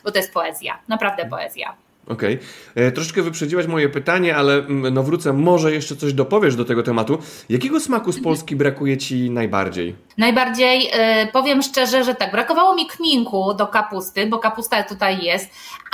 bo 0.03 0.11
to 0.11 0.17
jest 0.17 0.33
poezja, 0.33 0.79
naprawdę 0.87 1.25
poezja. 1.25 1.88
Okej. 2.09 2.35
Okay. 2.73 2.85
E, 2.85 2.91
troszeczkę 2.91 3.21
wyprzedziłaś 3.21 3.67
moje 3.67 3.89
pytanie, 3.89 4.35
ale 4.35 4.53
mm, 4.53 4.93
no 4.93 5.03
wrócę, 5.03 5.33
może 5.33 5.71
jeszcze 5.71 5.95
coś 5.95 6.13
dopowiesz 6.13 6.55
do 6.55 6.65
tego 6.65 6.83
tematu. 6.83 7.17
Jakiego 7.49 7.79
smaku 7.79 8.11
z 8.11 8.23
Polski 8.23 8.55
brakuje 8.55 8.97
Ci 8.97 9.31
najbardziej? 9.31 9.95
Najbardziej 10.17 10.83
yy, 10.83 10.91
powiem 11.33 11.61
szczerze, 11.61 12.03
że 12.03 12.15
tak, 12.15 12.31
brakowało 12.31 12.75
mi 12.75 12.87
kminku 12.87 13.53
do 13.53 13.67
kapusty, 13.67 14.27
bo 14.27 14.39
kapusta 14.39 14.83
tutaj 14.83 15.23
jest, 15.23 15.49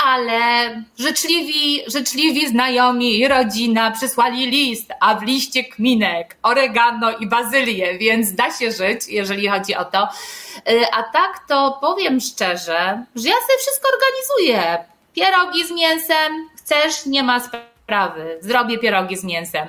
ale 0.06 0.40
życzliwi, 1.00 1.82
życzliwi 1.88 2.48
znajomi 2.48 3.20
i 3.20 3.28
rodzina 3.28 3.92
przysłali 3.92 4.48
list, 4.48 4.92
a 5.00 5.16
w 5.16 5.24
liście 5.24 5.64
kminek, 5.64 6.38
oregano 6.44 7.12
i 7.18 7.28
bazylię, 7.28 7.98
więc 7.98 8.36
da 8.36 8.52
się 8.52 8.72
żyć, 8.72 9.08
jeżeli 9.08 9.48
chodzi 9.48 9.76
o 9.76 9.86
to. 9.86 10.08
Yy, 10.68 10.86
a 10.94 11.04
tak 11.04 11.40
to 11.48 11.78
powiem 11.82 12.20
szczerze, 12.20 13.06
że 13.16 13.30
ja 13.30 13.36
sobie 13.36 13.60
wszystko 13.60 13.90
organizuję 13.94 14.95
pierogi 15.16 15.68
z 15.68 15.72
mięsem, 15.72 16.50
chcesz, 16.58 17.06
nie 17.06 17.24
ma 17.24 17.40
sprawy, 17.86 18.38
zrobię 18.42 18.78
pierogi 18.78 19.18
z 19.18 19.24
mięsem. 19.24 19.68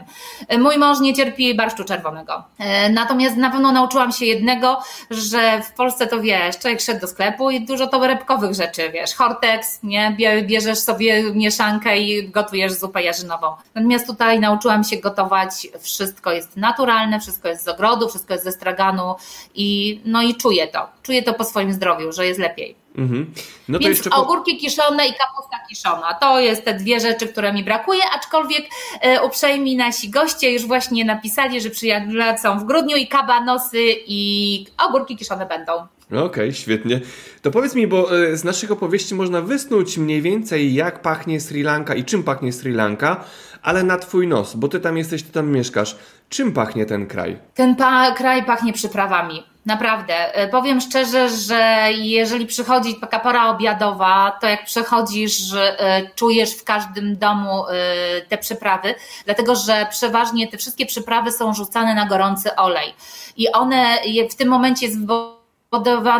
Mój 0.58 0.78
mąż 0.78 1.00
nie 1.00 1.14
cierpi 1.14 1.54
barszczu 1.54 1.84
czerwonego. 1.84 2.44
E, 2.58 2.90
natomiast 2.90 3.36
na 3.36 3.50
pewno 3.50 3.72
nauczyłam 3.72 4.12
się 4.12 4.26
jednego, 4.26 4.80
że 5.10 5.62
w 5.62 5.72
Polsce 5.72 6.06
to 6.06 6.20
wiesz, 6.20 6.58
człowiek 6.58 6.80
szedł 6.80 7.00
do 7.00 7.06
sklepu 7.06 7.50
i 7.50 7.60
dużo 7.60 7.86
torebkowych 7.86 8.54
rzeczy, 8.54 8.90
wiesz, 8.90 9.14
hortex, 9.14 9.82
nie, 9.82 10.16
bierzesz 10.42 10.78
sobie 10.78 11.34
mieszankę 11.34 11.98
i 11.98 12.28
gotujesz 12.28 12.72
zupę 12.72 13.02
jarzynową. 13.02 13.46
Natomiast 13.74 14.06
tutaj 14.06 14.40
nauczyłam 14.40 14.84
się 14.84 14.96
gotować, 14.96 15.68
wszystko 15.80 16.32
jest 16.32 16.56
naturalne, 16.56 17.20
wszystko 17.20 17.48
jest 17.48 17.64
z 17.64 17.68
ogrodu, 17.68 18.08
wszystko 18.08 18.32
jest 18.32 18.44
ze 18.44 18.52
straganu 18.52 19.14
i 19.54 20.00
no 20.04 20.22
i 20.22 20.34
czuję 20.34 20.68
to, 20.68 20.88
czuję 21.02 21.22
to 21.22 21.34
po 21.34 21.44
swoim 21.44 21.72
zdrowiu, 21.72 22.12
że 22.12 22.26
jest 22.26 22.40
lepiej. 22.40 22.85
Mhm. 22.96 23.32
No 23.68 23.78
Więc 23.78 23.96
jeszcze... 23.96 24.10
ogórki 24.10 24.56
kiszone 24.56 25.06
i 25.06 25.12
kapusta 25.12 25.56
kiszona. 25.68 26.14
To 26.14 26.40
jest 26.40 26.64
te 26.64 26.74
dwie 26.74 27.00
rzeczy, 27.00 27.28
które 27.28 27.52
mi 27.52 27.64
brakuje, 27.64 28.02
aczkolwiek 28.14 28.64
e, 29.00 29.22
uprzejmi 29.22 29.76
nasi 29.76 30.10
goście 30.10 30.52
już 30.52 30.66
właśnie 30.66 31.04
napisali, 31.04 31.60
że 31.60 31.70
przyjadą 31.70 32.58
w 32.58 32.64
grudniu 32.64 32.96
i 32.96 33.06
kabanosy 33.06 33.82
i 34.06 34.66
ogórki 34.88 35.16
kiszone 35.16 35.46
będą. 35.46 35.72
Okej, 36.06 36.24
okay, 36.24 36.52
świetnie. 36.52 37.00
To 37.42 37.50
powiedz 37.50 37.74
mi, 37.74 37.86
bo 37.86 38.18
e, 38.18 38.36
z 38.36 38.44
naszych 38.44 38.72
opowieści 38.72 39.14
można 39.14 39.40
wysnuć 39.40 39.98
mniej 39.98 40.22
więcej 40.22 40.74
jak 40.74 41.02
pachnie 41.02 41.40
Sri 41.40 41.62
Lanka 41.62 41.94
i 41.94 42.04
czym 42.04 42.22
pachnie 42.22 42.52
Sri 42.52 42.72
Lanka, 42.72 43.24
ale 43.62 43.82
na 43.82 43.98
twój 43.98 44.28
nos, 44.28 44.54
bo 44.54 44.68
ty 44.68 44.80
tam 44.80 44.96
jesteś, 44.96 45.22
ty 45.22 45.32
tam 45.32 45.50
mieszkasz. 45.50 45.96
Czym 46.28 46.52
pachnie 46.52 46.86
ten 46.86 47.06
kraj? 47.06 47.38
Ten 47.54 47.76
pa 47.76 48.10
kraj 48.10 48.44
pachnie 48.44 48.72
przyprawami 48.72 49.55
Naprawdę. 49.66 50.34
E, 50.34 50.48
powiem 50.48 50.80
szczerze, 50.80 51.30
że 51.30 51.88
jeżeli 51.92 52.46
przychodzi 52.46 53.00
taka 53.00 53.20
pora 53.20 53.50
obiadowa, 53.50 54.38
to 54.40 54.46
jak 54.46 54.64
przychodzisz, 54.64 55.52
e, 55.54 56.10
czujesz 56.14 56.54
w 56.54 56.64
każdym 56.64 57.16
domu 57.16 57.64
e, 57.68 58.20
te 58.20 58.38
przyprawy, 58.38 58.94
dlatego 59.24 59.56
że 59.56 59.86
przeważnie 59.90 60.48
te 60.48 60.58
wszystkie 60.58 60.86
przyprawy 60.86 61.32
są 61.32 61.54
rzucane 61.54 61.94
na 61.94 62.06
gorący 62.06 62.56
olej. 62.56 62.94
I 63.36 63.52
one 63.52 63.98
w 64.30 64.34
tym 64.34 64.48
momencie 64.48 64.86
jest 64.86 64.98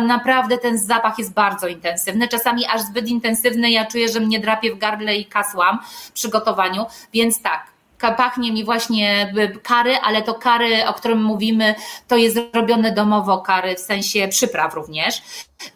naprawdę 0.07 0.57
ten 0.57 0.77
zapach 0.77 1.19
jest 1.19 1.33
bardzo 1.33 1.67
intensywny, 1.67 2.27
czasami 2.27 2.65
aż 2.65 2.81
zbyt 2.81 3.07
intensywny. 3.07 3.71
Ja 3.71 3.85
czuję, 3.85 4.09
że 4.09 4.19
mnie 4.19 4.39
drapie 4.39 4.75
w 4.75 4.77
gardle 4.77 5.15
i 5.15 5.25
kasłam 5.25 5.79
przy 6.13 6.29
gotowaniu, 6.29 6.85
więc 7.13 7.41
tak, 7.41 7.76
pachnie 7.99 8.51
mi 8.51 8.65
właśnie 8.65 9.33
kary, 9.63 9.95
ale 9.97 10.21
to 10.21 10.33
kary, 10.33 10.87
o 10.87 10.93
którym 10.93 11.23
mówimy, 11.23 11.75
to 12.07 12.17
jest 12.17 12.37
robione 12.53 12.91
domowo 12.91 13.37
kary, 13.37 13.75
w 13.75 13.79
sensie 13.79 14.27
przypraw 14.27 14.73
również. 14.73 15.21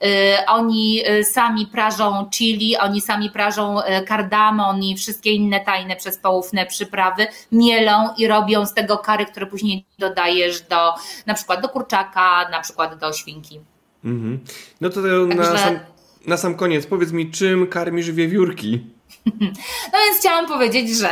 Y, 0.03 0.45
oni 0.47 1.01
y, 1.09 1.24
sami 1.24 1.67
prażą 1.67 2.30
chili, 2.34 2.78
oni 2.78 3.01
sami 3.01 3.30
prażą 3.30 3.82
y, 3.82 3.84
kardamon 4.05 4.84
i 4.84 4.97
wszystkie 4.97 5.32
inne 5.32 5.59
tajne 5.59 5.95
przespołówne 5.95 6.65
przyprawy, 6.65 7.28
mielą 7.51 8.09
i 8.17 8.28
robią 8.28 8.65
z 8.65 8.74
tego 8.74 8.97
kary, 8.97 9.26
które 9.26 9.45
później 9.45 9.86
dodajesz 9.99 10.61
do 10.61 10.93
na 11.26 11.34
przykład 11.34 11.61
do 11.61 11.69
kurczaka, 11.69 12.49
na 12.49 12.59
przykład 12.59 12.99
do 12.99 13.13
świnki. 13.13 13.59
Mhm. 14.05 14.39
No 14.82 14.89
to 14.89 15.01
Także... 15.01 15.36
na, 15.36 15.57
sam, 15.57 15.80
na 16.28 16.38
sam 16.38 16.55
koniec 16.55 16.86
powiedz 16.86 17.11
mi, 17.11 17.32
czym 17.32 17.67
karmisz 17.67 18.11
wiewiórki? 18.11 18.82
No 19.93 19.99
więc 20.05 20.19
chciałam 20.19 20.47
powiedzieć, 20.47 20.97
że 20.97 21.09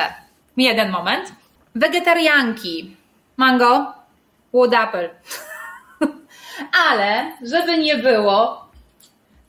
Jeden 0.58 0.91
moment. 0.91 1.34
Wegetarianki. 1.76 2.95
Mango, 3.38 3.93
wood 4.54 4.74
apple. 4.74 5.10
Ale, 6.89 7.32
żeby 7.41 7.78
nie 7.78 7.95
było, 7.95 8.66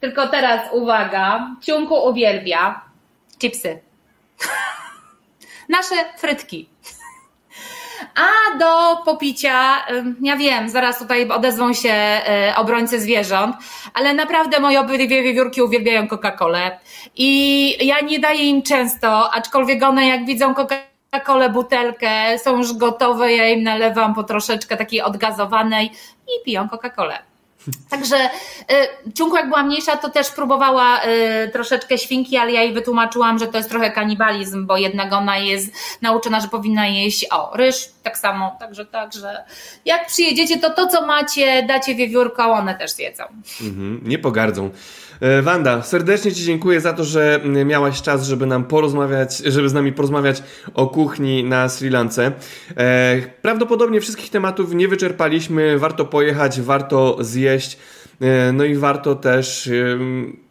tylko 0.01 0.29
teraz 0.29 0.73
uwaga, 0.73 1.51
Ciunku 1.61 1.95
uwielbia 1.95 2.81
chipsy. 3.39 3.81
Nasze 5.69 5.95
frytki. 6.19 6.69
A 8.15 8.59
do 8.59 8.97
popicia, 9.05 9.85
ja 10.21 10.37
wiem, 10.37 10.69
zaraz 10.69 10.99
tutaj 10.99 11.29
odezwą 11.29 11.75
się 11.75 11.93
e, 11.93 12.53
obrońcy 12.57 13.01
zwierząt, 13.01 13.57
ale 13.95 14.15
naprawdę 14.15 14.61
moje 14.61 14.81
obydwie 14.81 15.23
wiewiórki 15.23 15.63
uwielbiają 15.63 16.07
Coca-Colę 16.07 16.71
i 17.17 17.87
ja 17.87 18.01
nie 18.01 18.19
daję 18.19 18.49
im 18.49 18.63
często, 18.63 19.35
aczkolwiek 19.35 19.83
one 19.83 20.07
jak 20.07 20.27
widzą 20.27 20.55
Coca-Colę, 20.55 20.90
kole 21.19 21.51
butelkę, 21.51 22.39
są 22.39 22.59
już 22.59 22.73
gotowe, 22.73 23.33
ja 23.33 23.49
im 23.49 23.63
nalewam 23.63 24.15
po 24.15 24.25
troszeczkę 24.25 24.77
takiej 24.77 25.03
odgazowanej 25.03 25.93
i 26.27 26.45
piją 26.45 26.69
Coca-Colę. 26.69 27.19
Także 27.91 28.17
y, 29.07 29.13
Ciunku 29.13 29.37
jak 29.37 29.49
była 29.49 29.63
mniejsza, 29.63 29.97
to 29.97 30.11
też 30.11 30.31
próbowała 30.31 31.01
y, 31.05 31.51
troszeczkę 31.53 31.99
świnki, 31.99 32.37
ale 32.37 32.53
ja 32.53 32.63
jej 32.63 32.73
wytłumaczyłam, 32.73 33.39
że 33.39 33.47
to 33.47 33.57
jest 33.57 33.71
trochę 33.71 33.91
kanibalizm, 33.91 34.67
bo 34.67 34.77
jednak 34.77 35.13
ona 35.13 35.39
jest 35.39 35.73
nauczona, 36.03 36.41
że 36.41 36.49
powinna 36.49 36.87
jeść 36.87 37.27
o 37.31 37.57
ryż, 37.57 37.89
tak 38.03 38.19
samo, 38.19 38.57
także 38.61 38.87
także 38.87 39.45
jak 39.85 40.07
przyjedziecie, 40.07 40.59
to 40.59 40.71
to 40.71 40.87
co 40.87 41.07
macie, 41.07 41.63
dacie 41.63 41.95
wiewiórką, 41.95 42.53
one 42.53 42.75
też 42.75 42.91
zjedzą. 42.91 43.25
Mhm, 43.61 44.01
nie 44.05 44.19
pogardzą. 44.19 44.71
E, 45.21 45.43
Wanda, 45.43 45.83
serdecznie 45.83 46.33
Ci 46.33 46.45
dziękuję 46.45 46.81
za 46.81 46.93
to, 46.93 47.05
że 47.05 47.41
miałaś 47.65 48.03
czas, 48.03 48.27
żeby 48.27 48.47
nam 48.47 48.65
porozmawiać, 48.65 49.37
żeby 49.37 49.69
z 49.69 49.73
nami 49.73 49.93
porozmawiać 49.93 50.43
o 50.75 50.87
kuchni 50.87 51.45
na 51.45 51.69
Sri 51.69 51.91
Lance. 51.91 52.33
E, 52.77 53.17
prawdopodobnie 53.43 54.01
wszystkich 54.01 54.31
tematów 54.31 54.75
nie 54.75 54.89
wyczerpaliśmy. 54.89 55.79
Warto 55.79 56.05
pojechać, 56.05 56.61
warto 56.61 57.17
zjeść, 57.21 57.79
e, 58.21 58.53
no 58.53 58.65
i 58.65 58.75
warto 58.75 59.15
też 59.15 59.71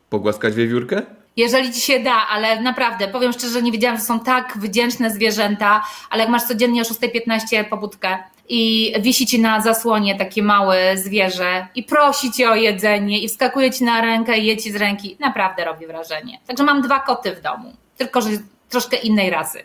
pogłaskać 0.09 0.55
wiewiórkę. 0.55 1.01
Jeżeli 1.37 1.73
ci 1.73 1.81
się 1.81 1.99
da, 1.99 2.27
ale 2.29 2.61
naprawdę, 2.61 3.07
powiem 3.07 3.33
szczerze, 3.33 3.61
nie 3.61 3.71
wiedziałam, 3.71 3.97
że 3.97 4.03
są 4.03 4.19
tak 4.19 4.57
wdzięczne 4.57 5.11
zwierzęta, 5.11 5.83
ale 6.09 6.21
jak 6.23 6.31
masz 6.31 6.43
codziennie 6.43 6.81
o 6.81 6.85
6.15 6.85 7.65
pobudkę, 7.69 8.17
i 8.49 8.93
wisi 8.99 9.25
ci 9.25 9.39
na 9.39 9.61
zasłonie 9.61 10.17
takie 10.17 10.43
małe 10.43 10.97
zwierzę 10.97 11.67
i 11.75 11.83
prosi 11.83 12.31
cię 12.31 12.49
o 12.49 12.55
jedzenie 12.55 13.19
i 13.19 13.27
wskakuje 13.27 13.71
ci 13.71 13.83
na 13.83 14.01
rękę 14.01 14.37
i 14.37 14.45
je 14.45 14.57
ci 14.57 14.71
z 14.71 14.75
ręki, 14.75 15.17
naprawdę 15.19 15.65
robi 15.65 15.87
wrażenie. 15.87 16.39
Także 16.47 16.63
mam 16.63 16.81
dwa 16.81 16.99
koty 16.99 17.35
w 17.35 17.41
domu, 17.41 17.73
tylko 17.97 18.21
że 18.21 18.29
troszkę 18.69 18.97
innej 18.97 19.29
rasy. 19.29 19.63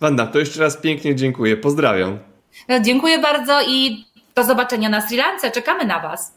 Wanda, 0.00 0.26
to 0.26 0.38
jeszcze 0.38 0.60
raz 0.60 0.76
pięknie 0.76 1.14
dziękuję. 1.14 1.56
Pozdrawiam. 1.56 2.18
No, 2.68 2.80
dziękuję 2.80 3.18
bardzo 3.18 3.62
i 3.68 4.04
do 4.34 4.44
zobaczenia 4.44 4.88
na 4.88 5.00
Sri 5.00 5.16
Lance. 5.16 5.50
Czekamy 5.50 5.84
na 5.84 6.00
Was. 6.00 6.34